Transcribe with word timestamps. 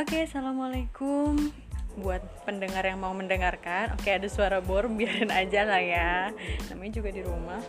Oke, 0.00 0.24
assalamualaikum 0.24 1.52
buat 2.00 2.24
pendengar 2.48 2.88
yang 2.88 3.04
mau 3.04 3.12
mendengarkan. 3.12 3.92
Oke, 3.92 4.08
ada 4.08 4.24
suara 4.32 4.56
bor, 4.64 4.88
biarin 4.88 5.28
aja 5.28 5.68
lah 5.68 5.76
ya. 5.76 6.32
Namanya 6.72 7.04
juga 7.04 7.12
di 7.12 7.20
rumah. 7.20 7.60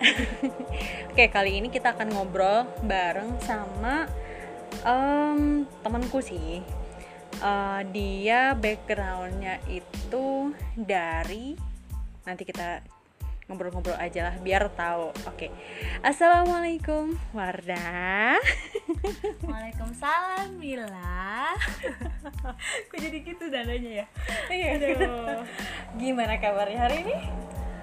Oke, 1.12 1.28
kali 1.28 1.60
ini 1.60 1.68
kita 1.68 1.92
akan 1.92 2.16
ngobrol 2.16 2.64
bareng 2.80 3.36
sama 3.44 4.08
em, 4.88 5.68
temanku 5.84 6.24
sih. 6.24 6.64
Eh, 7.44 7.80
dia 7.92 8.56
backgroundnya 8.56 9.60
itu 9.68 10.56
dari 10.80 11.60
nanti 12.24 12.48
kita 12.48 12.80
ngobrol-ngobrol 13.50 13.98
aja 13.98 14.30
lah 14.30 14.34
biar 14.38 14.70
tahu. 14.78 15.10
Oke, 15.26 15.50
assalamualaikum 16.06 17.18
Wardah. 17.34 18.38
Waalaikumsalam 19.50 20.54
Mila 20.54 20.86
Kok 22.90 22.98
jadi 23.02 23.18
gitu 23.26 23.50
dananya 23.50 23.90
ya? 24.02 24.06
Iya. 24.46 24.68
Aduh. 24.78 25.42
Gimana 25.98 26.38
kabarnya 26.38 26.86
hari 26.86 27.02
ini? 27.02 27.18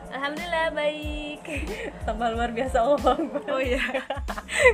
Alhamdulillah 0.07 0.71
baik 0.71 1.43
Tambah 2.07 2.31
luar 2.31 2.55
biasa 2.55 2.79
Allah 2.79 3.19
Oh 3.51 3.59
iya 3.59 3.83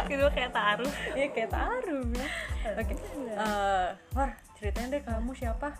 Gitu 0.05 0.21
kayak 0.29 0.53
taruh 0.53 0.93
Iya 1.17 1.27
kayak 1.33 1.49
taruh 1.49 2.05
ya. 2.13 2.29
Oke. 2.77 2.93
Eh, 3.33 3.87
War, 4.13 4.29
ceritain 4.61 4.93
deh 4.93 5.01
kamu 5.01 5.33
siapa? 5.33 5.73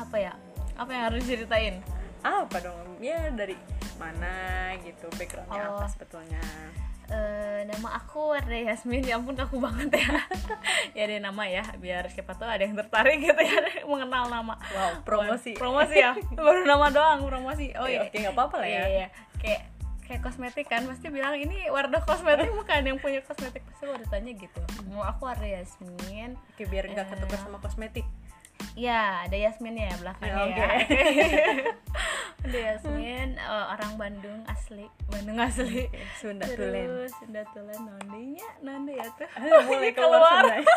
Apa 0.00 0.16
ya? 0.16 0.32
Apa 0.80 0.90
yang 0.92 1.04
harus 1.12 1.28
ceritain? 1.28 1.84
Apa 2.20 2.56
dong? 2.60 2.98
Ya 2.98 3.28
dari 3.30 3.56
mana 3.96 4.32
gitu 4.80 5.08
backgroundnya 5.10 5.62
Oh. 5.64 5.76
apa 5.76 5.86
sebetulnya? 5.86 6.42
Eh, 7.06 7.62
nama 7.64 7.94
aku 7.94 8.34
Wardah 8.34 8.66
Yasmin 8.66 8.98
ya 9.00 9.14
ampun 9.14 9.32
aku 9.32 9.62
banget 9.62 9.94
ya 9.94 10.26
ya 10.98 11.02
ada 11.06 11.22
nama 11.22 11.46
ya 11.46 11.62
biar 11.76 12.02
siapa 12.06 12.34
tahu 12.34 12.50
ada 12.50 12.60
yang 12.60 12.74
tertarik 12.74 13.22
gitu 13.22 13.38
ya 13.38 13.62
mengenal 13.86 14.26
nama 14.26 14.58
Wow, 14.66 15.06
promosi. 15.06 15.54
promosi 15.54 15.94
ya 15.94 16.18
baru 16.36 16.66
nama 16.66 16.90
doang 16.90 17.22
promosi 17.22 17.70
oh 17.74 17.86
Iya, 17.86 18.02
oke, 18.02 18.16
nggak 18.16 18.34
apa-apa 18.34 18.56
lah 18.58 18.66
ya. 18.66 18.74
iya, 18.74 18.86
iya. 18.90 19.06
kayak 19.38 19.62
kayak 20.02 20.20
kosmetik 20.20 20.66
kan 20.66 20.82
pasti 20.82 21.06
bilang 21.06 21.34
ini 21.36 21.66
Wardah 21.66 22.02
kosmetik 22.02 22.50
bukan 22.50 22.80
yang 22.84 22.98
punya 22.98 23.22
kosmetik 23.22 23.62
pasti 23.64 23.86
baru 23.86 24.02
tanya 24.04 24.30
gitu 24.32 24.58
mau 24.88 25.02
aku 25.02 25.22
Wardah 25.24 25.50
Yasmin 25.52 26.34
Oke, 26.50 26.66
biar 26.66 26.90
nggak 26.90 27.06
ketukar 27.08 27.38
sama 27.38 27.62
kosmetik. 27.62 28.02
Ya, 28.76 29.24
ada 29.24 29.32
Yasmin 29.32 29.72
ya 29.80 29.88
belakangnya 29.96 30.44
Oke. 30.52 30.60
ya. 30.60 30.68
ada 32.44 32.58
Yasmin 32.60 33.40
eh, 33.40 33.64
orang 33.72 33.92
Bandung 33.96 34.40
asli, 34.44 34.84
Bandung 35.08 35.40
asli. 35.40 35.88
Sunda 36.20 36.44
Tulen. 36.44 36.84
Terus 36.84 37.12
Sunda 37.16 37.42
Tulen 37.56 37.80
nondenya, 37.88 38.48
nonde 38.60 38.92
ya 39.00 39.08
tuh. 39.16 39.28
Ah, 39.32 39.64
mulai 39.64 39.90
keluar, 39.96 40.44
Keluar. 40.44 40.44
Sunda. 40.44 40.76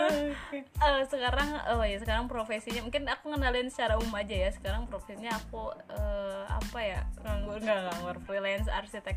Oke. 0.00 0.58
Eh, 0.60 1.02
sekarang 1.08 1.48
oh 1.72 1.84
ya 1.84 1.96
sekarang 2.00 2.28
profesinya 2.28 2.84
mungkin 2.84 3.08
aku 3.08 3.32
ngenalin 3.32 3.72
secara 3.72 3.96
umum 3.96 4.12
aja 4.12 4.36
ya. 4.36 4.50
Sekarang 4.52 4.84
profesinya 4.86 5.40
aku 5.40 5.72
eh, 5.88 6.44
apa 6.46 6.78
ya? 6.84 7.00
nganggur 7.24 7.64
nggak 7.64 7.80
nganggur 7.88 8.16
freelance 8.28 8.68
arsitek 8.68 9.16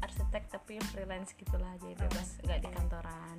arsitek 0.00 0.48
tapi 0.48 0.80
freelance 0.92 1.36
gitulah 1.36 1.76
jadi 1.76 1.92
bebas 1.96 2.40
nggak 2.40 2.60
di 2.64 2.68
kantoran. 2.72 3.38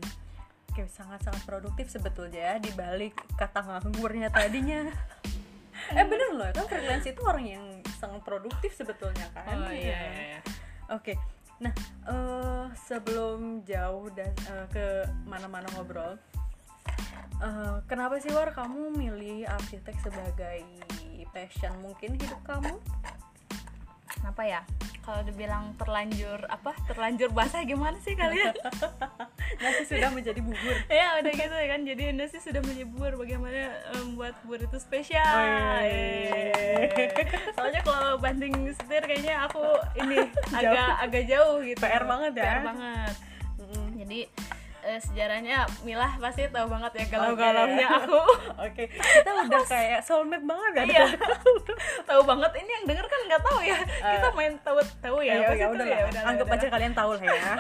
Oke, 0.70 0.86
sangat-sangat 0.86 1.42
produktif 1.50 1.90
sebetulnya 1.90 2.54
ya 2.54 2.56
di 2.62 2.70
balik 2.78 3.18
kata 3.34 3.66
nganggurnya 3.66 4.30
tadinya. 4.30 4.86
eh 5.98 6.06
bener 6.06 6.38
loh, 6.38 6.46
kan 6.54 6.70
freelance 6.70 7.10
itu 7.10 7.22
orang 7.26 7.46
yang 7.50 7.66
sangat 7.98 8.22
produktif 8.22 8.78
sebetulnya 8.78 9.26
kan. 9.34 9.50
Oh 9.50 9.74
iya. 9.74 9.98
iya, 9.98 10.00
iya. 10.14 10.40
Oke. 10.94 11.18
Nah, 11.60 11.74
eh 12.06 12.66
sebelum 12.86 13.66
jauh 13.66 14.14
dan 14.14 14.30
eh, 14.46 14.68
ke 14.70 14.86
mana-mana 15.26 15.66
ngobrol, 15.74 16.22
eh, 17.42 17.78
kenapa 17.90 18.22
sih 18.22 18.30
War 18.30 18.54
kamu 18.54 18.94
milih 18.94 19.50
arsitek 19.50 19.98
sebagai 20.06 20.62
passion 21.34 21.74
mungkin 21.82 22.18
hidup 22.18 22.42
kamu? 22.46 22.78
Kenapa 24.10 24.42
ya? 24.42 24.62
Kalau 25.00 25.22
dibilang 25.22 25.74
terlanjur 25.76 26.42
apa? 26.46 26.74
Terlanjur 26.86 27.30
basah 27.30 27.62
gimana 27.62 27.98
sih 28.00 28.14
kalian? 28.14 28.54
Nasi 29.62 29.84
sudah 29.86 30.10
menjadi 30.10 30.38
bubur. 30.40 30.76
ya 30.92 31.18
udah 31.18 31.32
gitu 31.32 31.52
ya 31.52 31.68
kan 31.68 31.82
jadi 31.84 32.04
nasi 32.12 32.38
sudah 32.38 32.62
menyebur 32.62 33.16
bagaimana 33.16 33.70
membuat 33.96 34.34
bubur 34.42 34.62
itu 34.62 34.78
spesial 34.78 35.22
Oh, 35.22 35.82
iya. 35.82 36.90
Soalnya 37.54 37.82
kalau 37.82 38.18
banding 38.18 38.54
setir 38.72 39.02
kayaknya 39.02 39.46
aku 39.46 39.62
ini 39.96 40.18
agak 40.58 40.90
agak 41.02 41.24
jauh 41.26 41.62
gitu 41.62 41.80
PR 41.80 42.04
banget 42.04 42.32
ya. 42.36 42.44
PR 42.44 42.60
banget 42.64 43.14
Mm-mm. 43.58 43.86
jadi 43.96 44.20
eh, 44.84 45.00
sejarahnya 45.00 45.68
Milah 45.84 46.16
pasti 46.20 46.48
tahu 46.48 46.68
banget 46.68 46.92
ya 46.96 47.06
galau-galaunya 47.12 47.88
aku. 47.88 48.22
Oke, 48.66 48.84
kita 48.92 49.30
udah 49.46 49.64
kayak 49.66 50.00
soulmate 50.04 50.46
banget 50.46 50.72
kan? 50.76 50.86
iya. 50.88 51.06
Tahu 52.10 52.22
banget 52.24 52.52
ini 52.60 52.72
yang 52.72 52.86
denger 52.88 53.06
kan 53.08 53.20
nggak 53.28 53.42
tahu 53.44 53.60
ya. 53.64 53.78
Kita 53.86 54.28
main 54.36 54.54
tahu 54.62 54.78
tahu 55.00 55.18
ya 55.24 55.34
ya, 55.40 55.48
Pas 55.48 55.58
ya, 55.58 55.68
udah 55.72 55.86
ya, 55.86 55.98
udahlah, 56.10 56.30
Anggap 56.30 56.48
udahlah. 56.48 56.62
aja 56.64 56.68
kalian 56.72 56.94
tahu 56.94 57.10
lah 57.16 57.24
ya. 57.24 57.54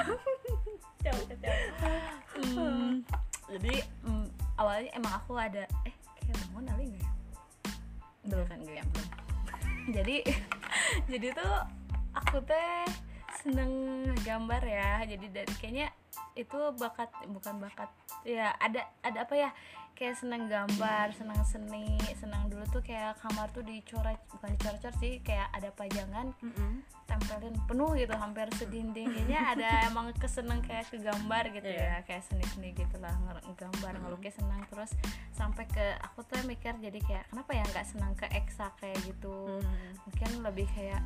jauh 1.05 1.23
jauh 1.31 1.59
Hmm, 2.39 3.03
jadi 3.51 3.83
mm, 4.03 4.25
awalnya 4.55 4.91
emang 4.95 5.13
aku 5.15 5.35
ada 5.35 5.63
eh 5.83 5.93
kayak 6.23 6.35
bangun 6.47 6.63
kali 6.71 6.83
nggak 6.87 7.03
ya? 7.03 7.11
Belum 8.27 8.45
kan 8.47 8.57
gue 8.63 8.75
yang 8.75 8.89
belum. 8.95 9.09
Jadi 9.89 10.15
jadi 11.11 11.27
tuh 11.35 11.53
aku 12.15 12.37
teh 12.43 12.83
seneng 13.39 13.71
gambar 14.21 14.61
ya. 14.61 15.03
Jadi 15.05 15.25
dari 15.29 15.53
kayaknya 15.57 15.87
itu 16.33 16.57
bakat 16.75 17.07
bukan 17.27 17.59
bakat 17.59 17.89
ya 18.23 18.51
ada 18.57 18.83
ada 19.01 19.23
apa 19.23 19.35
ya? 19.35 19.51
Kayak 19.93 20.15
seneng 20.15 20.47
gambar 20.47 21.11
seneng 21.11 21.35
seni 21.43 21.83
senang 22.15 22.47
dulu 22.47 22.63
tuh 22.69 22.79
kayak 22.79 23.19
kamar 23.19 23.51
tuh 23.51 23.59
dicoret 23.61 24.15
bukan 24.31 24.55
dicoret 24.55 24.79
sih 24.95 25.19
kayak 25.19 25.51
ada 25.51 25.75
pajangan 25.75 26.31
tempelin 27.03 27.51
penuh 27.67 27.99
gitu 27.99 28.15
hampir 28.15 28.47
sedinding 28.55 29.11
kayaknya 29.11 29.39
ada 29.57 29.69
emang 29.91 30.15
keseneng 30.15 30.63
kayak 30.63 30.87
ke 30.87 31.03
gambar 31.03 31.51
gitu 31.51 31.67
Iya. 31.67 31.83
ya 31.83 32.07
kayak 32.07 32.23
seni-seni 32.23 32.71
gitu 32.71 32.95
lah 33.03 33.11
ngegambar 33.43 33.99
ngelukis 33.99 34.39
senang. 34.39 34.63
Terus 34.71 34.91
sampai 35.35 35.67
ke 35.67 35.83
aku 35.99 36.23
tuh 36.23 36.39
mikir 36.47 36.79
jadi 36.79 36.99
kayak 37.03 37.27
kenapa 37.27 37.51
ya 37.51 37.63
nggak 37.67 37.83
senang 37.83 38.15
ke 38.15 38.27
eksak 38.31 38.71
kayak 38.79 38.95
gitu? 39.03 39.59
Mungkin 40.07 40.47
lebih 40.47 40.67
kayak 40.71 41.03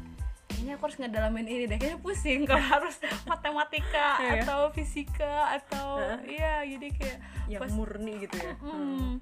kayaknya 0.50 0.74
aku 0.76 0.84
harus 0.88 0.98
ngedalamin 1.00 1.48
ini 1.48 1.64
deh. 1.68 1.78
Kayaknya 1.78 2.00
pusing 2.00 2.42
kalau 2.50 2.64
harus 2.64 2.96
matematika 3.28 4.18
Iya. 4.24 4.44
atau 4.44 4.72
fisika 4.72 5.56
atau 5.60 6.00
iya 6.28 6.64
jadi 6.68 6.88
kayak 6.94 7.18
Yang 7.50 7.62
pas- 7.68 7.76
murni 7.76 8.14
gitu 8.24 8.36
ya. 8.38 8.54
Hmm. 8.60 9.20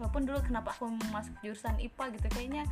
Walaupun 0.00 0.22
dulu 0.24 0.38
kenapa 0.40 0.72
aku 0.72 0.88
masuk 1.12 1.34
jurusan 1.44 1.76
IPA 1.76 2.04
gitu 2.16 2.28
kayaknya 2.32 2.64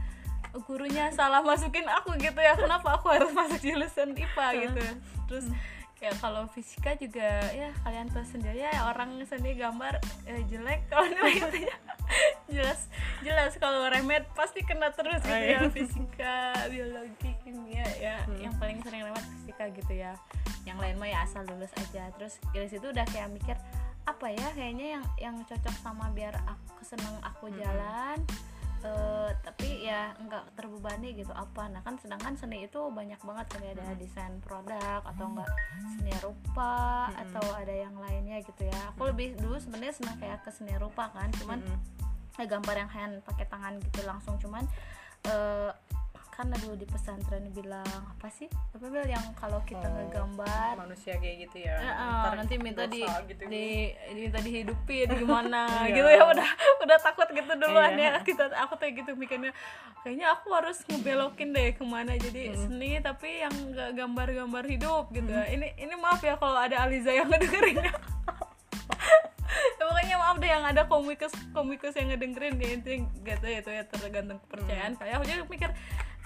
gurunya 0.64 1.12
salah 1.12 1.44
masukin 1.44 1.84
aku 1.84 2.16
gitu 2.16 2.40
ya. 2.40 2.56
Kenapa 2.56 2.96
aku 2.96 3.12
harus 3.12 3.30
masuk 3.38 3.60
jurusan 3.60 4.16
IPA 4.16 4.46
gitu? 4.64 4.82
Terus 5.28 5.46
kayak 5.98 6.16
kalau 6.22 6.46
fisika 6.46 6.94
juga 6.94 7.42
ya 7.50 7.74
kalian 7.82 8.06
tahu 8.14 8.22
sendiri 8.22 8.62
ya 8.62 8.86
orang 8.86 9.18
seni 9.26 9.58
gambar 9.58 9.98
eh, 10.30 10.46
jelek 10.46 10.86
kalau 10.86 11.10
nilai 11.14 11.34
itunya 11.42 11.74
jelas 12.46 12.86
jelas 13.20 13.52
kalau 13.58 13.90
remed 13.90 14.24
pasti 14.32 14.62
kena 14.62 14.94
terus 14.94 15.20
gitu 15.20 15.34
Oh, 15.34 15.36
ya 15.36 15.58
iya. 15.58 15.60
fisika 15.76 16.34
biologi 16.70 17.30
kimia 17.42 17.84
ya 17.98 18.16
yang 18.38 18.54
paling 18.56 18.78
sering 18.86 19.04
lewat 19.04 19.24
fisika 19.36 19.68
gitu 19.74 19.92
ya. 19.92 20.14
Yang 20.64 20.78
lain 20.80 20.96
mah 21.00 21.08
ya 21.08 21.18
asal 21.24 21.42
lulus 21.48 21.72
aja. 21.76 22.08
Terus 22.16 22.40
dari 22.54 22.68
situ 22.70 22.86
udah 22.88 23.04
kayak 23.08 23.28
mikir 23.32 23.56
apa 24.08 24.26
ya 24.32 24.48
kayaknya 24.56 24.86
yang 24.96 25.04
yang 25.20 25.36
cocok 25.44 25.74
sama 25.84 26.08
biar 26.16 26.32
aku 26.48 26.80
seneng 26.80 27.20
aku 27.20 27.52
jalan 27.52 28.16
eh, 28.84 29.30
tapi 29.42 29.86
ya 29.86 30.14
nggak 30.18 30.54
terbebani 30.54 31.14
gitu. 31.18 31.32
Apa? 31.34 31.66
Nah 31.70 31.80
kan 31.82 31.98
sedangkan 31.98 32.34
seni 32.38 32.66
itu 32.66 32.80
banyak 32.90 33.18
banget 33.22 33.46
kayak 33.54 33.78
ada 33.78 33.96
desain 33.98 34.38
produk 34.44 35.02
atau 35.02 35.24
enggak 35.34 35.50
seni 35.98 36.12
rupa 36.22 37.08
atau 37.12 37.44
ada 37.54 37.74
yang 37.74 37.94
lainnya 37.98 38.38
gitu 38.42 38.66
ya. 38.66 38.80
Aku 38.94 39.10
lebih 39.10 39.38
dulu 39.38 39.58
sebenarnya 39.58 39.94
seneng 39.96 40.16
kayak 40.22 40.42
ke 40.46 40.50
seni 40.54 40.74
rupa 40.78 41.10
kan. 41.10 41.30
Cuman 41.38 41.58
eh, 42.38 42.46
gambar 42.46 42.74
yang 42.86 42.90
hand 42.90 43.14
pakai 43.26 43.46
tangan 43.50 43.78
gitu 43.82 44.00
langsung. 44.06 44.38
Cuman 44.38 44.64
eh 45.26 45.70
karena 46.38 46.54
dulu 46.54 46.78
di 46.78 46.86
pesantren 46.86 47.50
bilang 47.50 47.82
apa 47.82 48.30
sih 48.30 48.46
apa 48.46 48.86
Bel, 48.86 49.02
yang 49.04 49.26
kalau 49.34 49.58
kita 49.66 49.82
Oh, 49.82 49.90
ngegambar 49.90 50.78
Manusia 50.78 51.18
kayak 51.18 51.50
gitu 51.50 51.66
ya. 51.66 51.82
Ntar 51.82 52.38
nanti 52.38 52.54
minta 52.56 52.86
di, 52.86 53.02
gitu. 53.02 53.42
di 53.50 53.90
diminta 54.14 54.38
dihidupin 54.38 55.18
gimana 55.18 55.66
Iya. 55.90 55.98
gitu 55.98 56.06
ya 56.06 56.22
udah 56.22 56.50
udah 56.86 56.98
takut 57.02 57.26
gitu 57.34 57.52
duluan 57.58 57.98
Iya. 57.98 58.14
ya 58.14 58.22
kita 58.22 58.54
aku 58.54 58.78
tuh 58.78 58.86
gitu 58.86 59.18
mikirnya 59.18 59.50
kayaknya 60.06 60.30
aku 60.30 60.54
harus 60.54 60.78
ngebelokin 60.86 61.50
deh 61.50 61.74
ke 61.74 61.82
mana 61.82 62.14
jadi 62.14 62.54
seni 62.54 63.02
tapi 63.02 63.42
yang 63.42 63.54
nggak 63.74 63.98
gambar-gambar 63.98 64.62
hidup 64.62 65.10
gitu 65.10 65.26
ya. 65.26 65.42
ini 65.50 65.74
ini 65.74 65.94
maaf 65.98 66.22
ya 66.22 66.38
kalau 66.38 66.54
ada 66.54 66.86
Aliza 66.86 67.10
yang 67.10 67.26
ngedengerin 67.34 67.82
ya 67.82 67.92
pokoknya 69.74 70.16
maaf 70.16 70.36
deh 70.38 70.46
yang 70.46 70.62
ada 70.62 70.86
komikus 70.86 71.34
komikus 71.50 71.98
yang 71.98 72.14
ngedengerin 72.14 72.54
ya 72.60 72.68
itu 72.76 72.88
gak 73.24 73.42
tahu 73.42 73.50
ya 73.50 73.58
itu 73.58 73.70
ya 73.72 73.82
tergantung 73.84 74.38
kepercayaan 74.46 74.94
kayak 74.94 75.18
aku 75.18 75.24
juga 75.26 75.44
mikir 75.50 75.70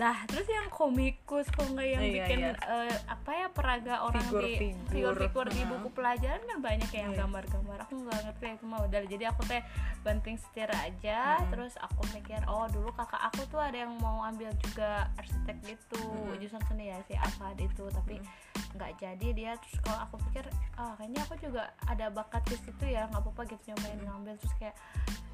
lah 0.00 0.24
terus 0.24 0.48
yang 0.48 0.72
komikus 0.72 1.44
kok 1.52 1.68
nggak 1.68 1.84
yang 1.84 2.00
Iya, 2.00 2.14
bikin 2.16 2.38
iya. 2.40 2.52
eh, 2.56 2.96
apa 3.04 3.30
ya 3.30 3.46
peraga 3.52 3.94
orang 4.02 4.24
di 4.40 4.72
Figur-figur. 4.88 5.46
di 5.52 5.62
buku 5.68 5.88
pelajaran 5.92 6.40
kan 6.40 6.58
banyak 6.58 6.90
yang 6.90 7.12
Iya. 7.12 7.18
gambar-gambar 7.22 7.78
aku 7.84 7.94
nggak 8.00 8.20
ngerti 8.24 8.46
itu 8.56 8.64
mah 8.64 8.80
udah 8.82 9.00
jadi 9.04 9.24
aku 9.28 9.44
teh 9.44 9.60
banting 10.00 10.40
setir 10.40 10.72
aja 10.72 11.36
Mm-mm. 11.38 11.50
terus 11.52 11.76
aku 11.76 12.08
mikir 12.10 12.40
oh 12.48 12.64
dulu 12.66 12.88
kakak 12.92 13.20
aku 13.20 13.44
tuh 13.46 13.60
ada 13.60 13.84
yang 13.84 13.92
mau 14.00 14.24
ambil 14.24 14.48
juga 14.64 15.12
arsitek 15.14 15.60
gitu 15.60 16.00
Mm-mm. 16.00 16.40
jurusan 16.40 16.62
seni 16.66 16.88
ya 16.88 16.96
si 17.04 17.12
Afad 17.12 17.60
itu 17.60 17.84
tapi 17.92 18.16
nggak 18.72 18.92
jadi 18.96 19.28
dia 19.36 19.52
terus 19.60 19.76
kalau 19.84 20.08
aku 20.08 20.16
pikir 20.26 20.48
ah 20.74 20.96
kayaknya 20.96 21.20
aku 21.20 21.34
juga 21.36 21.68
ada 21.84 22.08
bakat 22.08 22.40
di 22.48 22.56
situ 22.56 22.84
ya 22.88 23.04
nggak 23.12 23.20
apa-apa 23.20 23.44
gitu 23.44 23.62
nyobain 23.70 24.00
ngambil 24.00 24.34
terus 24.40 24.54
kayak 24.56 24.76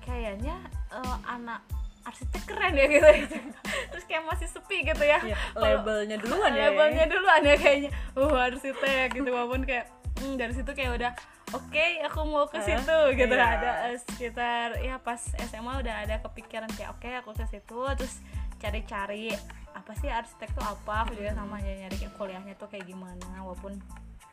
kayaknya 0.03 0.59
eh, 0.91 1.17
anak 1.25 1.63
arsitek 2.09 2.43
keren 2.49 2.73
ya 2.75 2.87
gitu. 2.89 3.09
Terus 3.93 4.05
kayak 4.09 4.25
masih 4.25 4.49
sepi 4.49 4.83
gitu 4.83 5.05
ya. 5.05 5.21
Iya, 5.21 5.37
Kalau- 5.53 5.85
labelnya 5.85 6.17
duluan 6.17 6.51
ya 6.57 6.73
labelnya 6.73 7.05
duluan 7.07 7.43
ya 7.45 7.57
kayaknya. 7.61 7.91
Uh 8.17 8.33
arsitek 8.33 9.07
gitu 9.13 9.29
walaupun 9.29 9.63
kayak 9.69 9.87
hmm, 10.19 10.35
dari 10.41 10.53
situ 10.57 10.71
kayak 10.73 10.93
udah 10.99 11.13
oke 11.55 11.85
aku 12.09 12.19
mau 12.29 12.45
ke 12.49 12.61
situ 12.61 12.99
gitu. 13.17 13.35
Iya. 13.35 13.47
ada 13.61 13.71
eh, 13.93 13.97
sekitar 14.01 14.69
ya 14.81 14.97
pas 15.01 15.21
SMA 15.49 15.73
udah 15.81 15.95
ada 16.05 16.17
kepikiran 16.25 16.69
kayak 16.77 16.91
oke 16.97 17.09
aku 17.25 17.31
ke 17.37 17.45
situ 17.49 17.81
terus 17.97 18.21
cari-cari 18.59 19.33
apa 19.73 19.93
sih 19.97 20.11
arsitek 20.11 20.51
tuh 20.59 20.67
apa 20.67 21.07
aku 21.07 21.15
juga 21.15 21.31
sama 21.39 21.63
nyari 21.63 21.87
nyari 21.87 21.97
kayak 22.03 22.15
kuliahnya 22.19 22.55
tuh 22.59 22.67
kayak 22.67 22.85
gimana 22.85 23.47
walaupun 23.47 23.79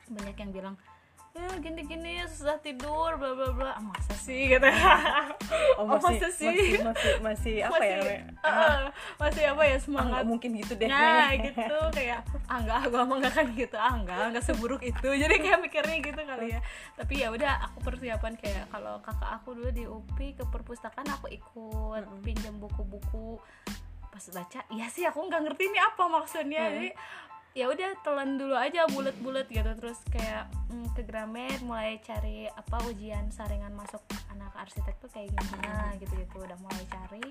banyak 0.10 0.36
yang 0.38 0.52
bilang 0.52 0.76
ya 1.36 1.52
gini-gini 1.60 2.24
susah 2.26 2.56
tidur 2.58 3.20
bla 3.20 3.36
bla 3.36 3.52
bla. 3.52 3.72
Ah, 3.76 3.84
masa 3.84 4.16
sih? 4.16 4.48
Gitu 4.48 4.64
oh, 5.76 5.84
Oh, 5.84 5.86
masih, 5.86 6.16
masa 6.16 6.28
sih? 6.32 6.48
masih 6.48 6.80
masih 6.80 7.14
masih 7.20 7.56
apa 7.60 7.76
ya 7.76 7.98
masih, 8.00 8.16
namanya? 8.16 8.24
eh, 8.40 8.56
eh, 8.56 8.80
masih 9.20 9.44
apa 9.52 9.62
ya 9.62 9.76
Ah, 9.76 9.82
semangat 9.84 10.12
nggak 10.16 10.26
mungkin 10.26 10.50
gitu 10.56 10.74
deh. 10.74 10.88
Nah 10.88 11.28
gitu 11.36 11.78
kayak 11.92 12.20
ah 12.48 12.58
enggak 12.58 12.78
aku 12.88 12.96
emang 12.98 13.20
gak 13.20 13.34
kan 13.36 13.46
gitu. 13.52 13.76
Ah 13.76 13.94
enggak 13.94 14.24
enggak 14.32 14.46
seburuk 14.48 14.80
itu. 14.80 15.08
Jadi 15.22 15.36
kayak 15.38 15.60
mikirnya 15.60 15.98
gitu 16.00 16.22
kali 16.24 16.48
ya. 16.56 16.60
Tapi 16.96 17.14
ya 17.20 17.28
udah 17.30 17.54
aku 17.68 17.78
persiapan 17.84 18.34
kayak 18.40 18.64
kalau 18.72 18.96
kakak 19.04 19.32
aku 19.36 19.50
dulu 19.54 19.70
di 19.70 19.84
UPI 19.84 20.40
ke 20.40 20.44
perpustakaan 20.48 21.08
aku 21.12 21.28
ikut 21.28 22.00
Mm-mm. 22.00 22.24
pinjam 22.24 22.56
buku-buku. 22.56 23.44
Pas 24.08 24.24
baca 24.32 24.64
iya 24.72 24.88
sih 24.88 25.04
aku 25.04 25.20
nggak 25.20 25.44
ngerti 25.44 25.68
ini 25.68 25.80
apa 25.84 26.04
maksudnya. 26.08 26.64
Mm. 26.64 26.74
jadi 26.74 26.90
ya 27.56 27.72
udah 27.72 27.96
telan 28.04 28.36
dulu 28.36 28.54
aja 28.54 28.84
bulat-bulat 28.92 29.48
gitu. 29.48 29.72
Terus 29.80 30.00
kayak 30.12 30.52
mm, 30.68 30.92
ke 30.92 31.02
Gramet 31.08 31.64
mulai 31.64 32.04
cari 32.04 32.52
apa 32.52 32.84
ujian 32.92 33.32
saringan 33.32 33.72
masuk 33.72 34.04
anak 34.30 34.52
arsitek 34.60 35.00
tuh 35.00 35.08
kayak 35.10 35.32
gimana 35.32 35.96
gitu 36.04 36.14
gitu. 36.20 36.44
Udah 36.44 36.60
mulai 36.60 36.84
cari. 36.92 37.26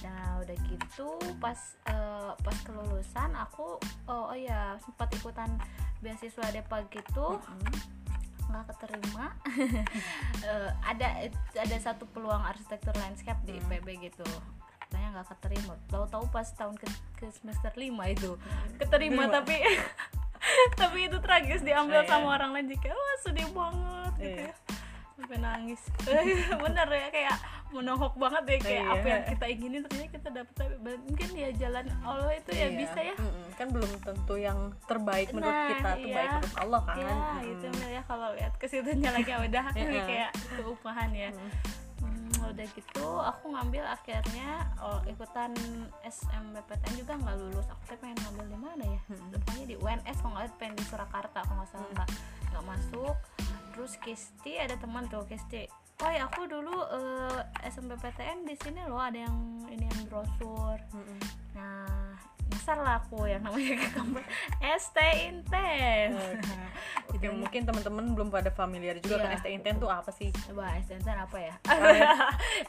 Nah 0.00 0.40
udah 0.40 0.56
gitu 0.64 1.08
pas 1.38 1.60
eh, 1.86 2.32
pas 2.32 2.56
kelulusan 2.64 3.30
aku 3.36 3.76
oh, 4.08 4.32
oh 4.32 4.36
ya 4.36 4.80
sempat 4.80 5.12
ikutan 5.12 5.52
beasiswa 6.00 6.48
Depa 6.48 6.88
gitu. 6.88 7.38
Nggak 8.48 8.64
keterima. 8.74 9.28
Eh, 10.44 10.70
ada 10.84 11.24
ada 11.56 11.76
satu 11.80 12.04
peluang 12.12 12.44
arsitektur 12.44 12.92
landscape 13.00 13.40
di. 13.48 13.56
IPB 13.64 14.12
gitu 14.12 14.28
katanya 14.94 15.10
nggak 15.12 15.28
keterima 15.28 15.74
tahu-tahu 15.88 16.24
pas 16.30 16.46
tahun 16.48 16.74
ke, 16.78 16.86
ke 17.18 17.26
semester 17.32 17.72
5 17.72 17.82
itu 18.08 18.30
keterima 18.78 19.26
Keterima. 19.26 19.34
tapi 19.34 19.56
tapi 20.80 20.98
itu 21.02 21.18
tragis 21.18 21.60
diambil 21.60 22.00
Iya. 22.00 22.08
sama 22.08 22.28
orang 22.32 22.50
lain 22.52 22.70
kayak 22.72 22.94
wah 22.94 23.16
sedih 23.18 23.48
banget 23.50 24.12
gitu 24.14 24.40
Iya. 24.40 24.46
ya 24.46 24.54
sampai 25.14 25.38
nangis 25.40 25.82
bener 26.62 26.88
ya 26.90 27.08
kayak 27.08 27.36
menohok 27.70 28.14
banget 28.14 28.42
deh 28.44 28.58
kayak 28.60 28.82
Iya. 28.82 28.92
apa 28.92 29.06
yang 29.08 29.22
kita 29.26 29.44
inginin 29.48 29.80
ternyata 29.82 30.10
kita 30.12 30.28
dapat 30.32 30.54
tapi 30.54 30.74
mungkin 31.00 31.28
ya 31.32 31.48
jalan 31.56 31.86
Allah 32.00 32.32
itu 32.32 32.50
ya 32.52 32.60
Iya. 32.64 32.76
bisa 32.76 33.00
ya 33.02 33.14
Mm-mm. 33.16 33.46
kan 33.52 33.66
belum 33.68 33.90
tentu 34.00 34.34
yang 34.36 34.58
terbaik 34.84 35.28
menurut 35.32 35.50
Nah, 35.50 35.68
kita 35.72 35.90
tuh 35.92 36.06
iya. 36.06 36.14
baik 36.14 36.30
menurut 36.30 36.54
Allah 36.56 36.80
kan 36.84 36.96
ya 36.96 37.14
gitu 37.42 37.66
Mel, 37.72 37.90
ya 37.90 38.02
kalau 38.04 38.28
lihat 38.32 38.52
ke 38.54 38.66
situnya 38.68 39.10
lagi 39.10 39.26
ya 39.26 39.38
udah 39.40 39.64
Iya. 39.74 40.02
kayak 40.04 40.30
keupahan 40.54 41.10
ya 41.10 41.30
Mm. 41.30 41.50
Hmm, 42.44 42.52
udah 42.52 42.66
gitu 42.76 43.06
aku 43.24 43.44
ngambil 43.56 43.84
akhirnya 43.88 44.68
oh, 44.84 45.00
ikutan 45.08 45.56
SMBPTN 46.04 46.92
juga 47.00 47.16
nggak 47.16 47.36
lulus. 47.40 47.66
Aku 47.72 47.82
tuh 47.88 47.98
pengen 48.04 48.20
ngambil 48.20 48.44
di 48.52 48.58
mana 48.60 48.84
ya? 48.84 49.00
Pokoknya 49.32 49.64
di 49.64 49.76
UNS 49.80 50.16
kalau 50.20 50.32
nggak 50.36 50.52
pengen 50.60 50.74
di 50.76 50.84
Surakarta 50.84 51.38
kalau 51.40 51.56
nggak 51.64 51.70
salah 51.72 51.88
nggak 51.96 52.08
nggak 52.52 52.64
masuk. 52.68 53.16
Terus 53.72 53.92
Kisti 54.04 54.52
ada 54.60 54.76
teman 54.76 55.08
tuh 55.08 55.24
Kisti. 55.24 55.64
Oh 56.04 56.10
ya 56.10 56.28
aku 56.28 56.44
dulu 56.44 56.74
eh, 56.92 57.40
SMBPTN 57.64 58.44
di 58.44 58.54
sini 58.60 58.84
loh 58.84 59.00
ada 59.00 59.24
yang 59.24 59.64
ini 59.72 59.88
yang 59.88 60.04
brosur. 60.12 60.76
Nah 60.92 61.43
nyasar 62.64 62.80
lah 62.80 62.96
aku 62.96 63.28
yang 63.28 63.44
namanya 63.44 63.76
ke 63.76 63.88
kampus 63.92 64.24
ST 64.80 64.96
Intense 65.28 66.16
Oke, 67.12 67.28
mungkin 67.28 67.68
teman-teman 67.68 68.16
belum 68.16 68.32
pada 68.32 68.48
familiar 68.48 68.96
juga 69.04 69.20
Iya. 69.20 69.24
kan 69.28 69.30
ST 69.36 69.46
Inten 69.52 69.76
tuh 69.76 69.92
apa 69.92 70.08
sih? 70.08 70.32
Coba 70.48 70.72
STNTN 70.80 71.18
apa 71.28 71.36
ya? 71.36 71.54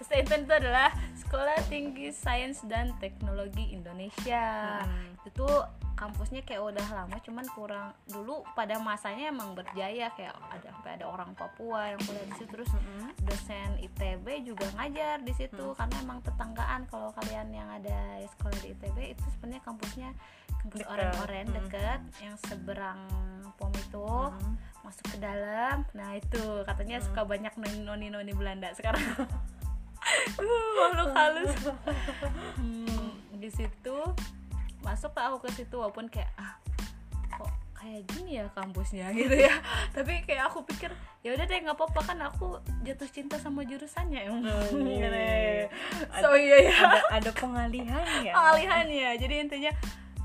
STNTN 0.04 0.42
itu 0.46 0.54
adalah 0.54 0.92
Sekolah 1.16 1.56
Tinggi 1.72 2.12
Sains 2.12 2.60
dan 2.68 2.92
Teknologi 3.00 3.72
Indonesia. 3.72 4.84
Hmm. 4.84 5.16
Itu 5.24 5.48
tuh 5.48 5.64
kampusnya 5.96 6.44
kayak 6.44 6.60
udah 6.60 6.88
lama 6.92 7.16
cuman 7.24 7.46
kurang 7.56 7.88
dulu 8.12 8.44
pada 8.52 8.76
masanya 8.78 9.32
emang 9.32 9.56
berjaya 9.56 10.12
kayak 10.14 10.36
ada 10.52 10.68
sampai 10.76 11.00
ada 11.00 11.08
orang 11.08 11.32
Papua 11.34 11.96
yang 11.96 12.02
kuliah 12.04 12.28
di 12.28 12.36
situ 12.36 12.52
terus 12.52 12.72
Mm-mm. 12.76 13.16
dosen 13.24 13.70
ITB 13.80 14.28
juga 14.44 14.68
ngajar 14.76 15.24
di 15.24 15.34
situ 15.34 15.72
karena 15.74 15.96
emang 16.04 16.20
tetanggaan 16.22 16.84
kalau 16.92 17.16
kalian 17.16 17.48
yang 17.50 17.68
ada 17.72 18.20
sekolah 18.36 18.58
di 18.60 18.76
ITB 18.76 18.98
itu 19.16 19.26
sebenarnya 19.40 19.64
kampusnya 19.64 20.10
kampus 20.62 20.80
Deket. 20.84 20.92
oren-oren 20.94 21.46
Hmm. 21.48 21.56
deket 21.64 22.02
yang 22.20 22.36
seberang 22.44 23.00
pom 23.56 23.72
itu 23.72 24.04
Mm. 24.36 24.54
masuk 24.84 25.06
ke 25.16 25.18
dalam 25.18 25.88
nah 25.96 26.12
itu 26.14 26.44
katanya 26.68 27.00
suka 27.00 27.24
banyak 27.24 27.56
noni 27.58 28.12
noni 28.12 28.34
Belanda 28.36 28.70
sekarang 28.76 29.02
uh, 30.42 30.70
makhluk 30.78 31.10
halus 31.16 31.54
hmm, 32.62 33.10
di 33.40 33.50
situ 33.50 33.98
masuk 34.86 35.12
lah 35.12 35.34
aku 35.34 35.44
ke 35.44 35.58
situ 35.58 35.76
walaupun 35.76 36.06
kayak 36.06 36.30
ah 36.38 36.54
kok 37.34 37.50
kayak 37.74 38.06
gini 38.08 38.38
ya 38.38 38.46
kampusnya 38.54 39.10
gitu 39.18 39.34
ya. 39.34 39.54
Tapi 39.92 40.22
kayak 40.24 40.48
aku 40.48 40.62
pikir 40.64 40.94
ya 41.20 41.34
udah 41.34 41.44
deh 41.44 41.58
nggak 41.58 41.74
apa-apa 41.74 42.02
kan 42.06 42.18
aku 42.22 42.62
jatuh 42.82 43.10
cinta 43.10 43.36
sama 43.36 43.66
jurusannya 43.66 44.30
Oh, 44.30 44.38
Iya 44.78 44.86
iya. 44.86 45.08
deh. 45.10 45.62
so 46.22 46.38
iya 46.38 46.58
ya 46.70 46.76
ada 46.78 47.00
ada 47.18 47.32
pengalihan 47.34 48.06
ya. 48.22 48.32
Pengalihan 48.38 48.86
ya. 48.88 49.10
Jadi 49.18 49.34
intinya 49.42 49.72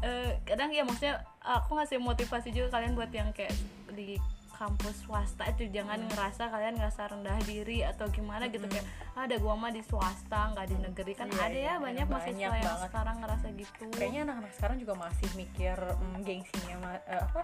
eh, 0.01 0.37
kadang 0.45 0.69
ya 0.69 0.85
maksudnya 0.85 1.25
aku 1.41 1.73
ngasih 1.75 1.97
motivasi 1.97 2.53
juga 2.53 2.77
kalian 2.77 2.93
buat 2.93 3.09
yang 3.11 3.33
kayak 3.33 3.53
di 3.97 4.21
kampus 4.61 4.93
swasta 5.01 5.49
itu 5.49 5.73
jangan 5.73 5.97
ngerasa 6.05 6.47
kalian 6.47 6.77
ngerasa 6.77 7.09
rendah 7.09 7.41
diri 7.43 7.81
atau 7.81 8.05
gimana 8.07 8.45
gitu 8.47 8.69
kayak 8.69 8.85
"Ah, 9.11 9.25
ada 9.25 9.37
gua 9.37 9.57
mah 9.57 9.73
di 9.73 9.81
swasta 9.81 10.53
nggak 10.53 10.67
di 10.67 10.77
negeri 10.79 11.13
kan 11.15 11.27
Iya, 11.27 11.41
ada 11.41 11.49
iya, 11.49 11.57
ya 11.57 11.65
iya, 11.65 11.75
banyak 11.81 12.07
mahasiswa 12.07 12.29
banyak 12.29 12.53
yang 12.53 12.69
banget. 12.69 12.85
sekarang 12.85 13.17
ngerasa 13.19 13.47
gitu 13.57 13.85
kayaknya 13.91 14.21
anak-anak 14.23 14.53
sekarang 14.53 14.77
juga 14.77 14.95
masih 14.99 15.29
mikir 15.35 15.77
mm, 15.81 16.17
gengsinya 16.21 16.77
eh, 17.07 17.23
apa 17.23 17.43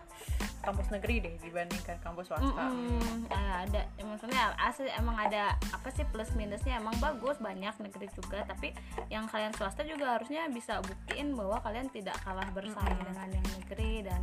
kampus 0.63 0.87
negeri 0.91 1.15
deh 1.19 1.35
dibandingkan 1.41 1.97
kampus 1.99 2.27
swasta 2.27 2.65
Mm-mm. 2.67 3.25
Ah, 3.29 3.65
ada 3.65 3.81
ya, 3.89 4.05
maksudnya 4.05 4.43
asli 4.59 4.93
emang 4.93 5.17
ada 5.17 5.43
apa 5.71 5.89
sih 5.89 6.05
plus 6.05 6.29
minusnya 6.33 6.77
emang 6.77 6.95
bagus 6.99 7.41
banyak 7.41 7.73
negeri 7.81 8.13
juga 8.13 8.45
tapi 8.45 8.77
yang 9.09 9.25
kalian 9.25 9.51
swasta 9.51 9.81
juga 9.83 10.15
harusnya 10.15 10.45
bisa 10.49 10.79
buktiin 10.81 11.33
bahwa 11.33 11.57
kalian 11.61 11.89
tidak 11.89 12.21
kalah 12.21 12.45
bersaing 12.51 12.77
Mm-mm. 12.95 13.09
dengan 13.09 13.29
yang 13.33 13.47
negeri 13.57 13.93
dan 14.05 14.21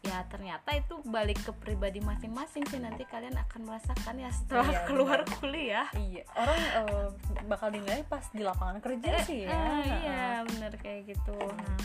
ya 0.00 0.22
ternyata 0.26 0.70
itu 0.70 1.00
balik 1.04 1.40
ke 1.40 1.52
pribadi 1.52 1.98
masing-masing 1.98 2.62
sih. 2.66 2.78
Nanti 2.78 3.02
kalian 3.04 3.34
akan 3.36 3.60
merasakan 3.64 4.14
ya 4.16 4.30
setelah 4.30 4.68
Iya, 4.68 4.80
keluar 4.84 5.20
benar. 5.20 5.36
kuliah. 5.36 5.88
Iya. 5.92 6.22
Orang 6.32 6.60
eh, 6.60 7.08
bakal 7.44 7.68
dinilai 7.70 8.02
pas 8.04 8.22
di 8.30 8.40
lapangan 8.40 8.78
kerja 8.78 9.08
Eh, 9.12 9.24
sih 9.24 9.38
ya. 9.44 9.50
eh, 9.50 9.82
iya 10.02 10.24
bener 10.44 10.72
kayak 10.76 11.10
gitu. 11.10 11.36
Nah 11.38 11.78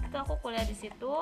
itu 0.00 0.16
aku 0.16 0.34
kuliah 0.40 0.62
di 0.62 0.74
situ 0.74 1.14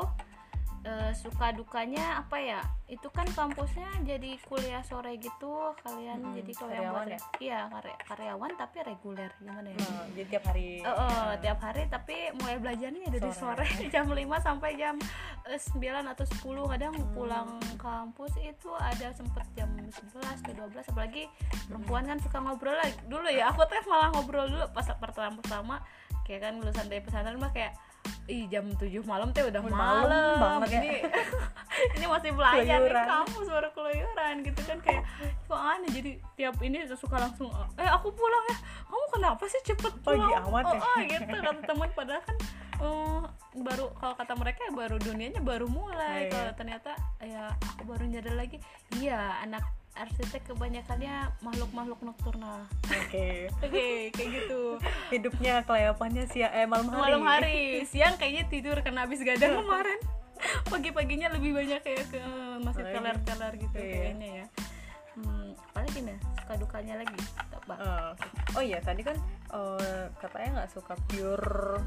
Eh, 0.83 1.15
suka 1.15 1.51
dukanya 1.51 2.19
apa 2.19 2.35
ya? 2.37 2.59
Itu 2.87 3.07
kan 3.09 3.23
kampusnya 3.25 3.87
jadi 4.03 4.35
kuliah 4.43 4.83
sore 4.83 5.15
gitu 5.15 5.71
kalian 5.79 6.19
Mm-mm, 6.21 6.35
jadi 6.35 6.53
kalau 6.53 6.73
yang 6.73 6.83
buat 6.85 6.99
karyawan 6.99 7.07
ya? 7.09 7.21
iya 7.39 7.61
karya- 7.71 8.01
karyawan 8.05 8.51
tapi 8.53 8.77
reguler 8.83 9.31
gimana 9.39 9.69
ya? 9.69 9.79
Nah, 9.79 10.05
jadi 10.11 10.27
tiap 10.29 10.45
hari. 10.45 10.69
Oh, 10.83 10.91
oh, 10.93 11.31
tiap 11.39 11.59
hari 11.61 11.83
tapi 11.87 12.17
mulai 12.35 12.59
belajarnya 12.59 13.07
dari 13.09 13.31
Sore. 13.31 13.63
sore 13.63 13.67
jam 13.95 14.07
5 14.07 14.19
sampai 14.41 14.71
jam 14.75 14.99
eh, 15.45 15.61
9 15.71 15.79
atau 16.05 16.25
10 16.27 16.43
kadang 16.69 16.93
Hmm. 16.93 17.15
pulang 17.15 17.49
kampus 17.77 18.35
itu 18.37 18.71
ada 18.75 19.09
sempet 19.13 19.47
jam 19.55 19.71
11 19.79 19.95
ke 20.41 20.51
12 20.51 20.83
apalagi 20.85 21.31
perempuan 21.65 22.05
kan 22.05 22.19
suka 22.19 22.39
ngobrol 22.39 22.75
lagi. 22.75 22.99
Dulu 23.07 23.31
ya 23.31 23.49
aku 23.49 23.63
teh 23.65 23.79
malah 23.85 24.11
ngobrol 24.11 24.45
dulu 24.45 24.67
pas 24.69 24.91
pertama 24.93 25.39
pertama 25.39 25.75
kayak 26.23 26.43
kan 26.43 26.53
lulusan 26.57 26.87
dari 26.87 26.99
pesantren 26.99 27.37
mah 27.37 27.51
kayak 27.51 27.71
ih 28.31 28.47
jam 28.47 28.65
7 28.71 28.87
malam 29.03 29.35
teh 29.35 29.43
udah 29.43 29.61
malam, 29.67 29.75
malam 29.77 30.37
banget 30.39 30.69
ya. 30.71 30.81
ini 30.81 30.93
ini 31.99 32.05
masih 32.07 32.31
belajar 32.39 32.79
nih 32.79 32.89
Keluyuran. 32.89 33.07
kampus 33.11 33.47
baru 33.51 33.69
keluyuran 33.75 34.35
gitu 34.47 34.61
kan 34.63 34.79
kayak 34.81 35.03
kok 35.51 35.61
aneh 35.61 35.91
jadi 35.91 36.11
tiap 36.39 36.55
ini 36.63 36.87
suka 36.95 37.17
langsung 37.19 37.51
eh 37.77 37.91
aku 37.91 38.15
pulang 38.15 38.45
ya 38.49 38.57
kamu 38.87 39.07
kenapa 39.11 39.45
sih 39.51 39.61
cepet 39.67 39.93
Pagi 40.01 40.23
pulang 40.23 40.49
amat 40.49 40.65
oh, 40.65 40.75
ya. 40.75 40.81
oh, 40.81 40.97
gitu 41.03 41.35
kata 41.35 41.63
teman 41.67 41.91
padahal 41.93 42.23
kan 42.23 42.37
oh 42.83 43.23
baru 43.53 43.87
kalau 44.01 44.15
kata 44.17 44.33
mereka 44.39 44.61
ya 44.65 44.73
baru 44.73 44.97
dunianya 44.97 45.41
baru 45.45 45.67
mulai 45.69 46.27
Iya. 46.27 46.33
kalau 46.33 46.53
ternyata 46.57 46.91
ya 47.21 47.53
aku 47.75 47.83
baru 47.85 48.05
nyadar 48.07 48.35
lagi 48.39 48.57
iya 48.97 49.43
anak 49.45 49.67
arsitek 49.93 50.49
kebanyakannya 50.49 51.29
makhluk-makhluk 51.45 52.01
nokturnal. 52.01 52.65
Oke. 52.89 53.53
Oke 53.61 54.09
kayak 54.11 54.31
gitu. 54.41 54.81
Hidupnya 55.13 55.61
kelayapannya 55.69 56.25
siang 56.33 56.53
eh 56.53 56.65
malam 56.65 56.89
hari. 56.89 57.01
Malam 57.01 57.23
hari. 57.29 57.61
Siang 57.85 58.17
kayaknya 58.17 58.49
tidur 58.49 58.77
karena 58.81 59.05
habis 59.05 59.21
gadang 59.21 59.61
kemarin. 59.61 60.01
Pagi-paginya 60.67 61.29
lebih 61.39 61.55
banyak 61.55 61.81
kayak 61.85 62.05
ke 62.11 62.19
masih 62.65 62.83
teler-teler 62.83 63.53
gitu 63.63 63.77
Iya. 63.79 63.93
kayaknya 63.95 64.29
ya. 64.43 64.47
Hmm, 65.13 65.53
apalagi 65.71 65.99
nih? 66.09 66.19
Suka 66.41 66.55
dukanya 66.57 66.95
lagi? 67.05 67.19
Coba. 67.53 67.75
Eh, 67.77 68.11
oh 68.57 68.63
iya 68.65 68.79
tadi 68.81 69.05
kan 69.05 69.17
eh, 69.53 70.05
katanya 70.19 70.49
nggak 70.65 70.71
suka 70.73 70.97
pure 71.07 71.79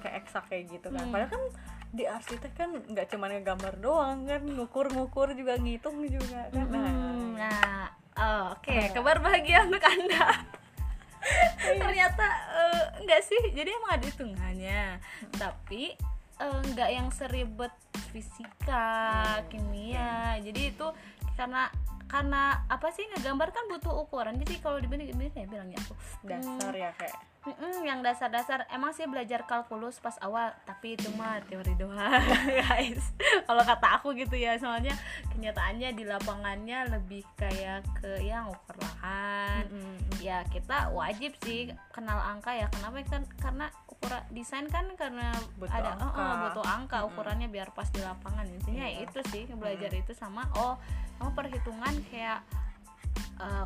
kayak 0.00 0.16
eksak 0.20 0.44
kayak 0.48 0.64
gitu 0.68 0.88
kan 0.88 1.00
Hmm. 1.00 1.12
padahal 1.12 1.30
kan 1.30 1.42
di 1.90 2.04
arsitek 2.06 2.52
kan 2.54 2.70
nggak 2.86 3.06
cuma 3.08 3.26
ngegambar 3.26 3.74
doang 3.76 4.22
kan 4.24 4.42
ngukur-ngukur 4.46 5.34
juga 5.34 5.54
ngitung 5.56 6.00
juga 6.04 6.46
kan 6.48 6.64
Hmm, 6.64 7.36
nah 7.36 7.50
nah 7.50 7.84
oh, 8.16 8.42
oke 8.54 8.70
Nah. 8.70 8.90
kabar 8.90 9.16
bahagia 9.18 9.64
untuk 9.64 9.82
anda 9.82 10.38
ternyata 11.60 12.26
eh, 12.50 12.84
enggak 13.02 13.20
sih 13.22 13.40
jadi 13.52 13.70
emang 13.70 13.92
ada 13.92 14.06
hitungannya 14.06 14.82
tapi 15.34 15.92
eh, 16.36 16.60
enggak 16.64 16.90
yang 16.90 17.08
seribet 17.10 17.74
fisika 18.10 18.88
kimia 19.46 20.40
jadi 20.40 20.72
itu 20.72 20.86
karena 21.34 21.68
karena 22.06 22.66
apa 22.66 22.90
sih 22.90 23.06
ngegambar 23.06 23.50
kan 23.50 23.64
butuh 23.68 24.02
ukuran 24.02 24.34
jadi 24.40 24.58
kalau 24.58 24.78
dibanding 24.78 25.14
ini 25.14 25.30
ya 25.30 25.46
bilangnya 25.46 25.78
aku 25.78 25.94
dasar 26.24 26.72
ya 26.72 26.90
kayak 26.96 27.14
Mm-mm, 27.40 27.80
yang 27.82 28.04
dasar-dasar 28.04 28.68
emang 28.68 28.92
sih 28.92 29.08
belajar 29.08 29.42
kalkulus 29.42 29.96
pas 29.96 30.12
awal 30.20 30.52
tapi 30.62 30.92
itu 30.92 31.08
mah 31.14 31.40
teori 31.42 31.72
doang 31.74 31.96
guys 32.60 33.00
kalau 33.42 33.64
kata 33.64 33.96
aku 33.96 34.12
gitu 34.12 34.36
ya 34.36 34.54
soalnya 34.54 34.92
kenyataannya 35.30 35.88
di 35.90 36.04
lapangannya 36.04 36.92
lebih 36.92 37.24
kayak 37.34 37.80
ke 37.96 38.20
yang 38.20 38.44
ukur 38.44 38.76
lahan 38.76 39.64
Mm-mm. 39.66 40.20
ya 40.20 40.44
kita 40.46 40.92
wajib 40.92 41.32
sih 41.40 41.72
kenal 41.90 42.20
angka 42.20 42.52
ya 42.52 42.68
kenapa 42.68 43.00
kan 43.08 43.24
karena 43.38 43.66
ukuran 43.88 44.20
desain 44.30 44.68
kan 44.68 44.84
karena 44.94 45.32
Butuh 45.56 45.72
ada 45.72 45.96
angka. 45.96 46.12
oh, 46.12 46.20
oh, 46.20 46.34
butuh 46.44 46.64
angka 46.66 46.96
Mm-mm. 46.98 47.08
ukurannya 47.08 47.48
biar 47.48 47.72
pas 47.72 47.88
di 47.88 48.04
lapangan 48.04 48.44
intinya 48.44 48.84
Iya. 48.84 49.08
itu 49.08 49.18
sih 49.32 49.48
belajar 49.50 49.88
itu 49.90 50.12
sama 50.12 50.44
oh 50.60 50.76
sama 51.16 51.32
perhitungan 51.32 52.04
kayak 52.08 52.44
eh, 53.40 53.64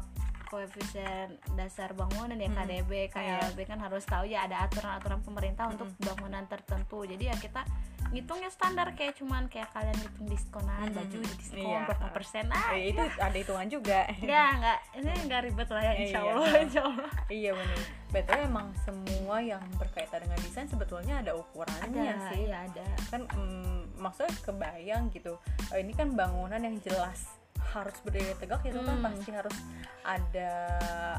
koefisien 0.55 1.29
dasar 1.53 1.91
bangunan 1.93 2.37
ya. 2.37 2.47
KDB 2.49 3.11
Iya. 3.11 3.43
KLB 3.51 3.59
kan 3.65 3.79
harus 3.79 4.05
tahu 4.05 4.25
ya 4.25 4.47
ada 4.47 4.63
aturan-aturan 4.65 5.19
pemerintah 5.21 5.67
untuk 5.67 5.91
bangunan 5.99 6.47
tertentu. 6.47 7.03
Jadi 7.03 7.25
ya 7.25 7.35
kita 7.35 7.67
ngitungnya 8.07 8.47
standar 8.47 8.95
kayak 8.95 9.19
cuman 9.19 9.51
kayak 9.51 9.75
kalian 9.75 9.97
ngitung 9.97 10.29
diskonan 10.29 10.87
Mm. 10.87 10.95
baju 10.95 11.19
di 11.19 11.35
diskon 11.35 11.67
Iya. 11.67 11.81
berapa 11.85 12.07
persen 12.15 12.47
ah 12.49 12.71
Eh, 12.73 12.95
itu 12.95 13.03
ada 13.03 13.35
hitungan 13.35 13.67
juga. 13.67 14.07
Ya 14.23 14.55
nggak 14.55 14.79
ini 14.95 15.11
nggak 15.27 15.41
ribet 15.43 15.69
lah 15.69 15.83
ya 15.83 15.93
insya 15.97 16.19
Iya. 16.19 16.31
Allah 16.31 16.49
insya 16.63 16.83
Allah. 16.85 17.11
Iya 17.27 17.51
benar 17.53 17.81
betul 18.15 18.39
emang 18.39 18.67
semua 18.79 19.37
yang 19.43 19.59
berkaitan 19.75 20.23
dengan 20.23 20.39
desain 20.39 20.71
sebetulnya 20.71 21.19
ada 21.19 21.35
ukurannya 21.35 22.15
ada 22.15 22.31
sih. 22.31 22.47
iya 22.47 22.63
ada. 22.63 22.87
Kan 23.11 23.27
mm, 23.27 23.99
maksudnya 23.99 24.31
kebayang 24.41 25.11
gitu. 25.11 25.35
Eh, 25.75 25.83
ini 25.83 25.91
kan 25.91 26.15
bangunan 26.15 26.61
yang 26.61 26.79
jelas 26.79 27.27
harus 27.65 27.97
berdiri 28.01 28.35
tegak 28.37 28.63
itu 28.63 28.79
kan 28.79 28.95
Hmm. 28.95 29.05
pasti 29.05 29.31
harus 29.31 29.57
ada 30.01 30.53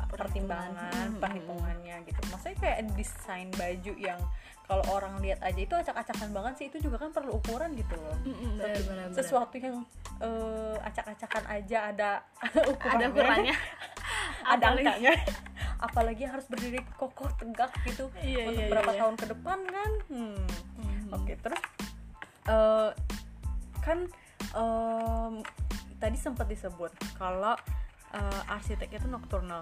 pertimbangan 0.07 1.09
Hmm, 1.09 1.19
perhitungannya 1.19 1.95
gitu 2.05 2.19
maksudnya 2.27 2.57
kayak 2.57 2.77
desain 2.93 3.49
baju 3.51 3.93
yang 3.97 4.19
kalau 4.63 4.81
orang 4.89 5.19
lihat 5.19 5.39
aja 5.39 5.57
itu 5.57 5.73
acak-acakan 5.73 6.29
banget 6.31 6.53
sih 6.57 6.65
itu 6.67 6.77
juga 6.81 6.97
kan 6.97 7.11
perlu 7.11 7.35
ukuran 7.35 7.73
gitu 7.73 7.93
loh 7.95 8.15
benar, 8.17 8.31
Sesu- 8.71 8.87
benar, 8.87 9.05
benar. 9.05 9.13
sesuatu 9.13 9.55
yang 9.57 9.77
eh, 10.17 10.75
acak-acakan 10.81 11.43
aja 11.49 11.77
ada 11.89 12.09
ukurannya 12.71 13.03
ada 13.03 13.05
ukurannya 13.11 13.55
ada 14.45 14.65
angkanya 14.69 15.11
apalagi 15.85 16.23
harus 16.23 16.45
berdiri 16.45 16.79
kokoh 16.95 17.27
tegak 17.35 17.67
gitu 17.83 18.07
Iya, 18.17 18.47
untuk 18.47 18.63
iya, 18.63 18.71
berapa 18.71 18.91
iya. 18.91 18.99
tahun 19.01 19.15
ke 19.15 19.25
depan 19.27 19.59
kan 19.65 19.91
hmm. 20.07 20.45
Mhm. 20.79 21.09
Oke, 21.11 21.33
terus 21.37 21.61
eh, 22.45 22.89
kan 23.81 23.99
em, 24.55 25.33
tadi 26.05 26.17
sempat 26.21 26.45
disebut 26.45 26.93
kalau 27.17 27.57
eh, 28.13 28.53
arsitek 28.53 29.01
itu 29.01 29.07
nocturnal. 29.09 29.57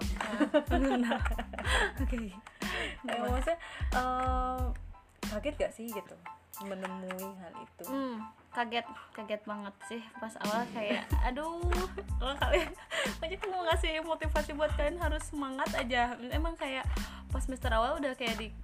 oke 2.04 2.20
Eh, 3.04 3.20
maksudnya 3.24 3.56
eh, 3.96 4.62
kaget 5.32 5.54
gak 5.56 5.72
sih 5.72 5.88
gitu 5.88 6.14
menemui 6.68 7.32
hal 7.40 7.52
itu? 7.64 7.84
Hmm, 7.88 8.28
kaget 8.52 8.86
kaget 9.16 9.42
banget 9.42 9.74
sih 9.90 10.02
pas 10.22 10.30
awal 10.46 10.62
kayak 10.70 11.02
aduh 11.26 11.58
kalau 12.22 12.34
kalian 12.38 12.70
aja 13.26 13.36
mau 13.50 13.66
ngasih 13.66 13.98
motivasi 14.06 14.50
buat 14.54 14.70
kalian 14.78 15.02
harus 15.02 15.26
semangat 15.26 15.66
aja 15.74 16.14
emang 16.30 16.54
kayak 16.54 16.86
pas 17.34 17.42
semester 17.42 17.72
awal 17.74 17.98
udah 17.98 18.14
kayak 18.14 18.38
di 18.38 18.54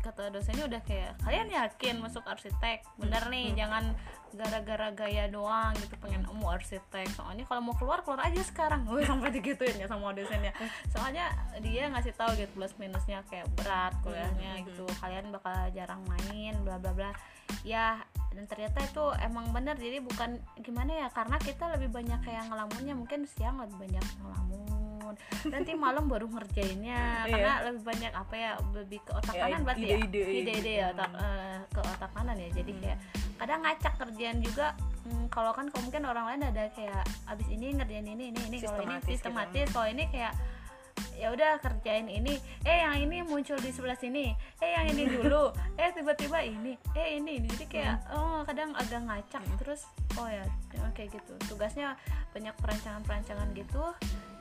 kata 0.00 0.32
dosennya 0.32 0.64
udah 0.66 0.82
kayak 0.84 1.16
kalian 1.22 1.48
yakin 1.52 1.96
masuk 2.00 2.24
arsitek? 2.24 2.84
Bener 2.96 3.22
nih 3.28 3.52
jangan 3.54 3.94
gara-gara 4.30 4.94
gaya 4.94 5.26
doang 5.26 5.74
gitu 5.78 5.94
pengen 6.00 6.22
mau 6.30 6.54
arsitek. 6.54 7.08
Soalnya 7.14 7.44
kalau 7.46 7.60
mau 7.60 7.74
keluar 7.76 8.00
keluar 8.02 8.24
aja 8.26 8.42
sekarang. 8.42 8.84
Gue 8.88 9.04
sampai 9.04 9.30
digituin 9.30 9.76
ya 9.76 9.86
sama 9.86 10.16
dosennya. 10.16 10.56
Soalnya 10.90 11.30
dia 11.60 11.86
ngasih 11.92 12.14
tahu 12.16 12.34
gitu 12.38 12.50
plus 12.56 12.74
minusnya 12.80 13.22
kayak 13.28 13.46
berat 13.54 13.94
kuliahnya 14.02 14.64
gitu. 14.66 14.88
Kalian 14.98 15.30
bakal 15.30 15.54
jarang 15.76 16.02
main 16.08 16.56
bla 16.64 16.80
bla 16.80 16.92
bla 16.96 17.10
ya 17.66 18.00
dan 18.30 18.44
ternyata 18.46 18.78
itu 18.86 19.04
emang 19.26 19.50
bener 19.50 19.74
jadi 19.74 19.98
bukan 20.00 20.38
gimana 20.62 21.06
ya 21.06 21.08
karena 21.10 21.36
kita 21.42 21.66
lebih 21.74 21.90
banyak 21.90 22.20
kayak 22.22 22.46
ngelamunnya 22.46 22.94
mungkin 22.94 23.26
siang 23.26 23.58
lebih 23.58 23.76
banyak 23.90 24.04
ngelamun 24.22 25.14
nanti 25.50 25.74
malam 25.74 26.06
baru 26.06 26.30
ngerjainnya 26.30 26.98
Iya. 27.26 27.32
karena 27.34 27.52
lebih 27.70 27.82
banyak 27.82 28.12
apa 28.14 28.34
ya 28.38 28.50
lebih 28.70 28.98
ke 29.02 29.10
otak 29.12 29.34
kanan 29.34 29.60
berarti 29.66 29.86
ya 29.86 29.98
ide-ide. 29.98 30.22
ide-ide 30.46 30.72
ya 30.78 30.86
otak, 30.94 31.10
eh, 31.18 31.58
ke 31.74 31.80
otak 31.82 32.10
kanan 32.14 32.36
ya 32.38 32.48
jadi 32.54 32.72
kayak 32.78 32.98
kadang 33.40 33.60
ngacak 33.66 33.94
kerjaan 33.98 34.38
juga 34.38 34.66
hmm, 35.04 35.26
kalau 35.32 35.50
kan 35.50 35.66
mungkin 35.74 36.02
orang 36.06 36.24
lain 36.30 36.42
ada 36.54 36.64
kayak 36.70 37.02
abis 37.26 37.48
ini 37.50 37.66
ngerjain 37.74 38.06
ini 38.06 38.24
ini 38.30 38.40
ini 38.46 38.56
kalau 38.62 38.78
ini 38.86 38.94
Sistematis 38.94 39.02
gitu. 39.02 39.10
sistematis 39.10 39.66
kalau 39.74 39.88
ini 39.90 40.04
kayak 40.12 40.32
ya 41.16 41.32
udah 41.32 41.60
kerjain 41.60 42.06
ini. 42.06 42.36
Eh 42.64 42.82
yang 42.82 42.96
ini 42.96 43.24
muncul 43.24 43.56
di 43.60 43.70
sebelah 43.70 43.96
sini. 43.96 44.32
Eh 44.60 44.70
yang 44.74 44.86
ini 44.92 45.04
dulu. 45.08 45.52
Eh 45.80 45.88
tiba-tiba 45.96 46.44
ini. 46.44 46.76
Eh 46.92 47.16
ini 47.16 47.40
jadi 47.40 47.64
kayak 47.64 47.96
oh 48.12 48.44
kadang 48.44 48.76
agak 48.76 49.00
ngacak. 49.00 49.42
Terus 49.60 49.88
oh 50.20 50.28
ya 50.28 50.44
ya, 50.76 50.86
kayak 50.92 51.16
gitu. 51.16 51.32
Tugasnya 51.48 51.96
banyak 52.36 52.52
perancangan-perancangan 52.60 53.48
gitu. 53.56 53.84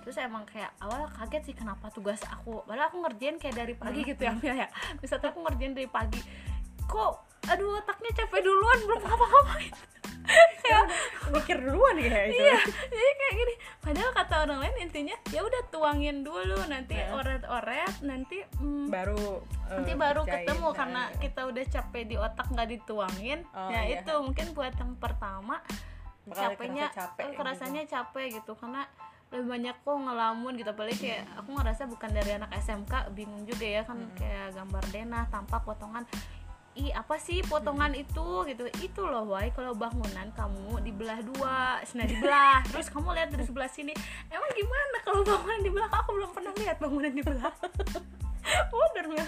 Terus 0.04 0.16
emang 0.20 0.48
kayak 0.48 0.72
awal 0.84 1.08
kaget 1.12 1.52
sih 1.52 1.56
kenapa 1.56 1.92
tugas 1.92 2.20
aku? 2.28 2.64
Padahal 2.64 2.92
aku 2.92 2.98
ngerjain 3.04 3.38
kayak 3.38 3.56
dari 3.56 3.74
pagi 3.76 4.02
gitu 4.04 4.22
ya 4.26 4.34
Mil, 4.36 4.56
ya. 4.56 4.68
Misalnya 5.00 5.32
aku 5.32 5.40
ngerjain 5.44 5.74
dari 5.76 5.90
pagi 5.92 6.22
kok 6.90 7.14
aduh 7.46 7.78
otaknya 7.78 8.12
capek 8.16 8.42
duluan 8.42 8.80
belum 8.84 9.00
ngapa-ngapain 9.00 9.74
kayak 10.60 10.86
Mikir 11.34 11.58
duluan 11.60 11.96
kayak 11.98 12.26
itu. 12.28 12.38
iya 12.40 12.58
jadi 12.62 13.10
kayak 13.12 13.34
gini 13.36 13.54
padahal 13.80 14.12
kata 14.12 14.36
orang 14.44 14.60
lain 14.60 14.76
intinya 14.80 15.16
ya 15.30 15.42
udah 15.42 15.62
tuangin 15.70 16.22
dulu 16.22 16.60
nanti 16.66 16.94
Ya. 16.94 17.14
oret-oret 17.16 17.96
nanti 18.04 18.38
mm, 18.56 18.90
Baru 18.90 19.42
eh, 19.66 19.74
nanti 19.76 19.94
baru 19.96 20.22
kerjain. 20.22 20.46
ketemu 20.46 20.68
Nah, 20.68 20.76
karena 20.76 21.02
iya. 21.08 21.18
kita 21.20 21.42
udah 21.46 21.66
capek 21.68 22.04
di 22.04 22.16
otak 22.16 22.48
nggak 22.48 22.70
dituangin 22.70 23.40
Oh, 23.52 23.70
ya 23.70 23.82
iya. 23.84 23.98
itu 23.98 24.14
mungkin 24.20 24.48
buat 24.52 24.74
yang 24.76 24.94
pertama 24.96 25.56
Bakal 26.28 26.42
capeknya 26.54 26.86
capek 26.92 27.24
eh, 27.24 27.30
gitu. 27.32 27.40
capek 27.88 28.26
gitu 28.36 28.52
karena 28.54 28.82
lebih 29.30 29.46
banyak 29.48 29.76
kok 29.80 29.94
ngelamun 29.96 30.54
gitu 30.56 30.70
apalagi 30.70 30.98
kayak 31.00 31.22
aku 31.36 31.50
ngerasa 31.54 31.84
bukan 31.86 32.10
dari 32.12 32.32
anak 32.34 32.50
SMK 32.56 32.94
bingung 33.14 33.46
juga 33.46 33.66
ya 33.66 33.82
kan 33.84 33.98
kayak 34.14 34.54
gambar 34.54 34.84
denah 34.90 35.26
tampak 35.28 35.62
potongan 35.64 36.06
ih 36.78 36.92
apa 36.94 37.16
sih 37.18 37.42
potongan 37.46 37.94
itu? 37.96 38.46
Gitu. 38.46 38.70
Itu 38.84 39.02
loh 39.08 39.26
why 39.30 39.50
kalau 39.56 39.74
bangunan 39.74 40.30
kamu 40.36 40.84
dibelah 40.86 41.20
dua. 41.24 41.82
Nah 41.82 42.06
dibelah. 42.06 42.62
Terus 42.72 42.88
kamu 42.92 43.16
lihat 43.16 43.30
dari 43.34 43.46
sebelah 43.46 43.70
sini 43.72 43.94
emang 44.30 44.52
gimana 44.54 44.98
kalau 45.02 45.22
bangunan 45.26 45.62
dibelah 45.66 45.90
aku 45.90 46.10
belum 46.16 46.32
pernah 46.36 46.54
lihat 46.58 46.78
bangunan 46.78 47.12
dibelah 47.12 47.54
Bener 48.74 49.06
ya. 49.14 49.28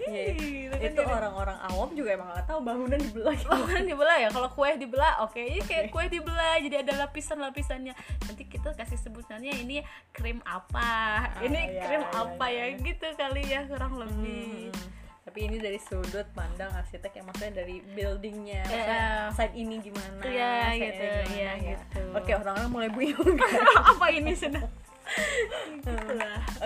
Iya, 0.00 0.32
Ih, 0.40 0.72
kan 0.72 0.80
itu 0.96 1.02
orang-orang 1.04 1.58
awam 1.68 1.92
juga 1.92 2.16
emang 2.16 2.32
gak 2.32 2.48
tahu 2.48 2.64
bangunan 2.64 2.96
dibelah 2.96 3.36
gitu. 3.40 3.52
bangunan 3.52 3.84
dibelah 3.84 4.16
ya? 4.16 4.28
Kalau 4.32 4.48
kue 4.56 4.70
dibelah 4.80 5.12
oke. 5.28 5.36
Ini 5.36 5.60
kayak 5.68 5.84
kue 5.92 6.04
dibelah 6.08 6.56
jadi 6.64 6.80
ada 6.80 7.04
lapisan-lapisannya. 7.04 7.92
Nanti 8.24 8.42
kita 8.48 8.72
kasih 8.72 8.96
sebutannya 8.96 9.52
ini 9.60 9.84
krim 10.16 10.40
apa? 10.48 11.28
Ini 11.44 11.60
iya, 11.76 11.82
krim 11.84 12.02
iya, 12.02 12.16
apa 12.16 12.46
iya, 12.48 12.64
ya? 12.64 12.64
iya. 12.72 12.84
gitu 12.88 13.06
kali 13.12 13.42
ya 13.44 13.60
kurang 13.68 13.92
lebih. 14.00 14.72
Hmm. 14.72 14.99
Tapi 15.30 15.46
ini 15.46 15.62
dari 15.62 15.78
sudut 15.78 16.26
pandang 16.34 16.74
arsitek 16.74 17.22
yang 17.22 17.30
maksudnya 17.30 17.62
dari 17.62 17.78
buildingnya, 17.94 18.66
Iya. 18.66 18.74
maksudnya 18.74 19.06
side 19.30 19.54
ini 19.54 19.78
gimana, 19.78 20.22
Iya, 20.26 20.50
side 20.74 20.82
gitu, 20.82 21.04
gimana, 21.06 21.30
iya, 21.38 21.52
ya. 21.54 21.70
gitu. 21.78 22.02
Oke 22.18 22.30
orang-orang 22.34 22.70
mulai 22.74 22.90
bingung. 22.90 23.34
kan? 23.38 23.50
apa 23.94 24.06
ini 24.10 24.34
sudah. 24.34 24.66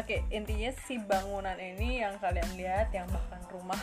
Oke 0.01 0.25
intinya 0.33 0.73
si 0.89 0.97
bangunan 0.97 1.61
ini 1.61 2.01
yang 2.01 2.17
kalian 2.17 2.49
lihat 2.57 2.89
yang 2.97 3.05
bahkan 3.13 3.45
rumah 3.53 3.81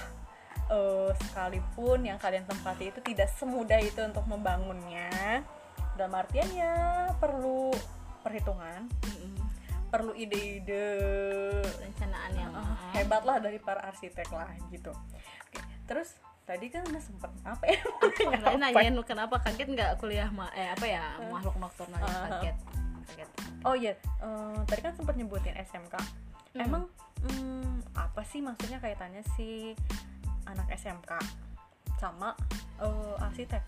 eh, 0.73 1.09
sekalipun 1.29 2.01
yang 2.01 2.17
kalian 2.17 2.49
tempati 2.49 2.89
itu 2.89 3.05
tidak 3.05 3.29
semudah 3.37 3.77
itu 3.77 4.01
untuk 4.01 4.25
membangunnya 4.25 5.45
dalam 5.93 6.17
artian 6.17 6.49
ya 6.57 6.73
perlu 7.21 7.69
perhitungan 8.25 8.89
perlu 9.91 10.15
ide-ide. 10.15 10.87
Rencanaan 11.77 12.31
yang 12.33 12.51
uh, 12.55 12.75
hebat 12.95 13.21
lah 13.21 13.37
dari 13.37 13.59
para 13.59 13.83
arsitek 13.85 14.31
lah 14.31 14.47
gitu. 14.71 14.89
Oke, 14.89 15.59
terus 15.85 16.15
tadi 16.41 16.67
kan 16.67 16.87
udah 16.87 17.03
sempet 17.03 17.31
apa 17.43 17.63
ya? 17.67 17.79
Kalian 18.41 18.59
nanyain 18.59 18.95
kenapa 19.03 19.37
kaget 19.39 19.67
nggak 19.69 19.91
kuliah 19.99 20.31
ma 20.31 20.47
eh 20.51 20.71
apa 20.71 20.85
ya 20.87 21.19
makhluk 21.27 21.59
nokturnal 21.59 21.99
yang 21.99 22.07
Uh-huh. 22.07 22.31
kaget 22.39 22.57
kaget. 23.11 23.29
Oh 23.61 23.75
iya 23.75 23.93
eh, 23.99 24.57
tadi 24.65 24.81
kan 24.81 24.93
sempat 24.95 25.13
nyebutin 25.13 25.53
SMK 25.59 25.95
Hmm. 26.51 26.67
emang 26.67 26.83
hmm, 27.23 27.95
apa 27.95 28.27
sih 28.27 28.43
maksudnya 28.43 28.83
kaitannya 28.83 29.23
si 29.39 29.71
anak 30.43 30.67
SMK 30.75 31.15
sama 31.95 32.35
eh, 32.75 33.23
arsitek 33.23 33.63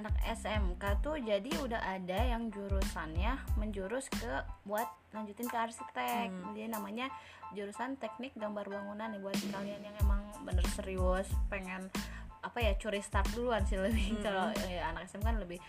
anak 0.00 0.16
SMK 0.24 0.82
tuh 1.04 1.20
jadi 1.20 1.52
udah 1.60 1.76
ada 1.76 2.18
yang 2.24 2.48
jurusannya 2.48 3.36
menjurus 3.60 4.08
ke 4.08 4.32
buat 4.64 4.88
lanjutin 5.12 5.44
ke 5.44 5.56
arsitek 5.56 6.32
Hmm. 6.32 6.56
jadi 6.56 6.72
namanya 6.72 7.12
jurusan 7.52 8.00
teknik 8.00 8.32
gambar 8.32 8.64
bangunan 8.64 9.12
nih 9.12 9.20
buat 9.20 9.36
kalian 9.52 9.82
yang 9.84 9.96
emang 10.00 10.24
bener 10.40 10.64
serius 10.72 11.28
pengen 11.52 11.92
apa 12.40 12.56
ya 12.64 12.72
curi 12.80 13.04
start 13.04 13.28
duluan 13.36 13.60
sih 13.68 13.76
lebih 13.76 14.16
Hmm. 14.16 14.24
kalau 14.24 14.46
ya, 14.64 14.88
anak 14.88 15.04
SMK 15.04 15.24
kan 15.28 15.36
lebih 15.36 15.60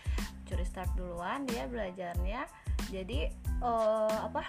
curi 0.48 0.64
start 0.64 0.88
duluan 0.96 1.44
dia 1.44 1.68
belajarnya 1.68 2.48
jadi 2.88 3.28
eh, 3.60 4.16
apa 4.16 4.48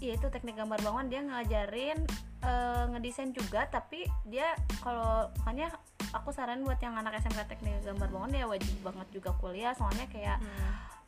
ya 0.00 0.16
itu 0.16 0.26
teknik 0.32 0.56
gambar 0.56 0.80
bangunan 0.80 1.12
dia 1.12 1.20
ngajarin 1.20 2.08
eh, 2.40 2.84
ngedesain 2.88 3.30
juga 3.30 3.66
tapi 3.66 4.02
dia 4.24 4.52
kalau 4.80 5.28
makanya 5.38 5.72
aku 6.10 6.30
saran 6.30 6.60
buat 6.60 6.78
yang 6.78 6.94
anak 6.94 7.18
SMK 7.18 7.46
teknik 7.46 7.80
gambar 7.82 8.08
bangunan 8.08 8.32
dia 8.34 8.46
wajib 8.46 8.74
banget 8.80 9.08
juga 9.10 9.30
kuliah 9.36 9.70
soalnya 9.72 10.06
kayak 10.06 10.38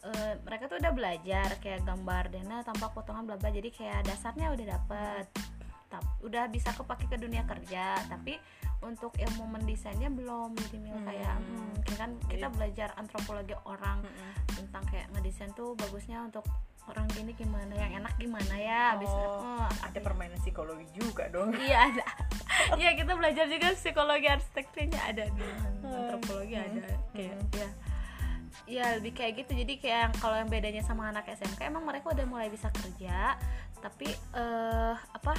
eh, 0.03 0.35
mereka 0.41 0.67
tuh 0.67 0.79
udah 0.79 0.93
belajar 0.93 1.49
kayak 1.59 1.83
gambar 1.83 2.29
dana 2.29 2.61
tanpa 2.61 2.91
potongan 2.91 3.25
bla 3.25 3.37
bla 3.37 3.49
jadi 3.49 3.69
kayak 3.69 4.05
dasarnya 4.05 4.51
udah 4.51 4.67
dapet 4.71 5.27
Tap- 5.89 6.25
udah 6.25 6.49
bisa 6.49 6.73
kepake 6.73 7.05
ke 7.05 7.17
dunia 7.17 7.45
kerja 7.45 8.01
tapi 8.09 8.41
untuk 8.81 9.13
ilmu 9.15 9.45
mendesainnya 9.47 10.09
belum 10.09 10.57
jadi 10.59 10.79
mil 10.81 10.97
Hmm. 10.97 11.07
kayak 11.07 11.37
hmm, 11.37 11.73
kan 11.95 12.11
kita 12.27 12.49
Jadi- 12.49 12.55
belajar 12.57 12.89
antropologi 12.97 13.55
orang 13.63 14.01
Mm-mm. 14.01 14.33
tentang 14.51 14.83
kayak 14.89 15.07
ngedesain 15.13 15.53
tuh 15.53 15.77
bagusnya 15.77 16.25
untuk 16.25 16.43
orang 16.87 17.07
gini 17.15 17.33
gimana 17.33 17.73
yang 17.73 18.03
enak 18.03 18.15
gimana 18.19 18.55
ya 18.57 18.81
habis 18.97 19.09
Oh, 19.09 19.43
eh, 19.63 19.71
ada 19.87 19.99
permainan 20.03 20.39
psikologi 20.43 20.87
juga 20.93 21.31
dong 21.31 21.55
iya 21.67 21.89
ada 21.89 22.05
iya 22.75 22.91
kita 22.95 23.15
belajar 23.15 23.47
juga 23.47 23.71
psikologi 23.73 24.27
arsitekturnya 24.27 25.01
ada 25.03 25.25
di 25.31 25.47
Hmm. 25.83 25.99
antropologi 25.99 26.55
ada 26.55 26.83
kayak 27.13 27.35
Hmm. 27.35 27.59
ya 27.59 27.69
ya 28.63 28.85
lebih 28.97 29.13
kayak 29.13 29.43
gitu 29.43 29.59
jadi 29.59 29.75
kayak 29.77 30.07
kalau 30.23 30.39
yang 30.39 30.47
bedanya 30.47 30.81
sama 30.81 31.11
anak 31.11 31.27
SMK 31.29 31.59
emang 31.67 31.83
mereka 31.83 32.15
udah 32.15 32.23
mulai 32.25 32.47
bisa 32.49 32.71
kerja 32.71 33.35
tapi 33.83 34.07
eh 34.15 34.95
apa 34.95 35.35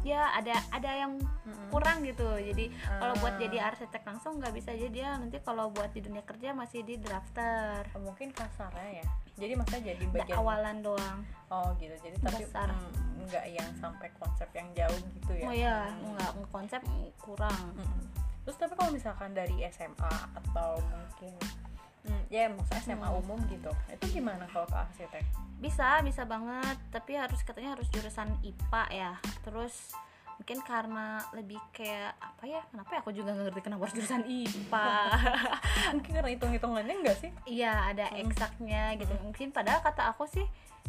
ya 0.00 0.32
ada 0.32 0.56
ada 0.70 0.90
yang 0.96 1.20
kurang 1.68 2.00
gitu. 2.02 2.24
Jadi 2.36 2.68
kalau 2.98 3.14
buat 3.18 3.36
Ah. 3.36 3.40
jadi 3.40 3.56
arsitek 3.62 4.02
langsung 4.02 4.40
nggak 4.40 4.52
bisa. 4.52 4.70
Jadi 4.72 4.90
dia 4.90 5.14
nanti 5.14 5.38
kalau 5.40 5.68
buat 5.68 5.90
di 5.90 6.00
dunia 6.00 6.22
kerja 6.22 6.50
masih 6.50 6.82
di 6.82 6.96
drafter. 6.96 7.84
Oh, 7.92 8.02
mungkin 8.02 8.32
kasarnya 8.32 9.00
ya. 9.00 9.06
Jadi 9.36 9.52
maksudnya 9.54 9.82
jadi 9.92 10.04
bagian 10.10 10.36
awalan 10.36 10.76
doang. 10.80 11.18
Oh 11.48 11.72
gitu. 11.76 11.94
Jadi 12.00 12.16
tapi 12.18 12.44
Dasar. 12.44 12.68
mm, 12.70 13.28
nggak 13.28 13.44
yang 13.50 13.70
sampai 13.76 14.08
konsep 14.16 14.48
yang 14.52 14.68
jauh 14.74 15.00
gitu 15.14 15.32
ya? 15.36 15.44
Oh 15.44 15.54
ya 15.54 15.76
Hmm. 15.86 16.16
nggak 16.16 16.30
konsep 16.48 16.82
kurang. 17.16 17.62
Mm-mm. 17.76 18.08
terus 18.40 18.56
tapi 18.56 18.72
kalau 18.72 18.90
misalkan 18.90 19.30
dari 19.30 19.52
SMA 19.68 20.10
atau 20.34 20.80
mungkin 20.80 21.36
mm, 22.02 22.22
ya 22.28 22.48
maksudnya 22.48 22.80
SMA 22.82 23.04
Hmm. 23.04 23.20
umum 23.20 23.38
gitu. 23.46 23.70
Itu 23.88 24.04
gimana 24.10 24.44
kalau 24.46 24.64
ke 24.64 24.76
arsitek? 24.76 25.24
Bisa 25.58 26.00
bisa 26.00 26.22
banget. 26.24 26.76
Tapi 26.88 27.12
harus 27.14 27.40
katanya 27.40 27.74
harus 27.74 27.88
jurusan 27.88 28.32
IPA 28.40 28.82
ya. 28.90 29.12
Terus 29.42 29.92
mungkin 30.36 30.64
karena 30.64 31.20
lebih 31.30 31.60
kayak 31.70 32.16
apa 32.16 32.44
ya 32.44 32.64
kenapa 32.66 32.90
ya? 32.96 33.00
Aku 33.04 33.12
juga 33.12 33.30
nggak 33.30 33.46
ngerti 33.52 33.60
kenapa 33.60 33.80
harus 33.84 33.94
jurusan 33.94 34.22
IPA 34.24 34.88
mungkin 35.94 36.12
karena 36.14 36.30
hitung 36.32 36.52
hitungannya 36.52 36.94
enggak 36.96 37.16
sih? 37.18 37.30
Iya 37.44 37.72
ada 37.92 38.06
Hmm. 38.08 38.24
eksaknya 38.24 38.96
gitu. 38.96 39.12
Mungkin 39.20 39.52
padahal 39.52 39.80
kata 39.80 40.08
aku 40.08 40.24
sih 40.24 40.46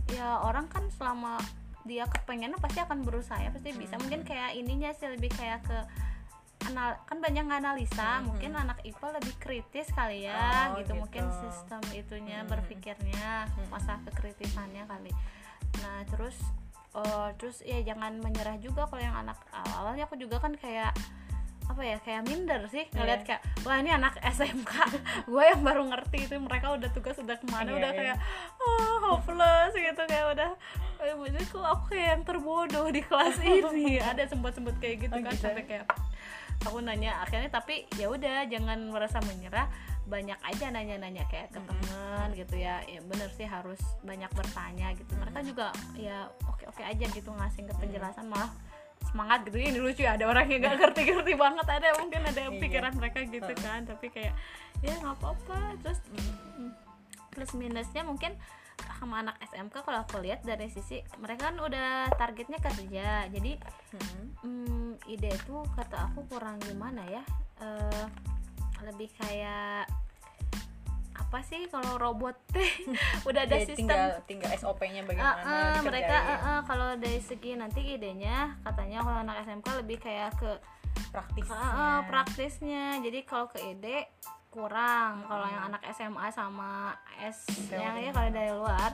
ya 0.10 0.40
orang 0.40 0.68
kan 0.68 0.88
selama 0.92 1.36
dia 1.82 2.06
kepengen 2.06 2.54
pasti 2.62 2.78
akan 2.78 3.02
berusaha 3.02 3.38
ya 3.38 3.50
pasti 3.50 3.74
bisa. 3.74 3.98
Hmm. 3.98 4.06
mungkin 4.06 4.22
kayak 4.22 4.54
ininya 4.54 4.94
sih 4.94 5.10
lebih 5.10 5.34
kayak 5.34 5.66
ke 5.66 5.78
anal 6.64 6.94
kan 7.02 7.18
banyak 7.18 7.42
analisa 7.44 8.20
Hmm. 8.20 8.28
mungkin 8.28 8.52
anak 8.54 8.78
IPA 8.82 9.08
lebih 9.18 9.34
kritis 9.38 9.88
kali 9.90 10.26
ya 10.26 10.70
Oh, 10.70 10.78
gitu. 10.78 10.94
mungkin 10.96 11.24
gitu. 11.24 11.38
sistem 11.44 11.82
itunya 11.92 12.40
Hmm. 12.40 12.50
berpikirnya 12.50 13.48
Hmm. 13.48 13.68
masa 13.70 13.98
kekritisannya 14.04 14.86
kali 14.86 15.12
nah 15.80 16.04
terus 16.06 16.38
oh, 16.92 17.32
terus 17.36 17.62
ya 17.62 17.80
jangan 17.82 18.18
menyerah 18.18 18.58
juga 18.58 18.86
kalau 18.86 19.00
yang 19.00 19.16
anak 19.16 19.40
awalnya 19.52 20.04
aku 20.04 20.16
juga 20.16 20.38
kan 20.38 20.54
kayak 20.54 20.92
apa 21.64 21.88
ya 21.88 21.98
kayak 21.98 22.28
minder 22.28 22.60
sih 22.68 22.84
ngeliat 22.92 23.24
Iya. 23.24 23.28
kayak 23.30 23.42
wah 23.64 23.80
ini 23.80 23.90
anak 23.90 24.20
SMK 24.20 24.74
gue 25.32 25.44
yang 25.46 25.62
baru 25.62 25.88
ngerti 25.88 26.28
itu 26.28 26.36
mereka 26.36 26.68
udah 26.70 26.90
tugas 26.92 27.16
udah 27.16 27.34
ke 27.34 27.48
mana 27.48 27.64
Iya, 27.66 27.78
udah 27.80 27.90
iya. 27.90 28.00
kayak 28.12 28.18
oh, 28.60 28.96
hopeless 29.08 29.72
gitu 29.72 30.02
kayak 30.04 30.36
udah 30.36 30.52
eh, 31.00 31.16
maksudnya 31.16 31.46
kok 31.48 31.64
aku 31.66 31.84
kayak 31.90 32.08
yang 32.10 32.24
terbodoh 32.28 32.88
di 32.92 33.00
kelas 33.00 33.40
ini 33.48 33.98
ada 33.98 34.24
sempat 34.26 34.52
sempat 34.52 34.76
kayak 34.78 35.08
gitu 35.08 35.16
Oh, 35.16 35.24
kan 35.24 35.32
gitu. 35.32 35.48
sampai 35.48 35.64
kayak 35.64 35.86
aku 36.62 36.78
nanya 36.80 37.22
akhirnya 37.22 37.50
tapi 37.50 37.86
ya 37.96 38.08
udah 38.08 38.46
jangan 38.46 38.90
merasa 38.90 39.18
menyerah. 39.24 39.68
Banyak 40.02 40.40
aja 40.44 40.74
nanya-nanya 40.74 41.24
kayak 41.30 41.54
ke 41.54 41.60
Mm-mm. 41.62 41.70
teman 41.72 42.28
gitu 42.36 42.56
ya. 42.58 42.82
Ya 42.84 43.00
bener 43.02 43.30
sih 43.32 43.46
harus 43.46 43.80
banyak 44.02 44.28
bertanya 44.34 44.92
gitu. 44.98 45.14
Mereka 45.16 45.40
juga 45.46 45.68
ya 45.96 46.28
oke 46.44 46.68
oke 46.68 46.82
aja 46.82 47.06
gitu 47.06 47.30
ngasih 47.32 47.64
ke 47.64 47.74
penjelasan. 47.78 48.28
Malah 48.28 48.52
semangat 49.08 49.46
gitu. 49.48 49.62
Ini 49.62 49.80
lucu 49.80 50.04
ya 50.04 50.18
ada 50.20 50.28
orang 50.28 50.50
yang 50.50 50.62
gak 50.62 50.78
ngerti-ngerti 50.84 51.34
banget. 51.38 51.66
Ada 51.66 51.88
mungkin 51.98 52.22
ada 52.24 52.42
Iya. 52.44 52.60
pikiran 52.60 52.94
mereka 52.98 53.20
gitu 53.24 53.54
kan. 53.62 53.86
Tapi 53.86 54.06
kayak 54.10 54.34
ya 54.82 54.94
nggak 55.00 55.16
apa-apa. 55.22 55.60
Terus 55.80 56.00
mm, 56.12 56.70
plus 57.32 57.52
minusnya 57.56 58.02
mungkin 58.04 58.36
sama 59.02 59.26
anak 59.26 59.42
SMK 59.50 59.82
kalau 59.82 60.06
aku 60.06 60.22
lihat 60.22 60.46
dari 60.46 60.70
sisi 60.70 61.02
mereka 61.18 61.50
kan 61.50 61.58
udah 61.58 62.14
targetnya 62.16 62.62
kerja. 62.62 63.26
Jadi 63.34 63.58
Mm-mm. 63.98 64.26
hmm, 64.46 64.92
ide 65.10 65.34
itu 65.34 65.56
kata 65.74 66.12
aku 66.12 66.30
kurang 66.30 66.62
gimana 66.62 67.02
ya? 67.10 67.24
Eh, 67.62 68.06
lebih 68.86 69.10
kayak 69.18 69.90
apa 71.18 71.48
sih 71.48 71.66
kalau 71.72 71.96
robot 71.98 72.36
teh? 72.54 72.70
Udah 73.24 73.48
ada 73.48 73.58
Jadi 73.58 73.74
sistem. 73.74 73.90
tinggal 73.90 74.06
tinggal 74.28 74.52
SOP-nya 74.60 75.02
bagaimana 75.08 75.42
Ah, 75.42 75.80
ah, 75.80 75.82
mereka 75.82 76.18
ah, 76.18 76.40
ah, 76.44 76.60
kalau 76.68 76.94
dari 77.00 77.24
segi 77.24 77.56
nanti 77.56 77.98
idenya 77.98 78.60
katanya 78.68 79.00
kalau 79.02 79.18
anak 79.24 79.48
SMK 79.48 79.68
lebih 79.82 79.98
kayak 79.98 80.36
ke 80.38 80.52
praktisnya. 81.10 81.56
Ah, 81.58 81.72
ah, 81.74 81.98
praktisnya. 82.06 83.00
Jadi 83.00 83.20
kalau 83.24 83.48
ke 83.48 83.64
ide 83.64 84.12
kurang. 84.52 85.24
Kalau 85.26 85.48
yang 85.48 85.64
anak 85.72 85.82
SMA 85.96 86.28
sama 86.36 86.94
S 87.18 87.48
yang 87.72 87.96
Teori. 87.96 88.06
ya 88.06 88.12
kalau 88.12 88.30
dari 88.30 88.52
luar 88.52 88.92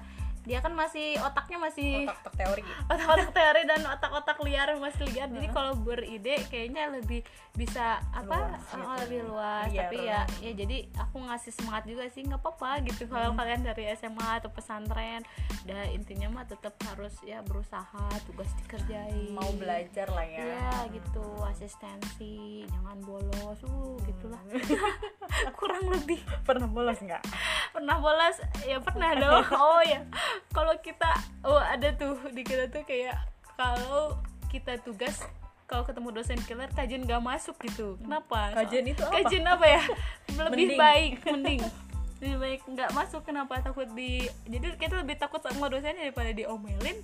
dia 0.47 0.63
kan 0.63 0.71
masih 0.71 1.19
otaknya 1.19 1.59
masih 1.59 2.07
otak-otak 2.07 2.33
teori 2.39 2.63
otak-otak 2.87 3.29
teori 3.37 3.61
dan 3.67 3.81
otak-otak 3.83 4.37
liar 4.47 4.67
masih 4.79 5.03
liar. 5.11 5.27
Jadi 5.27 5.47
kalau 5.51 5.75
beride 5.75 6.39
kayaknya 6.47 6.87
lebih 6.87 7.21
bisa 7.51 7.99
apa 8.15 8.55
Luas 8.55 8.63
oh, 8.71 8.79
gitu. 8.79 9.01
lebih 9.03 9.19
luas. 9.27 9.67
Liar. 9.67 9.91
tapi 9.91 9.97
ya 10.07 10.21
ya 10.39 10.51
jadi 10.55 10.77
aku 10.95 11.17
ngasih 11.27 11.51
semangat 11.51 11.83
juga 11.83 12.07
sih 12.07 12.23
nggak 12.23 12.39
apa-apa 12.39 12.71
gitu. 12.87 13.03
Kalau 13.11 13.35
kalian 13.35 13.61
dari 13.67 13.91
SMA 13.99 14.29
atau 14.39 14.47
pesantren 14.47 15.21
udah 15.67 15.83
intinya 15.91 16.31
mah 16.31 16.45
tetap 16.47 16.79
harus 16.87 17.19
ya 17.27 17.43
berusaha 17.43 18.07
tugas 18.23 18.47
dikerjain. 18.63 19.35
Mau 19.35 19.51
belajar 19.59 20.07
lah 20.15 20.23
ya. 20.23 20.43
Ya 20.47 20.75
gitu. 20.95 21.43
Asistensi 21.43 22.63
jangan 22.71 22.97
bolos. 23.03 23.59
Uh 23.67 23.99
gitulah 24.07 24.39
kurang 25.55 25.85
lebih. 25.91 26.19
Pernah 26.45 26.67
bolos 26.69 26.99
nggak? 27.01 27.23
Pernah 27.73 27.97
bolos? 27.99 28.37
Ya 28.65 28.77
pernah 28.81 29.11
dong. 29.15 29.43
Oh 29.67 29.81
ya 29.83 30.01
kalau 30.53 30.73
kita 30.81 31.09
oh 31.45 31.59
ada 31.59 31.93
tuh 31.93 32.17
di 32.33 32.41
kita 32.41 32.69
tuh 32.69 32.81
kayak 32.85 33.17
kalau 33.57 34.17
kita 34.49 34.79
tugas 34.81 35.21
kalau 35.67 35.83
ketemu 35.83 36.09
dosen 36.15 36.39
killer 36.47 36.71
kajian 36.71 37.03
gak 37.03 37.19
masuk 37.19 37.59
gitu. 37.59 37.99
Kenapa? 37.99 38.55
Kajian 38.55 38.87
itu 38.87 39.03
apa? 39.03 39.13
kajian 39.19 39.43
apa 39.43 39.65
ya? 39.67 39.81
Lebih 40.31 40.51
Mending. 40.73 40.79
baik 40.79 41.11
mending. 41.33 41.61
Lebih 42.17 42.37
baik 42.39 42.61
nggak 42.71 42.89
masuk 42.95 43.21
kenapa? 43.27 43.59
Takut 43.59 43.85
di 43.93 44.25
jadi 44.47 44.73
kita 44.79 45.03
lebih 45.03 45.19
takut 45.19 45.43
sama 45.43 45.67
dosennya 45.67 46.07
daripada 46.07 46.31
diomelin 46.31 46.97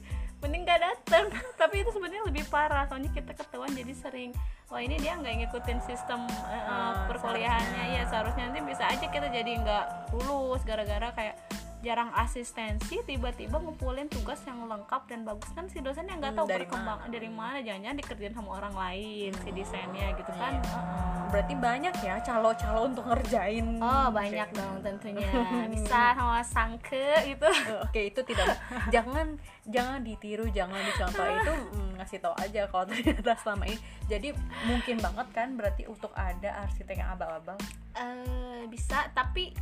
mending 0.44 0.68
gak 0.68 0.84
datang 0.84 1.32
tapi 1.62 1.82
itu 1.82 1.90
sebenarnya 1.96 2.28
lebih 2.28 2.44
parah 2.52 2.84
soalnya 2.86 3.10
kita 3.16 3.32
ketahuan 3.32 3.72
jadi 3.72 3.94
sering 3.96 4.36
wah 4.68 4.84
ini 4.84 5.00
dia 5.00 5.16
nggak 5.16 5.48
ngikutin 5.48 5.80
sistem 5.88 6.28
Ah, 6.50 7.06
perkuliahannya. 7.06 7.86
Ya 7.96 8.04
seharusnya 8.10 8.50
nanti 8.50 8.62
bisa 8.66 8.84
aja 8.90 9.06
kita 9.06 9.28
jadi 9.30 9.52
nggak 9.62 9.86
lulus 10.18 10.66
gara-gara 10.66 11.14
kayak 11.14 11.36
jarang 11.84 12.10
asistensi 12.14 12.96
tiba-tiba 13.02 13.60
ngumpulin 13.60 14.08
tugas 14.08 14.40
yang 14.42 14.64
lengkap 14.64 15.04
dan 15.06 15.22
bagus. 15.22 15.52
Kan 15.52 15.68
si 15.68 15.78
dosen 15.78 16.08
yang 16.08 16.18
nggak 16.18 16.32
Hmm, 16.32 16.40
tahu 16.40 16.48
dari 16.48 16.64
perkembang 16.64 16.98
mana? 16.98 17.12
dari 17.12 17.30
mana 17.30 17.58
jangan-jangan 17.60 17.98
dikerjain 18.00 18.34
sama 18.34 18.50
orang 18.54 18.74
lain 18.74 19.32
si 19.38 19.50
desainnya 19.52 20.08
gitu 20.14 20.32
kan. 20.32 20.52
Iya. 20.54 20.64
Heeh. 20.66 21.12
berarti 21.26 21.56
banyak 21.58 21.96
ya 22.00 22.16
calo-calo 22.22 22.82
untuk 22.86 23.04
ngerjain. 23.04 23.66
Oh 23.78 24.08
banyak 24.10 24.50
dong 24.50 24.76
tentunya. 24.80 25.26
Bisa 25.74 26.14
sama 26.14 26.40
sangke 26.40 27.10
gitu. 27.26 27.50
Oke 27.82 28.02
itu 28.08 28.22
tidak 28.24 28.54
jangan 28.90 29.36
jangan 29.66 30.00
ditiru 30.00 30.46
jangan 30.48 30.78
dicontoh. 30.80 31.26
Itu 31.26 31.54
mm, 31.74 31.90
ngasih 31.98 32.22
tahu 32.22 32.38
aja 32.38 32.62
kalau 32.66 32.86
ternyata 32.86 33.34
selama 33.36 33.66
ini. 33.66 33.76
Jadi 34.06 34.30
mungkin 34.64 35.02
banget 35.02 35.28
kan 35.32 35.48
berarti 35.54 35.84
untuk 35.84 36.14
ada 36.14 36.64
arsitek 36.64 36.96
yang 36.96 37.12
abal-abal? 37.12 37.58
Eh, 37.94 38.70
bisa. 38.70 39.10
Tapi 39.10 39.58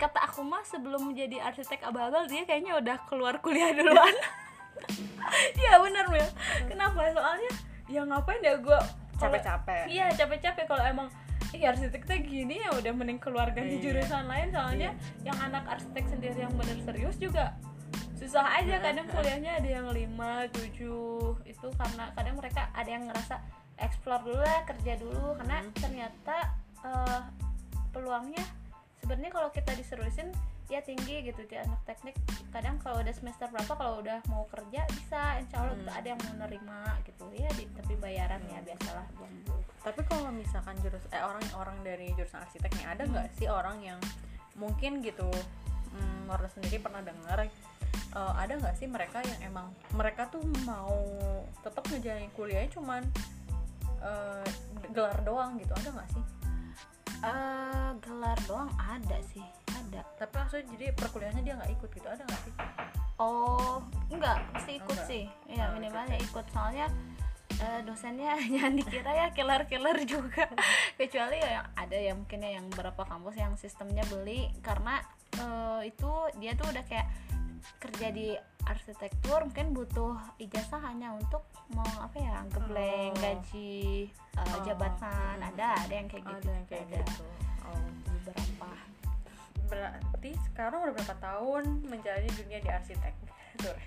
kata 0.00 0.18
aku 0.24 0.40
mah 0.40 0.64
sebelum 0.64 1.12
menjadi 1.12 1.44
arsitek 1.44 1.84
abal-abal 1.84 2.24
dia 2.24 2.48
kayaknya 2.48 2.80
udah 2.80 2.96
keluar 3.04 3.36
kuliah 3.44 3.76
duluan. 3.76 4.16
Iya 5.60 5.76
bener 5.76 6.08
Mil 6.08 6.24
kenapa? 6.64 7.12
Soalnya 7.12 7.52
ya 7.84 8.00
ngapain 8.08 8.40
ya 8.40 8.56
gue 8.56 8.80
capek-capek. 9.20 9.84
Iya 9.92 10.08
capek-capek. 10.16 10.64
Kalau 10.64 10.80
emang 10.82 11.08
Ih 11.50 11.66
arsitek 11.66 12.06
tuh 12.06 12.14
gini 12.22 12.62
ya 12.62 12.70
udah 12.70 12.92
mending 12.94 13.18
keluar 13.18 13.50
ganti 13.50 13.82
Iya. 13.82 13.90
jurusan 13.90 14.30
lain. 14.30 14.48
Soalnya 14.54 14.90
yang 15.26 15.34
anak 15.42 15.66
arsitek 15.66 16.06
sendiri 16.06 16.38
yang 16.46 16.54
bener 16.54 16.78
serius 16.86 17.18
juga 17.18 17.58
susah 18.14 18.62
aja. 18.62 18.78
Kadang 18.78 19.10
kuliahnya 19.10 19.58
ada 19.58 19.68
yang 19.68 19.90
5, 19.90 20.46
7 20.54 21.42
itu 21.50 21.68
karena 21.74 22.04
kadang 22.14 22.38
mereka 22.38 22.70
ada 22.70 22.86
yang 22.86 23.04
ngerasa 23.10 23.42
explore 23.82 24.22
dulu 24.22 24.38
lah 24.40 24.62
kerja 24.62 24.92
dulu. 25.02 25.34
Karena 25.42 25.58
ternyata 25.74 26.36
eh, 26.86 27.20
peluangnya 27.90 28.46
sebenarnya 29.00 29.32
kalau 29.32 29.48
kita 29.50 29.72
diserusin 29.74 30.30
ya 30.70 30.78
tinggi 30.86 31.26
gitu 31.26 31.42
di 31.50 31.58
anak 31.58 31.82
teknik 31.82 32.14
kadang 32.54 32.78
kalau 32.78 33.02
udah 33.02 33.10
semester 33.10 33.50
berapa 33.50 33.72
kalau 33.74 33.98
udah 33.98 34.22
mau 34.30 34.46
kerja 34.54 34.86
bisa 34.94 35.42
insya 35.42 35.66
Allah 35.66 35.74
Hmm. 35.74 35.98
ada 35.98 36.06
yang 36.14 36.20
mau 36.22 36.34
nerima 36.46 36.80
gitu. 37.02 37.26
Ya 37.34 37.50
di, 37.58 37.66
tapi 37.74 37.98
bayaran 37.98 38.38
ya 38.46 38.62
biasalah. 38.62 39.06
Belum 39.18 39.60
tapi 39.80 40.00
kalau 40.04 40.28
misalkan 40.28 40.76
jurus 40.84 41.00
eh 41.08 41.24
orang 41.24 41.40
orang 41.56 41.76
dari 41.80 42.12
jurusan 42.12 42.44
arsitek 42.44 42.68
nih 42.76 42.86
ada 42.86 43.02
nggak 43.08 43.28
sih 43.40 43.48
orang 43.48 43.80
yang 43.80 44.00
mungkin 44.60 45.00
gitu 45.00 45.28
hmm, 45.96 46.28
sendiri 46.52 46.84
pernah 46.84 47.00
dengar 47.00 47.48
eh, 47.48 48.32
ada 48.36 48.60
nggak 48.60 48.76
sih 48.76 48.84
mereka 48.84 49.24
yang 49.24 49.40
emang 49.52 49.72
mereka 49.96 50.28
tuh 50.28 50.44
mau 50.68 50.92
tetap 51.64 51.80
ngejalanin 51.88 52.28
kuliahnya 52.36 52.70
cuman 52.76 53.02
eh, 54.04 54.48
gelar 54.92 55.16
doang 55.24 55.56
gitu 55.56 55.72
ada 55.72 55.88
nggak 55.96 56.08
sih 56.12 56.24
Eh, 57.20 57.90
gelar 58.00 58.38
doang 58.48 58.70
ada 58.78 59.18
sih 59.28 59.44
ada. 59.70 60.00
Tapi 60.16 60.32
maksudnya 60.38 60.66
jadi 60.76 60.86
perkuliahannya 60.96 61.42
dia 61.44 61.54
nggak 61.58 61.72
ikut 61.76 61.90
gitu 61.92 62.08
ada 62.08 62.22
nggak 62.24 62.42
sih? 62.46 62.54
Oh 63.20 63.84
enggak 64.08 64.40
mesti 64.56 64.72
ikut 64.80 64.96
Enggak. 64.96 65.08
sih. 65.10 65.24
Ya 65.50 65.68
Oh, 65.68 65.76
minimalnya 65.76 66.16
ikut. 66.16 66.44
Soalnya 66.54 66.86
eh, 67.60 67.80
dosennya 67.84 68.38
jangan 68.54 68.72
dikira 68.78 69.10
ya 69.12 69.26
killer-killer 69.36 69.98
juga. 70.08 70.48
Kecuali 70.98 71.36
ya 71.36 71.60
yang 71.60 71.68
ada 71.76 71.96
ya 71.98 72.12
mungkin 72.16 72.38
ya 72.40 72.50
yang 72.56 72.66
beberapa 72.72 73.02
kampus 73.04 73.36
yang 73.36 73.52
sistemnya 73.60 74.06
beli. 74.08 74.48
Karena 74.64 75.02
eh, 75.36 75.90
itu 75.92 76.10
dia 76.40 76.56
tuh 76.56 76.70
udah 76.72 76.84
kayak 76.88 77.08
kerja 77.78 78.08
di 78.10 78.34
arsitektur 78.64 79.42
mungkin 79.46 79.72
butuh 79.72 80.14
ijazah 80.36 80.78
hanya 80.84 81.16
untuk 81.16 81.42
mau 81.72 81.86
apa 81.98 82.16
ya 82.18 82.44
gebleng 82.52 83.12
Oh. 83.16 83.20
gaji 83.20 84.06
eh, 84.10 84.40
Oh. 84.40 84.62
jabatan 84.62 85.36
Hmm. 85.40 85.48
ada 85.54 85.66
ada 85.80 85.94
yang 85.94 86.08
kayak 86.08 86.24
gitu 86.28 86.48
ada 86.48 86.50
yang 86.54 86.66
kayak 86.68 86.84
ada 86.86 86.98
gitu 87.02 87.24
oh. 87.66 87.88
beberapa 88.06 88.70
berarti 89.70 90.30
sekarang 90.50 90.78
udah 90.82 90.94
berapa 90.98 91.16
tahun 91.22 91.64
menjalani 91.86 92.30
dunia 92.34 92.58
di 92.58 92.70
arsitek 92.70 93.14
Tuh. 93.62 93.78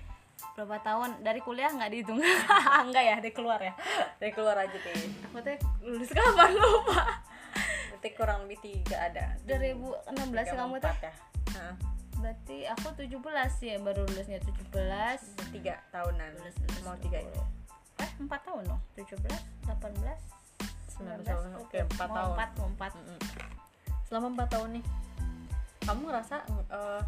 berapa 0.58 0.76
tahun 0.80 1.10
dari 1.22 1.40
kuliah 1.42 1.70
nggak 1.70 1.90
dihitung 1.92 2.20
enggak 2.88 3.04
ya 3.04 3.16
dari 3.20 3.34
keluar 3.34 3.60
ya 3.60 3.72
dari 4.18 4.32
keluar 4.32 4.56
aja 4.58 4.76
deh 4.76 4.94
aku 5.30 5.38
tuh 5.40 5.56
lulus 5.84 6.10
kapan 6.10 6.52
lupa 6.56 7.20
berarti 7.90 8.08
kurang 8.16 8.44
lebih 8.44 8.58
tiga 8.60 8.96
ada 9.08 9.32
2016 9.48 10.04
Tiga 10.28 10.52
kamu 10.60 10.74
tuh 10.82 10.94
ya. 11.00 11.12
Berarti 12.24 12.64
aku 12.64 12.88
17 12.96 13.20
ya 13.68 13.76
baru 13.84 14.08
lulusnya 14.08 14.40
17 14.40 14.72
tiga 15.52 15.76
tahunan. 15.92 16.40
Lulus, 16.40 16.56
lulus 16.56 16.80
mau 16.88 16.96
tiga. 16.96 17.20
ya 17.20 17.28
20. 18.00 18.00
eh 18.00 18.10
4 18.16 18.32
tahun 18.48 18.62
dong 18.64 18.80
17 18.96 19.20
18 19.68 19.92
19 21.04 21.20
19 21.20 21.28
tahun. 21.28 21.48
oke 21.60 21.78
empat 21.84 22.08
tahun. 22.08 22.32
4 22.32 22.58
mau 22.58 22.68
4 22.80 22.96
Mm-mm. 22.96 23.18
selama 24.08 24.26
empat 24.32 24.48
tahun 24.56 24.68
nih 24.80 24.84
kamu 25.84 26.00
ngerasa 26.08 26.36
eh, 26.48 27.02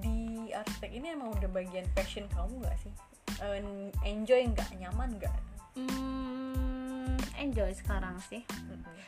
di 0.00 0.20
arsitek 0.48 0.90
ini 0.96 1.06
emang 1.12 1.28
udah 1.36 1.50
bagian 1.52 1.84
passion 1.92 2.24
kamu 2.32 2.64
gak 2.64 2.76
sih? 2.80 2.92
Eh, 3.44 3.60
enjoy 4.08 4.48
nggak? 4.48 4.68
Nyaman 4.80 5.20
nggak? 5.20 5.36
Hmm, 5.76 7.14
enjoy 7.36 7.68
sekarang 7.76 8.16
sih. 8.24 8.42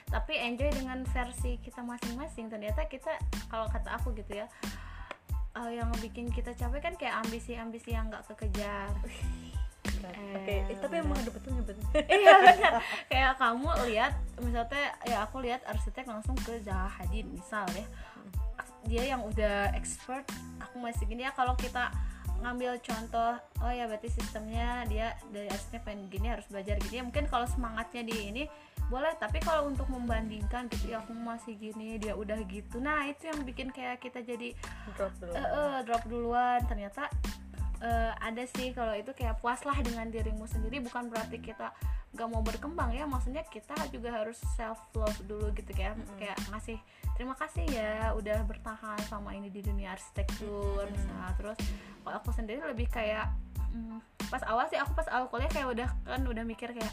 Tapi 0.06 0.36
enjoy 0.36 0.68
dengan 0.70 1.00
versi 1.10 1.56
kita 1.64 1.80
masing-masing. 1.80 2.52
Ternyata 2.52 2.84
kita 2.86 3.16
kalau 3.48 3.66
kata 3.72 3.96
aku 3.98 4.12
gitu 4.14 4.44
ya 4.44 4.46
eh, 5.56 5.72
yang 5.78 5.90
bikin 5.98 6.30
kita 6.30 6.54
capek 6.54 6.80
kan 6.80 6.94
kayak 6.94 7.14
ambisi-ambisi 7.26 7.94
yang 7.94 8.06
nggak 8.12 8.26
kekejar. 8.30 8.90
Oke 10.00 10.64
eh, 10.64 10.76
tapi 10.80 11.00
emang 11.00 11.16
ada 11.16 11.28
betulnya 11.32 11.62
betul 11.64 11.84
iya 12.20 12.34
benar. 12.40 12.72
Kayak 13.08 13.32
kamu 13.36 13.68
lihat 13.92 14.12
misalnya 14.40 14.86
ya 15.04 15.16
aku 15.24 15.36
lihat 15.44 15.60
arsitek 15.68 16.08
langsung 16.08 16.36
ke 16.40 16.60
Zaha 16.64 16.88
Hadid 16.88 17.28
misal 17.28 17.68
ya. 17.76 17.86
Dia 18.88 19.16
yang 19.16 19.22
udah 19.28 19.76
expert 19.76 20.24
aku 20.60 20.80
masih 20.80 21.04
gini 21.04 21.24
ya 21.24 21.32
kalau 21.36 21.52
kita 21.56 21.92
ngambil 22.40 22.80
contoh 22.80 23.36
oh 23.60 23.72
ya 23.72 23.84
berarti 23.84 24.08
sistemnya 24.08 24.88
dia 24.88 25.12
dari 25.28 25.48
arsitek 25.52 25.84
pengen 25.84 26.08
gini 26.08 26.32
harus 26.32 26.48
belajar 26.48 26.80
gini 26.80 27.00
ya 27.00 27.04
mungkin 27.04 27.28
kalau 27.28 27.44
semangatnya 27.44 28.00
di 28.00 28.16
ini 28.32 28.42
boleh 28.90 29.14
tapi 29.22 29.38
kalau 29.38 29.70
untuk 29.70 29.86
membandingkan 29.86 30.66
gitu 30.66 30.90
ya 30.90 30.98
aku 30.98 31.14
masih 31.14 31.54
gini 31.54 31.94
dia 31.96 32.18
udah 32.18 32.42
gitu. 32.50 32.82
Nah 32.82 33.06
itu 33.06 33.30
yang 33.30 33.46
bikin 33.46 33.70
kayak 33.70 34.02
kita 34.02 34.18
jadi 34.26 34.50
drop 34.98 35.14
dulu 35.22 35.32
eh, 35.32 35.46
eh, 35.46 35.76
drop 35.86 36.02
duluan. 36.10 36.60
Ternyata 36.66 37.06
eh, 37.86 38.12
ada 38.18 38.42
sih 38.50 38.74
kalau 38.74 38.90
itu 38.98 39.14
kayak 39.14 39.38
puaslah 39.38 39.78
dengan 39.78 40.10
dirimu 40.10 40.42
sendiri. 40.50 40.82
Bukan 40.82 41.06
berarti 41.06 41.38
kita 41.38 41.70
gak 42.18 42.28
mau 42.28 42.42
berkembang 42.42 42.90
ya. 42.90 43.06
Maksudnya 43.06 43.46
kita 43.46 43.78
juga 43.94 44.10
harus 44.10 44.42
self 44.58 44.82
love 44.98 45.22
dulu 45.22 45.54
gitu 45.54 45.70
kayak 45.70 45.94
kayak 46.18 46.34
ngasih 46.50 46.82
terima 47.14 47.38
kasih 47.38 47.62
ya 47.70 48.10
udah 48.18 48.42
bertahan 48.42 48.98
sama 49.06 49.38
ini 49.38 49.54
di 49.54 49.62
dunia 49.62 49.94
arsitektur. 49.94 50.82
Misalnya 50.90 51.30
terus 51.38 51.58
kalau 52.02 52.18
aku 52.18 52.34
sendiri 52.34 52.58
lebih 52.66 52.90
kayak 52.90 53.30
mm, 53.70 54.02
pas 54.34 54.42
awal 54.50 54.66
sih 54.66 54.82
aku 54.82 54.98
pas 54.98 55.06
awal 55.14 55.30
kuliah 55.30 55.46
kayak 55.46 55.70
udah 55.78 55.88
kan 56.02 56.26
udah 56.26 56.42
mikir 56.42 56.74
kayak 56.74 56.90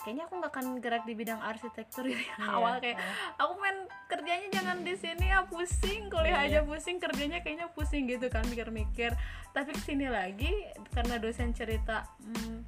kayaknya 0.00 0.24
aku 0.24 0.34
nggak 0.36 0.50
akan 0.50 0.66
gerak 0.78 1.02
di 1.02 1.12
bidang 1.12 1.38
arsitektur 1.38 2.04
ini. 2.04 2.24
Awal 2.38 2.78
kayak 2.78 2.96
aku 3.36 3.52
main 3.56 3.78
kerjanya 4.06 4.48
jangan 4.50 4.80
di 4.80 4.94
sini 4.94 5.26
ya 5.26 5.44
pusing. 5.44 6.08
Kuliah 6.08 6.40
Iya. 6.40 6.46
aja 6.46 6.58
pusing 6.62 6.96
kerjanya 6.96 7.38
kayaknya 7.38 7.68
pusing 7.68 8.04
gitu 8.06 8.26
kan 8.26 8.44
mikir-mikir. 8.44 9.12
Tapi 9.50 9.70
ke 9.70 9.80
sini 9.80 10.06
lagi 10.06 10.50
karena 10.90 11.16
dosen 11.16 11.50
cerita 11.50 12.08
"Hmm, 12.18 12.59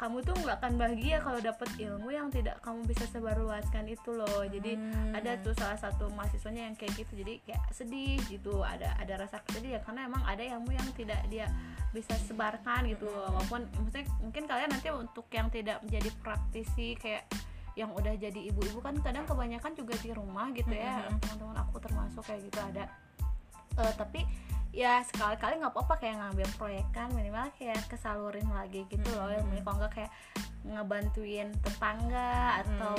kamu 0.00 0.24
tuh 0.24 0.32
nggak 0.32 0.56
akan 0.64 0.72
bahagia 0.80 1.20
kalau 1.20 1.36
dapet 1.44 1.68
ilmu 1.76 2.08
yang 2.08 2.32
tidak 2.32 2.56
kamu 2.64 2.88
bisa 2.88 3.04
sebarluaskan 3.12 3.84
itu 3.84 4.16
loh. 4.16 4.48
Jadi 4.48 4.80
Hmm. 4.80 5.12
ada 5.12 5.36
tuh 5.44 5.52
salah 5.52 5.76
satu 5.76 6.08
mahasiswanya 6.16 6.72
yang 6.72 6.76
kayak 6.80 6.96
gitu 6.96 7.20
jadi 7.20 7.36
kayak 7.44 7.62
sedih 7.68 8.16
gitu 8.32 8.64
ada 8.64 8.96
ada 8.96 9.20
rasa 9.20 9.44
sedih 9.52 9.76
ya 9.76 9.80
karena 9.84 10.08
emang 10.08 10.24
ada 10.24 10.40
ilmu 10.40 10.72
yang 10.72 10.88
tidak 10.96 11.20
dia 11.28 11.52
bisa 11.92 12.16
sebarkan 12.24 12.88
gitu 12.88 13.04
walaupun 13.12 13.68
maksudnya 13.76 14.08
mungkin 14.24 14.48
kalian 14.48 14.70
nanti 14.72 14.88
untuk 14.88 15.28
yang 15.28 15.52
tidak 15.52 15.84
menjadi 15.84 16.08
praktisi 16.24 16.96
kayak 16.96 17.28
yang 17.76 17.92
udah 17.92 18.16
jadi 18.16 18.40
ibu-ibu 18.50 18.80
kan 18.80 18.96
kadang 19.04 19.28
kebanyakan 19.28 19.76
juga 19.76 19.94
di 20.00 20.10
rumah 20.16 20.48
gitu 20.56 20.72
ya. 20.72 21.06
Teman-teman 21.20 21.60
aku 21.60 21.76
termasuk 21.78 22.22
kayak 22.24 22.40
gitu 22.48 22.58
ada. 22.58 22.88
Eh, 23.78 23.94
tapi 23.94 24.24
ya 24.70 25.02
sekali-kali 25.02 25.58
nggak 25.58 25.74
apa-apa 25.74 25.94
kayak 25.98 26.16
ngambil 26.16 26.46
proyekan 26.54 27.10
minimal 27.10 27.50
kayak 27.58 27.82
kesalurin 27.86 28.46
lagi 28.50 28.86
gitu 28.86 29.10
loh 29.12 29.26
ilmunya 29.26 29.62
kalau 29.62 29.82
nggak 29.82 29.92
kayak 29.92 30.12
ngebantuin 30.62 31.48
tetangga 31.58 32.62
atau 32.62 32.94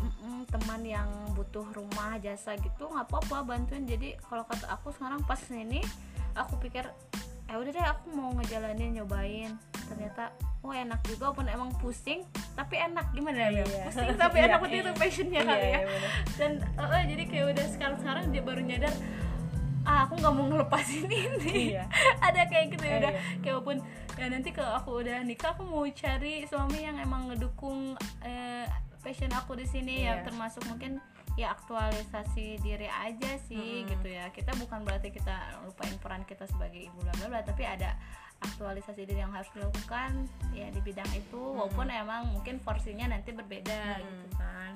mm-mm, 0.00 0.46
teman 0.48 0.80
yang 0.80 1.08
butuh 1.34 1.66
rumah 1.70 2.16
jasa 2.18 2.54
gitu 2.56 2.86
nggak 2.86 3.04
apa-apa 3.04 3.44
bantuin. 3.44 3.84
Jadi 3.84 4.14
kalau 4.22 4.46
kata 4.46 4.70
aku 4.70 4.94
sekarang 4.94 5.20
pas 5.22 5.40
ini 5.50 5.82
aku 6.32 6.56
pikir 6.58 6.86
eh 7.44 7.56
udah 7.60 7.70
deh 7.70 7.84
aku 7.84 8.04
mau 8.14 8.30
ngejalanin 8.32 8.96
nyobain. 8.96 9.52
Ternyata 9.84 10.32
oh 10.64 10.72
enak 10.72 11.04
juga 11.04 11.28
walaupun 11.28 11.50
emang 11.50 11.70
pusing 11.76 12.24
tapi 12.54 12.78
enak. 12.78 13.10
Gimana 13.12 13.52
ya 13.52 13.66
Iya. 13.66 13.84
pusing 13.90 14.16
tapi 14.16 14.36
Iya, 14.40 14.46
enak 14.48 14.60
iya. 14.64 14.80
itu 14.80 14.90
passionnya 14.96 15.40
Iya, 15.42 15.50
kali 15.50 15.66
ya. 15.68 15.80
iya, 15.82 16.10
dan 16.38 16.50
eh, 16.78 17.04
jadi 17.10 17.22
kayak 17.28 17.46
udah 17.52 17.66
sekarang 17.68 17.98
sekarang 18.00 18.24
dia 18.30 18.40
baru 18.40 18.62
nyadar 18.62 18.94
ah 19.84 20.08
aku 20.08 20.16
nggak 20.16 20.34
mau 20.34 20.46
ngelepasin 20.48 21.06
ini 21.06 21.76
Iya. 21.76 21.84
ada 22.26 22.42
kayak 22.48 22.72
gitu 22.72 22.84
ya 22.88 22.96
udah 23.04 23.12
iya. 23.12 23.20
kayak 23.40 23.54
walaupun 23.60 23.78
ya 24.16 24.26
nanti 24.32 24.50
kalau 24.50 24.72
aku 24.80 24.90
udah 25.04 25.18
nikah 25.22 25.52
aku 25.52 25.62
mau 25.68 25.84
cari 25.86 26.48
suami 26.48 26.88
yang 26.88 26.96
emang 26.96 27.28
ngedukung 27.28 27.92
eh, 28.24 28.64
passion 29.04 29.28
aku 29.36 29.52
di 29.54 29.68
sini 29.68 30.08
ya 30.08 30.18
Iya. 30.18 30.24
termasuk 30.24 30.64
mungkin 30.66 30.96
ya 31.34 31.50
aktualisasi 31.50 32.62
diri 32.62 32.86
aja 32.86 33.36
sih 33.50 33.82
Mm-mm. 33.82 33.90
gitu 33.90 34.06
ya 34.06 34.30
kita 34.30 34.54
bukan 34.54 34.86
berarti 34.86 35.10
kita 35.10 35.34
lupain 35.66 35.92
peran 35.98 36.22
kita 36.24 36.46
sebagai 36.46 36.86
ibu 36.86 36.98
bla 37.02 37.10
bla 37.18 37.26
bla 37.26 37.40
tapi 37.42 37.66
ada 37.66 37.98
aktualisasi 38.38 39.02
diri 39.02 39.18
yang 39.18 39.34
harus 39.34 39.50
dilakukan 39.50 40.30
ya 40.54 40.70
di 40.70 40.78
bidang 40.78 41.10
itu 41.10 41.36
walaupun 41.36 41.90
emang 41.90 42.30
mungkin 42.30 42.62
porsinya 42.62 43.10
nanti 43.10 43.34
berbeda 43.34 43.98
Mm-mm. 43.98 44.06
gitu 44.06 44.28
kan 44.38 44.72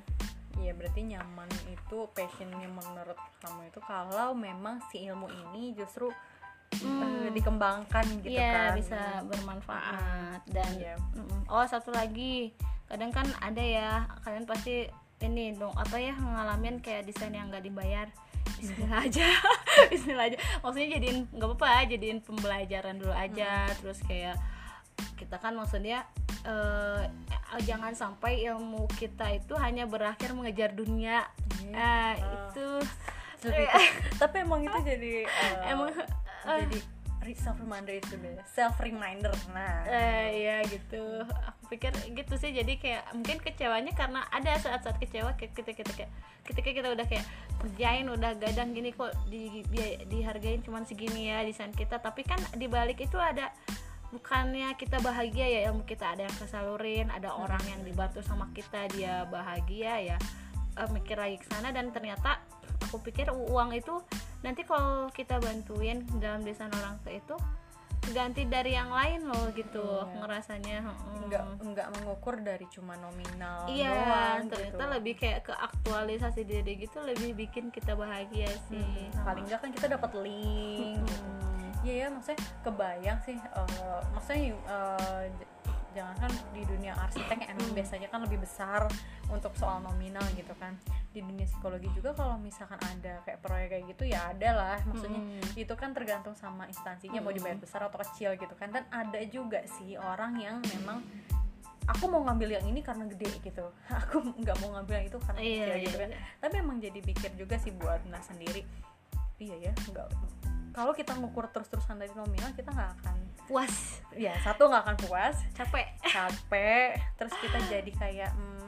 Iya 0.59 0.73
berarti 0.75 1.01
nyaman 1.07 1.47
itu 1.71 1.99
passionnya 2.13 2.69
menurut 2.69 3.17
kamu 3.41 3.71
itu 3.71 3.81
kalau 3.81 4.35
memang 4.35 4.83
si 4.91 5.07
ilmu 5.07 5.31
ini 5.31 5.73
justru 5.73 6.11
eh, 6.75 7.29
dikembangkan 7.31 8.05
gitu 8.21 8.37
Iya 8.37 8.53
kan. 8.53 8.73
bisa 8.77 9.01
bermanfaat 9.25 10.41
dan. 10.51 10.73
Mm-mm. 11.15 11.43
oh 11.49 11.65
satu 11.65 11.95
lagi. 11.95 12.53
Kadang 12.89 13.13
kan 13.13 13.29
ada 13.39 13.61
ya 13.61 13.91
kalian 14.25 14.45
pasti 14.45 14.89
ini 15.19 15.53
dong 15.53 15.75
apa 15.75 15.99
ya 15.99 16.15
ngalamin 16.15 16.79
kayak 16.79 17.07
desain 17.07 17.33
yang 17.33 17.49
nggak 17.49 17.65
dibayar. 17.65 18.09
Bismillah 18.57 19.03
aja 19.07 19.29
Bismillah 19.93 20.27
aja. 20.33 20.39
Maksudnya 20.61 20.89
jadiin 20.99 21.19
nggak 21.31 21.49
apa-apa 21.55 21.87
jadiin 21.87 22.19
pembelajaran 22.21 22.97
dulu 22.99 23.15
aja 23.15 23.71
terus 23.79 24.01
kayak 24.03 24.35
kita 25.15 25.37
kan 25.37 25.53
maksudnya 25.53 26.07
eh, 26.41 27.03
jangan 27.61 27.93
sampai 27.93 28.45
ilmu 28.45 28.87
kita 28.93 29.33
itu 29.33 29.55
hanya 29.55 29.85
berakhir 29.85 30.31
mengejar 30.31 30.71
dunia. 30.71 31.27
Ah, 31.71 32.13
Ah. 32.13 32.15
itu 32.15 32.67
ke- 33.41 33.71
tapi 34.17 34.37
emang 34.41 34.63
itu 34.63 34.79
jadi 34.81 35.13
eh, 35.25 35.55
emang 35.69 35.91
jadi 36.45 36.79
self 37.31 37.61
reminder 37.61 37.93
itu 37.93 38.17
deh 38.17 38.41
self 38.49 38.79
reminder 38.79 39.29
nah 39.49 39.85
Eh 39.85 40.27
ya 40.41 40.57
gitu. 40.65 41.21
Aku 41.45 41.69
pikir 41.69 41.93
gitu 42.09 42.35
sih. 42.35 42.51
Jadi 42.51 42.79
kayak 42.79 43.05
mungkin 43.13 43.37
kecewanya 43.39 43.93
karena 43.93 44.25
ada 44.29 44.57
saat-saat 44.57 44.97
kecewa 44.97 45.35
kayak 45.35 45.53
ketika 45.53 45.77
kita 45.79 45.93
kayak 45.95 46.13
ketika 46.43 46.71
kita 46.73 46.89
udah 46.89 47.05
kayak 47.05 47.27
kerjain 47.59 48.09
udah 48.09 48.33
gadang 48.35 48.73
gini 48.73 48.91
kok 48.91 49.13
di, 49.27 49.61
di- 49.67 50.01
dihargain 50.07 50.65
cuman 50.65 50.83
segini 50.83 51.29
ya 51.29 51.45
desain 51.45 51.69
kita. 51.71 52.01
Tapi 52.01 52.25
kan 52.25 52.41
di 52.55 52.65
balik 52.65 52.97
itu 52.99 53.15
ada 53.15 53.53
bukannya 54.09 54.73
kita 54.75 54.99
bahagia 55.01 55.47
ya 55.47 55.61
ilmu 55.69 55.85
kita 55.85 56.17
ada 56.17 56.25
yang 56.25 56.37
kesalurin, 56.37 57.07
ada 57.13 57.33
orang 57.33 57.61
yang 57.69 57.81
dibantu 57.85 58.25
sama 58.25 58.49
kita 58.53 58.89
dia 58.93 59.29
bahagia 59.29 60.15
ya. 60.15 60.19
Eh, 60.75 60.89
mikir 60.95 61.19
lagi 61.19 61.37
ke 61.37 61.47
sana 61.51 61.69
dan 61.71 61.91
ternyata 61.91 62.39
aku 62.87 63.03
pikir 63.03 63.29
uang 63.29 63.75
itu 63.75 63.99
nanti 64.41 64.63
kalau 64.63 65.11
kita 65.11 65.37
bantuin 65.39 66.07
dalam 66.17 66.41
desain 66.41 66.71
orang 66.71 66.95
tua 67.03 67.13
itu 67.13 67.37
ganti 68.09 68.49
dari 68.49 68.73
yang 68.73 68.89
lain 68.89 69.29
loh 69.29 69.53
gitu 69.53 69.85
Iya. 69.85 70.17
ngerasanya 70.17 70.77
heeh. 70.81 71.17
nggak 71.29 71.43
nggak 71.61 71.89
mengukur 71.93 72.41
dari 72.41 72.65
cuma 72.73 72.97
nominal 72.97 73.69
iya 73.69 73.93
doang 73.93 74.49
ternyata 74.49 74.81
gitu. 74.81 74.95
lebih 74.97 75.15
kayak 75.19 75.41
ke 75.45 75.53
aktualisasi 75.53 76.41
diri 76.49 76.81
gitu 76.81 77.05
lebih 77.05 77.37
bikin 77.37 77.69
kita 77.69 77.93
bahagia 77.93 78.49
sih 78.73 78.81
Hmm, 79.13 79.27
paling 79.29 79.45
nggak 79.45 79.61
kan 79.61 79.71
kita 79.75 79.93
dapat 79.93 80.09
link 80.25 81.05
gitu. 81.05 81.21
Hmm. 81.79 81.85
Iya 81.85 81.95
ya 81.95 82.09
maksudnya 82.11 82.39
kebayang 82.61 83.19
sih 83.23 83.37
eh, 83.37 83.69
maksudnya 84.11 84.41
j- 85.31 85.51
jangan 85.89 86.17
kan 86.21 86.33
di 86.53 86.63
dunia 86.63 86.93
arsitek 86.97 87.39
yang 87.41 87.51
emang 87.55 87.71
biasanya 87.73 88.07
kan 88.07 88.21
lebih 88.21 88.39
besar 88.39 88.87
untuk 89.27 89.51
soal 89.55 89.79
nominal 89.81 90.23
gitu 90.33 90.53
kan. 90.55 90.75
Di 91.09 91.21
dunia 91.21 91.43
psikologi 91.45 91.89
juga 91.93 92.13
kalau 92.13 92.37
misalkan 92.37 92.79
ada 92.79 93.19
kayak 93.23 93.41
proyek 93.41 93.69
kayak 93.73 93.85
gitu 93.89 94.05
ya 94.07 94.29
ada 94.29 94.51
lah. 94.53 94.79
Maksudnya 94.85 95.19
Mm. 95.19 95.43
itu 95.57 95.75
kan 95.75 95.91
tergantung 95.91 96.35
sama 96.35 96.67
instansinya 96.67 97.19
mau 97.19 97.31
dibayar 97.31 97.57
besar 97.57 97.83
atau 97.83 97.99
kecil 98.01 98.35
gitu 98.35 98.55
kan. 98.55 98.71
Dan 98.71 98.85
ada 98.89 99.19
juga 99.25 99.65
sih 99.67 99.95
orang 99.95 100.35
yang 100.37 100.57
memang 100.69 101.03
aku 101.85 102.05
mau 102.07 102.21
ngambil 102.23 102.61
yang 102.61 102.67
ini 102.67 102.79
karena 102.79 103.09
gede 103.09 103.33
gitu. 103.41 103.65
Aku 104.05 104.21
nggak 104.21 104.57
mau 104.61 104.77
ngambil 104.77 104.95
yang 104.95 105.07
itu 105.09 105.19
karena 105.21 105.41
Iya, 105.41 105.49
kecil 105.49 105.67
iya, 105.73 105.83
gitu 105.83 105.97
kan. 105.97 106.11
iya. 106.11 106.19
tapi 106.39 106.55
emang 106.59 106.77
jadi 106.79 107.01
pikir 107.01 107.31
juga 107.35 107.57
sih 107.57 107.73
buat 107.73 108.05
nah 108.05 108.21
sendiri. 108.21 108.63
Iya 109.39 109.57
ya 109.57 109.73
nggak 109.73 110.07
kalau 110.79 110.93
kita 110.93 111.11
ngukur 111.13 111.51
terus-terusan 111.51 111.99
dari 111.99 112.15
nominal 112.15 112.55
kita 112.55 112.71
nggak 112.71 112.91
akan 112.97 113.17
puas. 113.45 113.99
Ya 114.15 114.39
satu 114.39 114.71
nggak 114.71 114.83
akan 114.85 114.97
puas. 115.03 115.37
Capek. 115.53 115.87
Capek. 116.05 116.95
Terus 117.17 117.35
kita 117.37 117.59
jadi 117.73 117.91
kayak 117.93 118.31
hmm, 118.31 118.67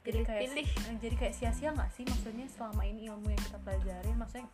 jadi 0.00 0.18
kayak 0.22 0.40
Pilih-pilih. 0.46 0.66
eh, 0.86 0.96
jadi 1.00 1.14
kayak 1.16 1.34
sia-sia 1.34 1.70
nggak 1.70 1.90
sih? 1.90 2.04
Maksudnya 2.04 2.46
selama 2.46 2.82
ini 2.84 3.08
ilmu 3.08 3.26
yang 3.26 3.42
kita 3.42 3.58
pelajarin 3.58 4.14
maksudnya 4.14 4.46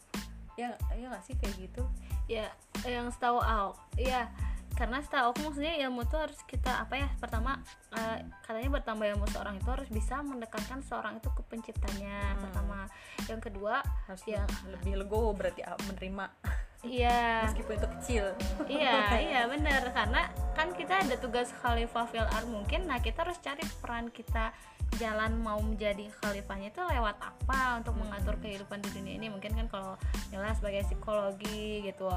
ya 0.54 0.68
ya 0.92 1.06
nggak 1.06 1.24
sih 1.24 1.34
kayak 1.36 1.54
gitu? 1.58 1.82
Ya 2.26 2.46
yang 2.82 3.10
setahu 3.10 3.38
aku 3.38 3.76
ya 3.96 4.30
karena 4.70 5.02
setahu 5.02 5.34
aku 5.34 5.40
maksudnya 5.44 5.76
ilmu 5.82 6.06
tuh 6.06 6.24
harus 6.24 6.40
kita 6.46 6.72
apa 6.80 6.94
ya 6.96 7.08
pertama 7.18 7.58
eh, 7.92 8.22
katanya 8.40 8.70
bertambah 8.72 9.06
ilmu 9.10 9.26
seorang 9.28 9.58
itu 9.58 9.68
harus 9.68 9.88
bisa 9.90 10.22
mendekatkan 10.22 10.80
seorang 10.80 11.18
itu 11.18 11.28
ke 11.28 11.42
penciptanya 11.44 12.32
Hmm. 12.32 12.40
pertama. 12.46 12.78
Yang 13.26 13.40
kedua 13.50 13.82
harus 14.06 14.22
Ya. 14.24 14.46
lebih 14.64 14.96
legowo 14.96 15.34
berarti 15.34 15.60
menerima 15.84 16.24
iya. 16.82 17.44
Meskipun 17.44 17.74
itu 17.76 17.88
kecil. 17.98 18.24
Iya 18.66 18.94
iya 19.28 19.40
benar 19.46 19.82
karena 19.92 20.28
kan 20.56 20.72
kita 20.72 21.04
ada 21.04 21.16
tugas 21.16 21.52
khalifah 21.60 22.06
fil 22.08 22.26
art 22.26 22.46
mungkin 22.46 22.88
nah 22.88 22.98
kita 22.98 23.24
harus 23.24 23.36
cari 23.40 23.62
peran 23.80 24.08
kita 24.08 24.52
jalan 24.98 25.38
mau 25.38 25.62
menjadi 25.62 26.10
khalifahnya 26.18 26.74
itu 26.74 26.82
lewat 26.82 27.14
apa 27.22 27.78
untuk 27.78 27.94
Hmm. 27.94 28.10
mengatur 28.10 28.34
kehidupan 28.42 28.82
di 28.82 28.90
dunia 28.90 29.14
ini. 29.16 29.30
Mungkin 29.30 29.54
kan 29.54 29.66
kalau 29.70 29.94
Nila 30.34 30.50
sebagai 30.50 30.82
psikologi 30.84 31.86
gitu 31.86 32.10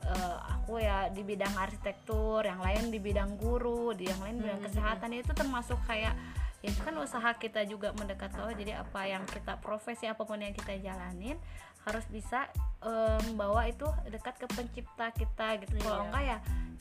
eh, 0.00 0.36
aku 0.56 0.80
ya 0.80 1.10
di 1.12 1.20
bidang 1.20 1.52
arsitektur 1.58 2.46
yang 2.46 2.62
lain 2.62 2.88
di 2.88 2.96
bidang 2.96 3.36
guru 3.36 3.92
di 3.92 4.08
yang 4.08 4.20
lain 4.22 4.40
di 4.40 4.42
bidang 4.46 4.62
Hmm. 4.62 4.68
kesehatan 4.70 5.10
itu 5.12 5.32
termasuk 5.34 5.76
kayak 5.84 6.14
ya 6.60 6.68
itu 6.68 6.80
kan 6.80 6.92
usaha 7.00 7.30
kita 7.36 7.64
juga 7.64 7.88
mendekat 7.96 8.36
Allah 8.36 8.52
jadi 8.52 8.84
apa 8.84 9.08
yang 9.08 9.24
kita 9.24 9.56
profesi 9.60 10.04
apa 10.04 10.28
pun 10.28 10.40
yang 10.40 10.52
kita 10.52 10.76
jalanin 10.76 11.40
harus 11.82 12.04
bisa 12.08 12.48
eh, 12.80 13.20
membawa 13.28 13.68
itu 13.68 13.84
dekat 14.08 14.40
ke 14.40 14.46
pencipta 14.48 15.12
kita 15.12 15.60
gitu. 15.60 15.76
Kalau 15.80 16.00
Iya. 16.00 16.04
enggak 16.08 16.22
ya 16.24 16.38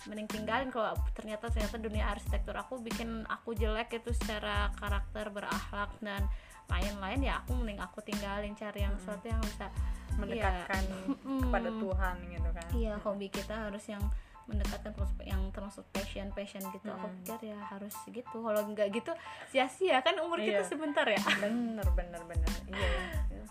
mending 0.08 0.28
tinggalin. 0.32 0.70
Kalau 0.72 0.96
ternyata 1.12 1.52
ternyata 1.52 1.76
dunia 1.76 2.08
arsitektur 2.08 2.56
aku 2.56 2.80
bikin 2.80 3.28
aku 3.28 3.52
jelek 3.52 3.92
itu 3.94 4.16
secara 4.16 4.72
karakter 4.80 5.28
berakhlak 5.28 5.92
dan 6.00 6.24
lain-lain 6.72 7.20
ya 7.20 7.44
aku 7.44 7.52
mending 7.52 7.84
aku 7.84 8.00
tinggalin 8.00 8.56
cari 8.56 8.88
yang 8.88 8.96
sesuatu 8.96 9.28
yang 9.28 9.42
bisa 9.44 9.68
mendekatkan 10.16 10.84
Mm. 11.26 11.42
kepada 11.48 11.70
Tuhan 11.74 12.16
gitu 12.30 12.50
kan. 12.54 12.68
Iya 12.72 12.94
hobi 13.04 13.28
kita 13.28 13.56
harus 13.68 13.84
yang 13.86 14.04
mendekatkan 14.50 14.92
termasuk 14.92 15.22
yang 15.24 15.42
termasuk 15.54 15.86
passion 15.94 16.34
passion 16.34 16.66
gitu. 16.74 16.90
Aku 16.90 17.06
Mm. 17.06 17.16
pikir 17.22 17.40
ya 17.54 17.58
harus 17.70 17.94
gitu. 18.10 18.38
Kalau 18.42 18.62
enggak 18.66 18.90
gitu 18.90 19.14
sia-sia. 19.48 20.02
Kan 20.02 20.18
umur 20.20 20.42
kita 20.42 20.62
Iya. 20.62 20.68
sebentar 20.68 21.06
ya. 21.06 21.22
Bener 21.38 21.86
bener 21.94 22.22
bener. 22.26 22.52
Iya. 22.68 22.90
Ya 23.30 23.44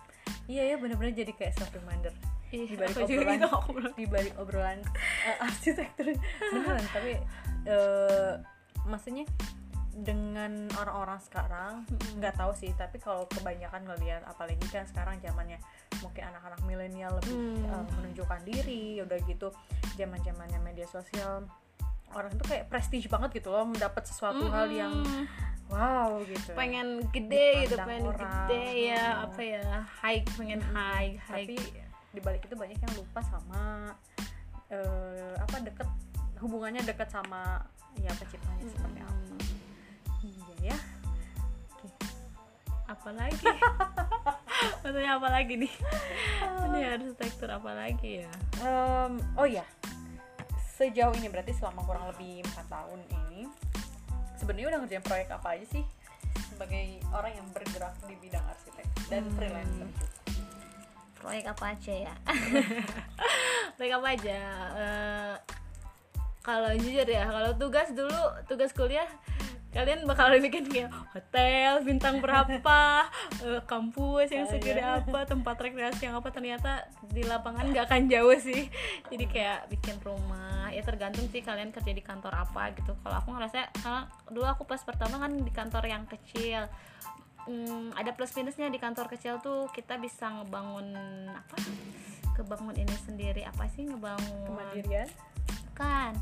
iya 0.48 0.62
ya 0.64 0.76
bener-bener 0.76 1.12
jadi 1.14 1.32
kayak 1.32 1.54
self 1.54 1.70
reminder 1.70 2.10
Iya, 2.48 2.64
di 2.64 2.76
balik 2.80 2.96
aku 2.96 3.04
obrolan 3.04 3.36
gitu, 3.36 3.48
aku 3.52 3.70
bilang. 3.76 3.94
di 3.94 4.06
balik 4.08 4.34
obrolan 4.40 4.78
eh, 5.22 5.36
arsitektur. 5.38 6.06
Beneran 6.56 6.84
tapi 6.88 7.12
eh, 7.68 8.32
maksudnya 8.82 9.24
dengan 9.98 10.70
orang-orang 10.78 11.18
sekarang 11.18 11.82
nggak 12.16 12.34
tahu 12.38 12.52
sih 12.54 12.70
tapi 12.74 12.98
kalau 12.98 13.26
kebanyakan 13.26 13.82
ngelihat 13.82 14.22
apalagi 14.24 14.62
kan 14.70 14.86
sekarang 14.86 15.18
zamannya 15.18 15.58
mungkin 15.98 16.22
anak-anak 16.30 16.60
milenial 16.62 17.12
lebih 17.18 17.34
Hmm. 17.34 17.66
eh, 17.66 17.84
menunjukkan 17.98 18.40
diri 18.46 19.02
udah 19.02 19.18
gitu 19.26 19.48
zaman 19.94 20.20
zamannya 20.22 20.60
media 20.62 20.86
sosial 20.86 21.44
orang 22.14 22.32
itu 22.32 22.44
kayak 22.46 22.70
prestige 22.70 23.06
banget 23.06 23.42
gitu 23.42 23.52
loh 23.52 23.68
mendapat 23.68 24.06
sesuatu 24.06 24.48
hal 24.48 24.70
yang 24.72 24.94
wow 25.68 26.16
gitu. 26.24 26.56
Pengen 26.56 27.04
gede 27.12 27.68
gitu 27.68 27.76
pengen 27.76 28.08
orang. 28.08 28.48
gede 28.48 28.64
ya 28.88 29.04
Hmm. 29.04 29.24
apa 29.28 29.40
ya 29.44 29.64
high 30.00 30.20
pengen 30.32 30.60
high 30.72 31.12
high 31.20 31.44
tapi 31.44 31.56
di 32.08 32.20
balik 32.24 32.40
itu 32.46 32.56
banyak 32.56 32.78
yang 32.78 32.94
lupa 32.96 33.20
sama 33.20 33.92
eh, 34.68 35.34
apa 35.36 35.56
deket 35.60 35.88
hubungannya 36.40 36.80
deket 36.84 37.08
sama 37.08 37.60
ya 37.98 38.12
penciptanya 38.14 38.64
seperti 38.64 39.00
apa 39.02 39.34
ya. 40.62 40.76
Apalagi 42.88 43.44
maksudnya 44.80 45.20
apa 45.20 45.28
lagi 45.28 45.54
nih? 45.60 45.72
Ini 46.68 46.80
arsitektur 46.96 47.52
apa 47.52 47.70
lagi 47.76 48.24
ya? 48.24 48.32
Em, 48.64 49.20
oh 49.36 49.44
ya 49.44 49.64
sejauh 50.78 51.10
ini 51.18 51.26
berarti 51.26 51.50
selama 51.58 51.82
kurang 51.82 52.06
lebih 52.06 52.46
empat 52.46 52.66
tahun 52.70 53.02
ini 53.10 53.50
sebenarnya 54.38 54.66
udah 54.70 54.78
ngerjain 54.86 55.04
proyek 55.04 55.28
apa 55.34 55.58
aja 55.58 55.66
sih? 55.68 55.84
Sebagai 56.54 57.02
orang 57.10 57.34
yang 57.34 57.46
bergerak 57.50 57.98
di 58.06 58.14
bidang 58.22 58.46
arsitek 58.46 58.86
dan 59.10 59.22
Hmm. 59.26 59.34
freelancer. 59.34 59.88
Proyek 61.18 61.44
apa 61.50 61.64
aja 61.74 61.94
ya? 62.08 62.14
Proyek 63.76 63.92
apa 63.98 64.08
aja? 64.14 64.38
Eh, 64.78 65.34
kalau 66.46 66.70
jujur 66.78 67.04
ya 67.04 67.26
kalau 67.26 67.52
tugas 67.58 67.90
dulu 67.92 68.22
tugas 68.46 68.70
kuliah 68.72 69.10
kalian 69.68 70.08
bakal 70.08 70.32
bikin 70.40 70.64
kayak 70.64 70.88
hotel 71.12 71.84
bintang 71.84 72.24
berapa 72.24 73.04
eh, 73.44 73.60
kampus 73.68 74.32
yang 74.32 74.48
segede 74.48 74.80
apa 74.80 75.28
tempat 75.28 75.56
rekreasi 75.60 76.08
yang 76.08 76.16
apa. 76.16 76.32
Ternyata 76.32 76.88
di 77.12 77.20
lapangan 77.24 77.68
nggak 77.68 77.84
akan 77.84 78.02
jauh 78.08 78.36
sih. 78.40 78.72
Jadi 79.12 79.24
kayak 79.28 79.68
bikin 79.68 80.00
rumah 80.00 80.72
ya 80.72 80.80
tergantung 80.80 81.28
sih 81.28 81.44
kalian 81.44 81.68
kerja 81.68 81.92
di 81.92 82.00
kantor 82.00 82.32
apa 82.32 82.72
gitu. 82.76 82.96
Kalau 83.04 83.16
aku 83.20 83.28
ngerasa 83.36 83.68
karena 83.76 84.02
dulu 84.32 84.46
aku 84.48 84.62
pas 84.64 84.80
pertama 84.80 85.20
kan 85.20 85.32
di 85.36 85.52
kantor 85.52 85.84
yang 85.84 86.04
kecil. 86.08 86.64
Mm, 87.48 87.96
ada 87.96 88.12
plus 88.12 88.36
minusnya 88.36 88.68
di 88.68 88.76
kantor 88.76 89.08
kecil 89.08 89.40
tuh 89.40 89.72
kita 89.72 89.96
bisa 90.00 90.28
ngebangun 90.32 90.96
apa? 91.32 91.56
Kebangun 92.36 92.76
ini 92.76 92.96
sendiri. 93.04 93.44
Apa 93.44 93.68
sih 93.72 93.88
ngebangun? 93.88 94.48
Kemandirian 94.48 95.08
kan 95.78 96.12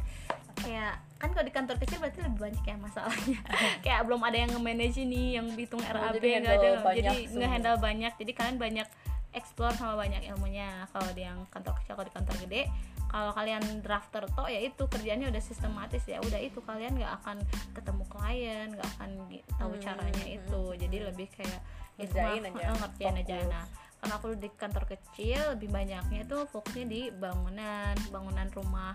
kayak 0.57 0.93
kan 1.17 1.33
kalau 1.33 1.45
di 1.45 1.55
kantor 1.55 1.77
kecil 1.79 1.97
berarti 1.99 2.21
lebih 2.21 2.41
banyak 2.43 2.61
ya 2.63 2.77
masalahnya. 2.77 3.41
Kayak 3.85 4.05
belum 4.05 4.21
ada 4.21 4.37
yang 4.37 4.51
nge-manage 4.53 4.99
ini 4.99 5.23
yang 5.35 5.49
hitung 5.51 5.81
RAB 5.81 5.97
Oh, 5.97 6.13
jadi 6.15 6.29
nggak 6.37 6.45
ada. 6.45 6.61
handle 6.61 6.77
banyak 6.83 6.97
jadi 6.99 7.17
semua. 7.25 7.39
nge-handle 7.41 7.79
banyak. 7.79 8.13
Jadi 8.15 8.33
kalian 8.33 8.57
banyak 8.59 8.89
explore 9.33 9.75
sama 9.75 9.95
banyak 9.97 10.23
ilmunya. 10.27 10.85
Kalau 10.87 11.09
di 11.13 11.23
yang 11.25 11.41
kantor 11.49 11.73
kecil 11.75 11.93
kalau 11.93 12.05
di 12.05 12.15
kantor 12.15 12.35
gede 12.39 12.63
kalau 13.07 13.31
kalian 13.33 13.63
drafter 13.81 14.27
toh 14.29 14.45
ya 14.45 14.61
itu 14.61 14.83
kerjanya 14.85 15.27
udah 15.29 15.41
sistematis 15.41 16.05
ya. 16.05 16.21
Udah 16.21 16.37
itu 16.37 16.61
kalian 16.61 16.93
nggak 16.95 17.13
akan 17.17 17.37
ketemu 17.73 18.03
klien 18.07 18.67
nggak 18.71 18.89
akan 18.95 19.11
tahu 19.57 19.73
Hmm, 19.73 19.81
caranya 19.83 20.21
hmm, 20.23 20.37
itu. 20.37 20.63
jadi 20.77 20.97
lebih 21.07 21.29
kayak 21.33 21.61
itu 21.97 22.13
Ngerjain 22.13 22.45
aja, 22.53 22.69
ngerjain 22.77 23.17
aja. 23.17 23.37
nah 23.47 23.65
karena 23.97 24.15
aku 24.15 24.29
di 24.37 24.49
kantor 24.53 24.85
kecil 24.87 25.41
lebih 25.53 25.69
banyaknya 25.71 26.23
tuh 26.25 26.45
fokusnya 26.45 26.85
di 26.85 27.09
bangunan 27.11 27.97
bangunan 28.11 28.45
rumah 28.53 28.93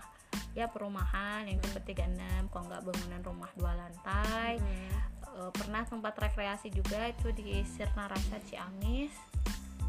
ya 0.52 0.68
perumahan 0.68 1.48
yang 1.48 1.56
tipe 1.64 1.80
36 1.80 2.52
kalau 2.52 2.64
nggak 2.68 2.82
bangunan 2.84 3.20
rumah 3.24 3.50
dua 3.56 3.72
lantai. 3.76 4.60
Hmm. 4.60 4.88
Eh, 5.32 5.50
pernah 5.56 5.82
tempat 5.88 6.12
rekreasi 6.18 6.68
juga 6.68 7.08
itu 7.08 7.32
di 7.32 7.64
Sirna 7.64 8.08
Rasa 8.08 8.36
Ciamis. 8.44 9.12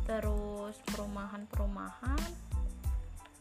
Terus 0.04 0.76
perumahan-perumahan 0.92 2.52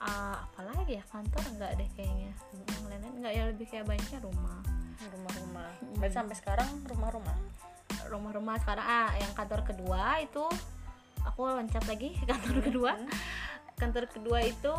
Ah, 0.03 0.35
apalagi 0.51 0.99
ya 0.99 1.05
kantor 1.15 1.45
nggak 1.55 1.79
deh 1.79 1.91
kayaknya. 1.95 2.35
Yang 2.67 2.85
lain 2.91 3.15
nggak 3.23 3.33
ya 3.39 3.43
lebih 3.55 3.67
kayak 3.71 3.87
banyaknya 3.87 4.19
rumah. 4.19 4.59
Rumah-rumah. 4.99 5.71
Berarti 6.03 6.15
sampai 6.19 6.35
sekarang 6.35 6.71
rumah-rumah? 6.91 7.39
Rumah-rumah 8.11 8.59
sekarang 8.67 8.83
ah 8.83 9.15
yang 9.15 9.31
kantor 9.39 9.63
kedua 9.63 10.19
itu 10.19 10.43
aku 11.23 11.47
loncat 11.47 11.87
lagi 11.87 12.19
ke 12.19 12.27
kantor 12.27 12.59
kedua 12.67 12.93
kantor 13.75 14.05
kedua 14.07 14.39
itu 14.41 14.71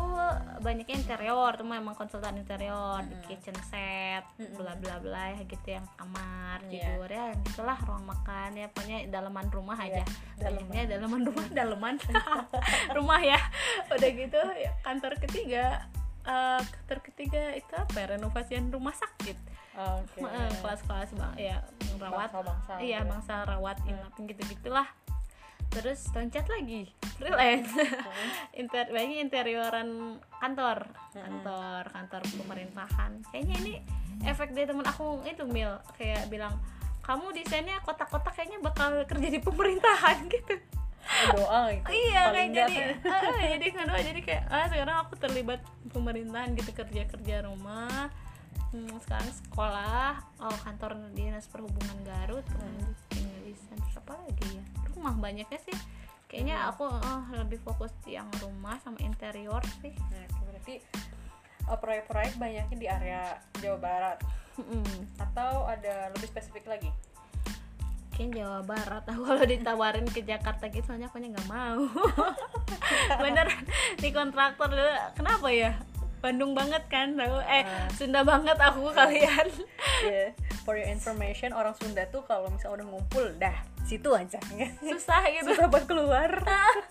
banyaknya 0.60 0.96
interior 0.96 1.52
tuh 1.54 1.66
memang 1.66 1.92
konsultan 1.94 2.38
interior 2.38 3.04
di 3.04 3.16
kitchen 3.26 3.56
set 3.68 4.24
bla 4.56 4.74
bla 4.76 4.96
bla 4.98 5.34
ya 5.34 5.42
gitu 5.44 5.68
yang 5.70 5.86
kamar 5.96 6.58
Iya. 6.64 6.96
tidur 6.96 7.10
ya 7.10 7.26
itulah 7.44 7.78
ruang 7.84 8.06
makan 8.06 8.50
ya 8.56 8.68
pokoknya 8.70 9.00
dalaman 9.10 9.48
rumah 9.50 9.76
aja. 9.76 10.00
Iya, 10.00 10.06
dalaman. 10.40 10.54
banyaknya 10.64 10.84
dalaman 10.88 11.22
rumah 11.26 11.46
dalaman 11.60 11.96
rumah 12.98 13.20
ya. 13.20 13.40
Udah 13.90 14.10
gitu 14.10 14.40
ya, 14.56 14.72
kantor 14.82 15.14
ketiga 15.20 15.66
eh, 16.24 16.62
kantor 16.64 17.00
ketiga 17.04 17.44
itu 17.52 17.74
apa 17.74 17.96
ya, 17.98 18.06
renovasian 18.16 18.72
rumah 18.72 18.96
sakit. 18.96 19.36
Oke. 19.74 20.22
Eh, 20.22 20.52
kelas-kelas 20.62 21.10
bang 21.14 21.34
ya 21.36 21.58
rawat. 21.98 22.30
Bangsal-bangsal 22.32 22.78
iya 22.80 23.02
gitu 23.02 23.06
ya. 23.06 23.12
bangsa 23.12 23.34
rawat 23.44 23.78
inap 23.84 24.14
gitu 24.16 24.42
gitulah 24.48 24.88
terus 25.74 26.00
loncat 26.14 26.46
lagi. 26.46 26.94
Freelance 27.18 27.74
Inter 28.62 28.86
banyak 28.94 29.18
interioran 29.26 30.22
kantor. 30.38 30.86
Kantor 31.12 31.84
kantor 31.90 32.22
pemerintahan. 32.46 33.12
Kayaknya 33.34 33.56
ini 33.66 33.74
efek 34.24 34.54
dari 34.54 34.70
teman 34.70 34.86
aku 34.86 35.26
itu 35.26 35.44
mil. 35.50 35.74
Kayak 35.98 36.30
bilang 36.30 36.62
kamu 37.04 37.36
desainnya 37.36 37.84
kotak-kotak 37.84 38.32
kayaknya 38.32 38.64
bakal 38.64 39.04
kerja 39.04 39.28
di 39.28 39.40
pemerintahan 39.42 40.18
gitu. 40.34 40.56
Doa 41.36 41.68
gitu. 41.76 41.88
Iya 41.92 42.22
kayak 42.32 42.48
nggak 42.56 42.68
jadi 42.72 42.76
ah, 43.12 43.44
jadi 43.60 43.68
kedua 43.76 44.00
jadi 44.00 44.22
kayak 44.24 44.44
ah 44.48 44.66
sekarang 44.72 44.96
aku 45.04 45.14
terlibat 45.20 45.60
pemerintahan 45.92 46.56
gitu 46.56 46.72
kerja 46.72 47.04
kerja 47.12 47.36
rumah 47.44 48.08
hmm, 48.72 49.04
sekarang 49.04 49.30
sekolah 49.30 50.24
oh 50.42 50.58
kantor 50.64 50.98
dinas 51.14 51.46
perhubungan 51.52 52.00
Garut 52.08 52.48
Hmm. 52.56 52.96
tinggal 53.12 53.40
desain 53.46 53.78
terus 53.78 54.00
apa 54.00 54.14
lagi 54.16 54.48
ya 54.58 54.64
rumah 55.04 55.20
banyaknya 55.20 55.60
sih. 55.60 55.76
Kayaknya 56.32 56.64
Hmm. 56.64 56.72
aku 56.72 56.84
eh, 56.88 57.22
lebih 57.44 57.60
fokus 57.60 57.92
di 58.08 58.16
yang 58.16 58.32
rumah 58.40 58.80
sama 58.80 58.96
interior 59.04 59.60
sih. 59.84 59.92
Nah, 59.92 60.24
berarti 60.48 60.80
uh, 61.68 61.76
proyek-proyek 61.76 62.40
banyaknya 62.40 62.78
di 62.80 62.88
area 62.88 63.22
Jawa 63.60 63.80
Barat. 63.84 64.20
Mm-mm. 64.54 65.10
atau 65.18 65.66
ada 65.66 66.14
lebih 66.14 66.30
spesifik 66.30 66.70
lagi? 66.70 66.94
Mungkin 68.14 68.38
Jawa 68.38 68.62
Barat. 68.62 69.04
Aku 69.12 69.28
kalau 69.28 69.44
ditawarin 69.44 70.08
ke 70.08 70.24
Jakarta 70.24 70.70
gitu 70.70 70.88
soalnya 70.88 71.10
aku 71.12 71.20
nggak 71.20 71.50
mau. 71.50 71.84
Beneran 73.26 73.66
di 73.98 74.10
kontraktor 74.14 74.70
dulu. 74.72 74.94
Kenapa 75.18 75.50
ya 75.50 75.74
Bandung 76.24 76.56
banget 76.56 76.88
kan 76.88 77.12
tahu? 77.14 77.36
Eh 77.44 77.68
Ah. 77.68 77.92
Sunda 77.92 78.24
banget 78.24 78.56
aku 78.56 78.88
kalian. 78.96 79.48
Ya, 80.04 80.36
for 80.68 80.76
your 80.76 80.88
information 80.88 81.56
orang 81.56 81.72
Sunda 81.80 82.04
tuh 82.08 82.24
kalau 82.24 82.48
misalnya 82.52 82.84
udah 82.84 82.88
ngumpul 82.92 83.24
dah 83.40 83.56
situ 83.84 84.08
aja. 84.12 84.40
Ya. 84.56 84.68
susah 84.80 85.24
gitu. 85.32 85.52
Susah 85.52 85.68
buat 85.68 85.84
keluar. 85.84 86.28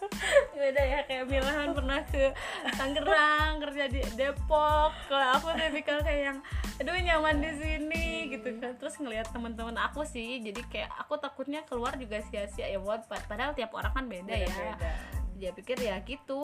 Beda 0.57 0.81
ya 0.81 1.05
kayak 1.05 1.25
Milahan 1.29 1.73
pernah 1.73 2.01
ke 2.05 2.33
Tangerang 2.73 3.61
kerja 3.61 3.85
di 3.89 4.01
Depok. 4.17 4.93
Kalau 5.09 5.29
aku 5.37 5.53
tipikal 5.57 6.01
kayak 6.01 6.23
yang 6.33 6.39
aduh 6.81 6.97
nyaman 6.97 7.41
di 7.41 7.53
sini 7.57 8.07
gitu 8.33 8.49
kan. 8.61 8.77
Terus 8.81 8.97
ngelihat 8.97 9.29
teman-teman 9.29 9.77
aku 9.77 10.05
sih 10.05 10.41
jadi 10.41 10.61
kayak 10.69 10.91
aku 11.01 11.21
takutnya 11.21 11.61
keluar 11.65 11.97
juga 11.97 12.21
sia-sia 12.29 12.69
ya 12.69 12.81
buat 12.81 13.05
padahal 13.09 13.53
tiap 13.53 13.73
orang 13.73 13.93
kan 13.93 14.05
beda, 14.09 14.33
ya. 14.33 14.49
Beda-beda. 14.49 14.93
dia 15.37 15.51
pikir 15.51 15.75
ya 15.75 15.97
gitu 16.07 16.41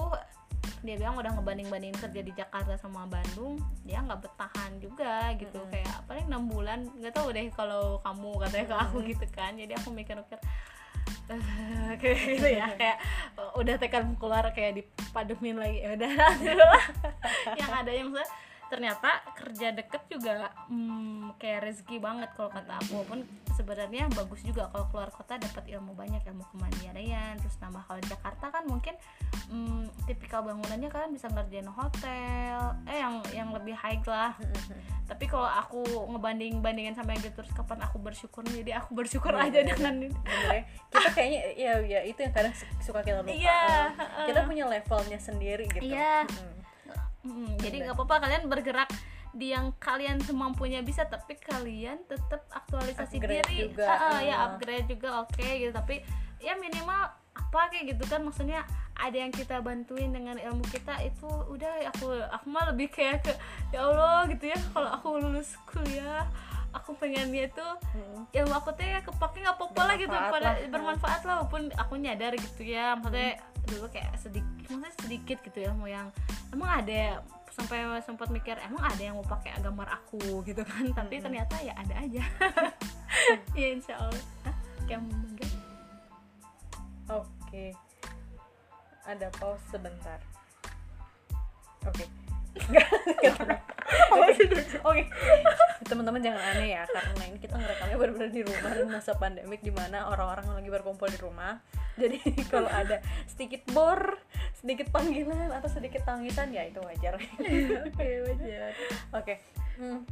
dia 0.83 0.95
bilang 0.95 1.19
udah 1.19 1.33
ngebanding-bandingin 1.39 1.99
kerja 1.99 2.21
di 2.23 2.33
Jakarta 2.35 2.75
sama 2.79 3.05
Bandung 3.11 3.59
dia 3.83 4.03
nggak 4.03 4.21
bertahan 4.25 4.79
juga 4.79 5.33
gitu. 5.37 5.61
Kayak 5.71 6.07
paling 6.07 6.27
enam 6.31 6.45
bulan 6.47 6.87
nggak 6.99 7.15
tahu 7.15 7.35
deh 7.35 7.47
kalau 7.55 7.99
kamu 8.03 8.31
katanya 8.47 8.67
ke 8.67 8.77
aku 8.77 8.97
gitu 9.07 9.27
kan. 9.35 9.53
Jadi 9.59 9.73
aku 9.75 9.89
mikir-mikir 9.91 10.39
eh, 11.29 11.91
kayak 12.01 12.19
gitu 12.25 12.49
ya 12.49 12.67
kayak 12.77 12.99
uh, 13.37 13.53
udah 13.61 13.75
tekan 13.77 14.17
keluar 14.17 14.45
kayak 14.53 14.83
dipademin 14.83 15.57
lagi 15.61 15.79
ya 15.85 15.91
udah 15.97 16.13
yang 17.61 17.73
ada 17.73 17.93
yang 17.93 18.09
saya 18.13 18.29
ternyata 18.69 19.21
kerja 19.35 19.73
deket 19.73 20.03
juga 20.13 20.53
hmm, 20.69 21.41
kayak 21.41 21.69
rezeki 21.69 21.97
banget 21.99 22.31
kalau 22.37 22.53
kata 22.53 22.77
aku. 22.79 23.01
Walaupun 23.01 23.21
sebenarnya 23.57 24.07
bagus 24.15 24.41
juga 24.47 24.71
kalau 24.71 24.87
keluar 24.93 25.11
kota 25.11 25.35
dapat 25.35 25.67
ilmu 25.67 25.99
banyak 25.99 26.23
ilmu 26.23 26.47
kemandirian 26.55 27.35
terus 27.43 27.59
nambah 27.59 27.83
kalau 27.91 27.99
di 27.99 28.07
Jakarta 28.07 28.55
kan 28.55 28.63
mungkin 28.71 28.95
hmm, 29.51 29.91
tipikal 30.07 30.47
bangunannya 30.47 30.87
kalian 30.87 31.11
bisa 31.11 31.27
ngerjain 31.27 31.67
hotel 31.67 32.79
eh 32.87 33.03
yang 33.03 33.19
yang 33.35 33.51
lebih 33.51 33.75
high 33.75 33.99
lah. 34.07 34.37
Tapi 35.09 35.25
kalau 35.25 35.49
aku 35.49 35.81
ngebanding 36.13 36.61
bandingin 36.61 36.93
sama 36.93 37.17
yang 37.17 37.25
gitu 37.25 37.41
terus 37.41 37.53
kapan 37.57 37.81
aku 37.81 37.97
bersyukur 37.97 38.45
jadi 38.45 38.77
aku 38.77 38.93
bersyukur 38.93 39.33
Iya, 39.33 39.49
aja 39.49 39.59
iya, 39.65 39.69
dengan 39.73 39.95
ini. 40.05 40.09
Bener 40.13 40.49
ya. 40.53 40.63
kita 40.93 41.09
kayaknya 41.17 41.41
ya 41.57 41.73
ya 41.81 42.01
itu 42.05 42.21
yang 42.21 42.35
kadang 42.37 42.55
suka 42.85 43.01
kita 43.01 43.25
lupa. 43.25 43.33
Iya, 43.33 43.63
Eh, 43.99 44.27
kita 44.29 44.41
punya 44.45 44.65
levelnya 44.69 45.19
sendiri 45.19 45.65
gitu. 45.73 45.89
Iya. 45.89 46.29
Mm. 46.29 46.58
Mm, 47.21 47.59
jadi 47.59 47.77
nggak 47.83 47.97
apa-apa 47.99 48.17
kalian 48.25 48.45
bergerak 48.47 48.91
di 49.35 49.53
yang 49.53 49.75
kalian 49.77 50.23
semampunya 50.23 50.81
bisa 50.81 51.05
tapi 51.05 51.37
kalian 51.37 52.01
tetap 52.07 52.47
aktualisasi 52.49 53.19
Upgrade 53.19 53.45
diri. 53.47 53.59
juga, 53.69 53.85
Ah, 53.85 53.99
ah, 54.17 54.21
ya 54.21 54.35
ah. 54.35 54.45
upgrade 54.51 54.87
juga 54.89 55.09
oke 55.23 55.47
gitu. 55.59 55.71
Tapi 55.71 56.01
ya 56.39 56.55
minimal 56.55 57.11
apa 57.35 57.61
kayak 57.71 57.95
gitu 57.95 58.05
kan 58.07 58.21
maksudnya 58.23 58.63
ada 58.93 59.15
yang 59.15 59.31
kita 59.31 59.63
bantuin 59.63 60.11
dengan 60.11 60.35
ilmu 60.35 60.67
kita 60.69 60.99
itu 61.01 61.29
udah 61.49 61.87
aku 61.87 62.11
aku 62.29 62.47
mah 62.51 62.67
lebih 62.75 62.91
kayak 62.91 63.23
ke 63.23 63.33
ya 63.71 63.87
Allah 63.87 64.27
gitu 64.27 64.51
ya 64.51 64.59
kalau 64.75 64.91
aku 64.91 65.09
lulus 65.23 65.55
kuliah 65.65 66.27
aku 66.73 66.91
pengennya 66.97 67.49
tuh 67.53 67.73
Mm. 67.97 68.29
ilmu 68.33 68.55
aku 68.55 68.71
tuh 68.77 68.85
ya 68.85 69.01
kepake 69.01 69.41
nggak 69.41 69.57
apa-apa 69.57 69.83
lah 69.89 69.97
gitu 69.97 70.13
pada 70.13 70.45
lah. 70.45 70.55
bermanfaat 70.69 71.21
lah 71.25 71.35
walaupun 71.41 71.73
aku 71.75 71.95
nyadar 71.97 72.33
gitu 72.37 72.63
ya 72.63 72.95
maksudnya 72.97 73.41
dulu 73.65 73.89
kayak 73.89 74.13
sedikit 74.21 74.69
maksudnya 74.69 74.93
sedikit 75.01 75.39
gitu 75.45 75.59
ilmu 75.65 75.89
yang 75.89 76.09
emang 76.53 76.85
ada 76.85 77.25
sampai 77.53 77.85
sempat 78.05 78.29
mikir 78.31 78.55
emang 78.61 78.85
ada 78.85 79.03
yang 79.03 79.17
mau 79.17 79.27
pakai 79.27 79.57
gambar 79.59 79.89
aku 79.91 80.45
gitu 80.45 80.63
kan 80.63 80.85
tapi 80.99 81.19
ternyata 81.19 81.57
ya 81.65 81.73
ada 81.75 81.95
aja 81.99 82.23
ya 83.61 83.67
insya 83.73 83.97
Allah 83.99 84.23
Hah? 84.45 84.55
kayak 84.85 85.01
enggak 85.05 85.51
Oke. 87.09 87.73
Ada 89.09 89.33
pause 89.41 89.65
sebentar. 89.73 90.21
Oke. 91.89 92.05
Oke. 92.05 92.28
Oke. 94.85 95.03
Teman-teman 95.89 96.21
jangan 96.21 96.43
aneh 96.55 96.69
ya 96.77 96.83
karena 96.85 97.23
ini 97.33 97.39
kita 97.41 97.55
ngerekamnya 97.57 97.97
benar-benar 97.97 98.31
di 98.31 98.43
rumah 98.45 98.71
dan 98.77 98.89
masa 98.93 99.13
pandemik 99.17 99.61
di 99.65 99.73
mana 99.73 100.09
orang-orang 100.13 100.45
lagi 100.53 100.69
berkumpul 100.69 101.09
di 101.09 101.19
rumah. 101.21 101.61
Jadi 101.97 102.19
kalau 102.53 102.69
ada 102.69 103.01
sedikit 103.27 103.65
bor, 103.73 104.21
sedikit 104.57 104.93
panggilan 104.93 105.51
atau 105.51 105.69
sedikit 105.71 106.05
tangisan 106.05 106.53
ya 106.53 106.69
itu 106.69 106.79
wajar. 106.83 107.17
oke 107.19 108.07
wajar 108.29 108.73
Oke. 109.17 109.35
Hmm. 109.81 110.05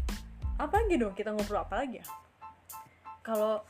Apa 0.56 0.80
lagi 0.82 0.96
dong? 0.96 1.12
Kita 1.12 1.36
ngobrol 1.36 1.62
apa 1.62 1.84
lagi 1.84 2.00
ya? 2.00 2.06
Kalau 3.20 3.60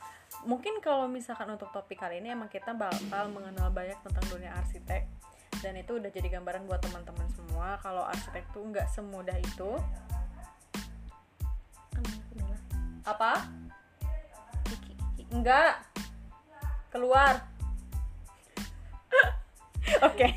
mungkin 0.45 0.79
kalau 0.79 1.09
misalkan 1.09 1.49
untuk 1.49 1.73
topik 1.73 1.97
kali 1.97 2.21
ini 2.21 2.31
emang 2.31 2.47
kita 2.47 2.71
bakal 2.77 3.31
mengenal 3.33 3.73
banyak 3.73 3.97
tentang 4.05 4.25
dunia 4.29 4.53
arsitek 4.53 5.07
dan 5.61 5.73
itu 5.77 5.97
udah 5.97 6.09
jadi 6.13 6.37
gambaran 6.37 6.69
buat 6.69 6.81
teman-teman 6.81 7.27
semua 7.33 7.81
kalau 7.81 8.05
arsitek 8.05 8.45
tuh 8.53 8.63
nggak 8.69 8.87
semudah 8.93 9.37
itu. 9.37 9.71
Apa? 13.07 13.49
Enggak 15.33 15.81
keluar. 16.93 17.41
Oke. 20.07 20.27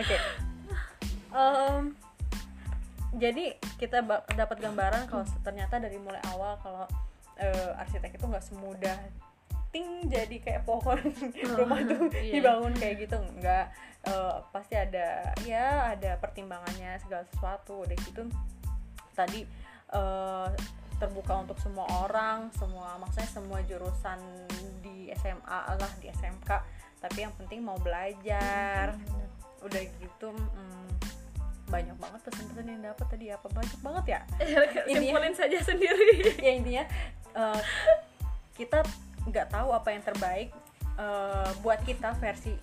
Oke. 0.00 0.16
Jadi 3.20 3.52
kita 3.76 4.00
dapat 4.32 4.56
gambaran 4.64 5.04
kalau 5.04 5.28
ternyata 5.44 5.76
dari 5.76 6.00
mulai 6.00 6.24
awal 6.32 6.56
kalau 6.64 6.88
eh, 7.36 7.76
arsitek 7.76 8.16
itu 8.16 8.24
nggak 8.24 8.44
semudah 8.44 8.96
ting 9.70 10.06
jadi 10.10 10.36
kayak 10.42 10.62
pohon. 10.66 10.98
Rumah 11.58 11.78
tuh 11.86 12.10
iya. 12.18 12.38
dibangun 12.38 12.74
kayak 12.74 13.06
gitu 13.06 13.16
nggak 13.38 13.66
eh, 14.06 14.36
pasti 14.50 14.74
ada 14.74 15.34
ya 15.46 15.94
ada 15.94 16.18
pertimbangannya 16.18 16.98
segala 17.02 17.24
sesuatu. 17.30 17.86
Udah 17.86 17.96
gitu 18.06 18.26
tadi 19.14 19.46
eh, 19.94 20.48
terbuka 21.00 21.32
untuk 21.48 21.56
semua 21.64 21.88
orang 22.04 22.52
semua 22.52 23.00
maksudnya 23.00 23.30
semua 23.32 23.58
jurusan 23.64 24.20
di 24.84 25.08
SMA 25.16 25.60
lah 25.80 25.92
di 25.96 26.12
SMK 26.12 26.50
tapi 27.00 27.24
yang 27.24 27.32
penting 27.40 27.64
mau 27.64 27.80
belajar. 27.80 28.94
Udah 29.64 29.82
gitu 30.00 30.28
mm, 30.32 30.88
banyak 31.72 31.96
banget 31.96 32.20
pesan-pesan 32.28 32.66
yang 32.68 32.82
dapat 32.84 33.06
tadi. 33.08 33.26
Apa 33.32 33.48
banyak 33.48 33.80
banget 33.80 34.04
ya? 34.04 34.20
Ini- 34.92 35.08
Simpulin 35.08 35.34
saja 35.34 35.58
sendiri. 35.64 36.12
ya 36.46 36.52
intinya 36.52 36.84
eh, 37.34 37.60
kita 38.60 38.84
nggak 39.28 39.52
tahu 39.52 39.68
apa 39.74 39.88
yang 39.92 40.02
terbaik 40.04 40.48
eh, 40.96 41.50
buat 41.60 41.80
kita 41.84 42.16
versi 42.16 42.54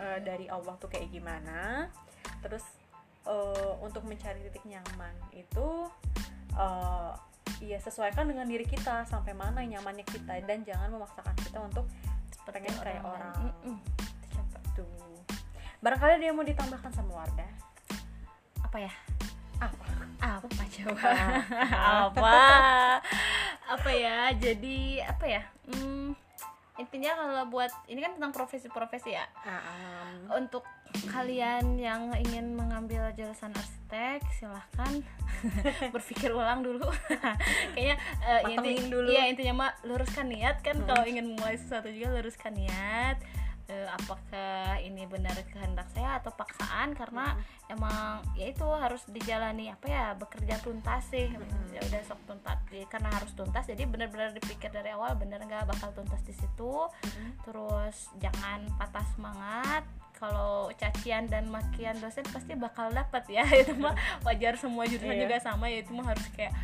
eh, 0.00 0.18
dari 0.24 0.46
Allah 0.48 0.74
tuh 0.80 0.88
kayak 0.88 1.08
gimana. 1.12 1.88
Terus 2.40 2.64
eh, 3.28 3.72
untuk 3.84 4.04
mencari 4.08 4.40
titik 4.48 4.64
nyaman 4.64 5.14
itu 5.36 5.88
eh, 6.56 7.12
ya 7.58 7.78
sesuaikan 7.82 8.30
dengan 8.30 8.46
diri 8.46 8.64
kita 8.64 9.04
sampai 9.04 9.34
mana 9.34 9.60
nyamannya 9.64 10.06
kita. 10.06 10.40
Dan 10.44 10.64
jangan 10.64 10.88
memaksakan 10.94 11.36
kita 11.42 11.58
untuk 11.60 11.84
pengen 12.48 12.72
kayak 12.80 13.04
orang. 13.04 13.52
Mm-mm. 13.64 13.76
tuh? 14.72 14.88
Barangkali 15.84 16.24
yang 16.24 16.34
mau 16.34 16.42
ditambahkan 16.42 16.90
sama 16.90 17.22
Wardah 17.22 17.52
Apa 18.64 18.78
ya? 18.82 18.92
apa? 19.58 19.86
Apa 20.22 20.64
coba. 20.70 21.10
Apa 21.66 22.34
apa 23.68 23.90
ya 23.92 24.32
jadi 24.32 25.04
apa 25.04 25.24
ya 25.28 25.42
hmm, 25.68 26.16
intinya 26.78 27.10
kalau 27.18 27.44
buat 27.50 27.74
ini 27.90 27.98
kan 27.98 28.14
tentang 28.14 28.30
profesi-profesi 28.30 29.10
ya. 29.10 29.26
Untuk 30.30 30.62
kalian 31.10 31.74
yang 31.76 32.14
ingin 32.16 32.54
mengambil 32.54 33.10
jurusan 33.18 33.50
arsitek 33.50 34.22
silahkan 34.38 35.02
berpikir 35.94 36.30
ulang 36.30 36.62
dulu. 36.62 36.86
Kayaknya 37.74 37.96
Matengin 38.46 38.86
inti- 38.86 38.94
dulu. 38.94 39.08
iya 39.10 39.26
intinya 39.26 39.66
mah 39.66 39.72
luruskan 39.82 40.30
niat 40.30 40.62
kan. 40.62 40.78
Kalau 40.86 41.02
ingin 41.02 41.34
memulai 41.34 41.58
sesuatu 41.58 41.90
juga 41.90 42.14
luruskan 42.22 42.54
niat 42.54 43.18
Eh, 43.68 43.84
apakah 43.84 44.80
ini 44.80 45.04
benar 45.04 45.36
kehendak 45.52 45.92
saya 45.92 46.16
atau 46.16 46.32
paksaan? 46.32 46.96
Karena 46.96 47.36
emang 47.68 48.24
ya 48.32 48.48
itu 48.48 48.64
harus 48.64 49.04
dijalani 49.04 49.68
apa 49.68 49.86
ya 49.86 50.04
bekerja 50.16 50.56
tuntas 50.64 51.04
sih. 51.12 51.28
Ya 51.76 51.80
udah 51.84 52.00
sok 52.00 52.16
tuntas 52.24 52.56
Jadi, 52.64 52.88
karena 52.88 53.12
harus 53.12 53.28
tuntas 53.36 53.68
jadi 53.68 53.84
benar-benar 53.84 54.32
dipikir 54.32 54.72
dari 54.72 54.88
awal 54.96 55.20
benar 55.20 55.44
nggak 55.44 55.68
bakal 55.68 55.92
tuntas 55.92 56.24
di 56.24 56.32
situ. 56.32 56.88
Terus 57.44 58.08
jangan 58.16 58.64
patah 58.80 59.04
semangat. 59.12 59.84
Kalau 60.16 60.72
cacian 60.74 61.28
dan 61.28 61.46
makian 61.46 61.94
dosen 62.00 62.24
pasti 62.24 62.56
bakal 62.56 62.88
dapat 62.88 63.28
ya. 63.28 63.44
Itu 63.62 63.76
mah 63.76 63.92
wajar 64.24 64.56
semua 64.56 64.88
jurusan 64.88 65.12
Iya. 65.12 65.28
juga 65.28 65.36
sama 65.38 65.68
ya 65.68 65.84
itu 65.84 65.92
mah 65.92 66.08
harus 66.08 66.24
kayak 66.32 66.56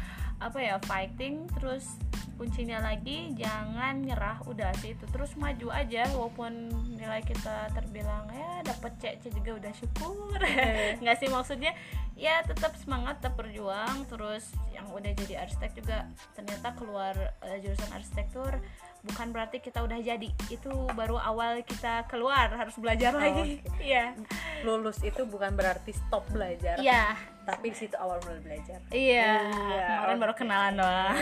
apa 0.43 0.59
ya 0.61 0.77
fighting 0.85 1.47
terus 1.59 1.99
kuncinya 2.35 2.83
lagi 2.83 3.31
jangan 3.39 4.03
nyerah 4.03 4.43
udah 4.51 4.75
sih 4.83 4.99
itu. 4.99 5.05
Terus 5.11 5.39
maju 5.39 5.71
aja 5.71 6.07
walaupun 6.13 6.71
nilai 6.99 7.23
kita 7.23 7.71
terbilang 7.71 8.27
ya 8.35 8.63
dapat 8.67 8.93
C 8.99 9.15
C 9.23 9.31
juga 9.31 9.55
udah 9.59 9.73
syukur. 9.75 10.39
Nggak 11.03 11.17
sih 11.23 11.29
maksudnya 11.31 11.73
ya 12.15 12.43
tetap 12.47 12.75
semangat 12.79 13.19
tetap 13.23 13.35
berjuang 13.39 14.07
terus 14.07 14.51
yang 14.71 14.87
udah 14.91 15.11
jadi 15.15 15.47
arsitek 15.47 15.71
juga 15.79 16.07
ternyata 16.39 16.75
keluar 16.79 17.15
eh, 17.43 17.59
jurusan 17.59 17.91
arsitektur 17.91 18.63
bukan 19.05 19.31
berarti 19.31 19.61
kita 19.61 19.81
udah 19.81 20.01
jadi. 20.01 20.29
Itu 20.49 20.89
baru 20.91 21.17
awal 21.17 21.61
kita 21.63 22.09
keluar 22.09 22.49
harus 22.51 22.75
belajar 22.77 23.13
Oh, 23.13 23.21
lagi. 23.21 23.61
Oke. 23.61 23.85
iya. 23.93 24.17
Lulus 24.65 24.99
itu 25.01 25.23
bukan 25.25 25.53
berarti 25.53 25.93
stop 25.93 26.25
belajar. 26.29 26.81
Iya. 26.81 27.15
Tapi 27.45 27.71
di 27.71 27.77
situ 27.77 27.93
awal 27.95 28.17
mulai 28.25 28.41
belajar. 28.41 28.81
Iya. 28.89 29.33
Iya, 29.45 29.87
kemarin 30.01 30.19
baru 30.19 30.33
oke. 30.33 30.41
kenalan 30.41 30.75
doang. 30.75 31.15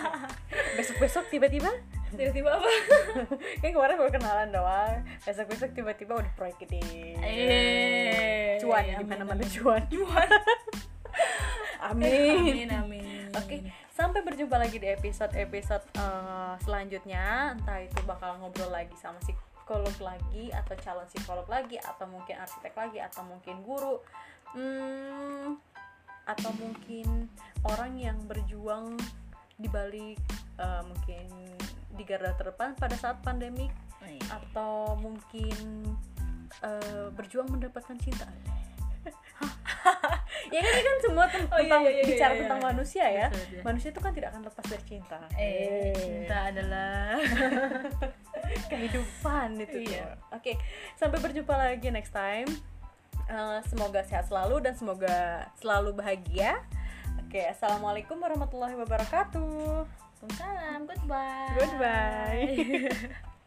Besok 0.80 0.96
besok 0.98 1.24
tiba-tiba? 1.28 1.68
Tiba-tiba 2.10 2.56
apa? 2.56 2.70
Kan 3.60 3.70
kemarin 3.70 3.94
baru 3.94 4.10
kenalan 4.10 4.48
doang. 4.50 4.96
Besok 5.20 5.46
besok 5.46 5.70
tiba-tiba 5.70 6.16
udah 6.16 6.32
proyek 6.34 6.56
gede 6.58 7.14
Eh, 7.20 8.56
cuan 8.58 8.82
amin, 8.82 8.96
di 8.96 9.04
mana 9.04 9.22
mana 9.22 9.44
cuan. 9.46 9.82
Cuan. 9.86 10.28
Amin. 11.80 12.40
Amin 12.40 12.70
amin 12.70 12.99
oke 13.36 13.56
sampai 13.94 14.20
berjumpa 14.24 14.56
lagi 14.56 14.80
di 14.80 14.88
episode 14.90 15.34
episode 15.36 15.84
selanjutnya. 16.64 17.54
Entah 17.54 17.84
itu 17.84 18.00
bakal 18.06 18.38
ngobrol 18.40 18.70
lagi 18.72 18.94
sama 18.98 19.18
psikolog 19.22 19.94
lagi 20.02 20.50
atau 20.50 20.74
calon 20.80 21.06
psikolog 21.06 21.46
lagi 21.46 21.76
atau 21.78 22.06
mungkin 22.10 22.38
arsitek 22.40 22.74
lagi 22.74 22.98
atau 22.98 23.22
mungkin 23.26 23.62
guru. 23.62 24.02
Hmm, 24.50 25.62
atau 26.26 26.50
mungkin 26.58 27.30
orang 27.66 27.94
yang 27.98 28.18
berjuang 28.26 28.98
di 29.60 29.68
balik 29.70 30.18
eh, 30.58 30.82
mungkin 30.82 31.26
di 31.94 32.02
garda 32.06 32.34
terdepan 32.34 32.74
pada 32.74 32.96
saat 32.98 33.22
pandemik. 33.22 33.70
Atau 34.30 34.98
mungkin 34.98 35.86
eh, 36.66 37.06
berjuang 37.14 37.50
mendapatkan 37.52 37.94
cinta 38.00 38.26
ya 40.54 40.60
kan 40.60 40.72
ini 40.72 40.82
kan 40.82 40.96
semua 41.00 41.24
ten- 41.26 41.46
Oh, 41.46 41.56
iya, 41.56 41.62
tentang 41.64 41.82
iya, 41.82 41.92
iya, 41.92 42.04
bicara 42.04 42.32
iya, 42.32 42.40
tentang 42.40 42.60
iya. 42.60 42.68
manusia 42.68 43.04
ya. 43.06 43.26
Betul, 43.28 43.44
iya. 43.50 43.62
manusia 43.62 43.88
itu 43.90 44.00
kan 44.00 44.12
tidak 44.12 44.28
akan 44.30 44.42
lepas 44.44 44.64
dari 44.66 44.84
cinta. 44.84 45.18
Eh 45.34 45.92
cinta 45.94 46.36
adalah 46.48 47.18
kehidupan 48.70 49.48
itu 49.58 49.78
Iya. 49.86 50.16
oke 50.30 50.52
sampai 50.94 51.18
berjumpa 51.18 51.54
lagi 51.54 51.88
next 51.88 52.12
time. 52.12 52.48
Eh, 53.26 53.60
semoga 53.64 54.02
sehat 54.02 54.26
selalu 54.26 54.58
dan 54.60 54.74
semoga 54.74 55.16
selalu 55.56 55.94
bahagia. 55.94 56.58
Oke 57.20 57.46
assalamualaikum 57.46 58.18
warahmatullahi 58.18 58.74
wabarakatuh. 58.76 59.86
Waalaikumsalam. 60.20 60.80
Goodbye. 60.84 61.54
Goodbye 61.54 62.50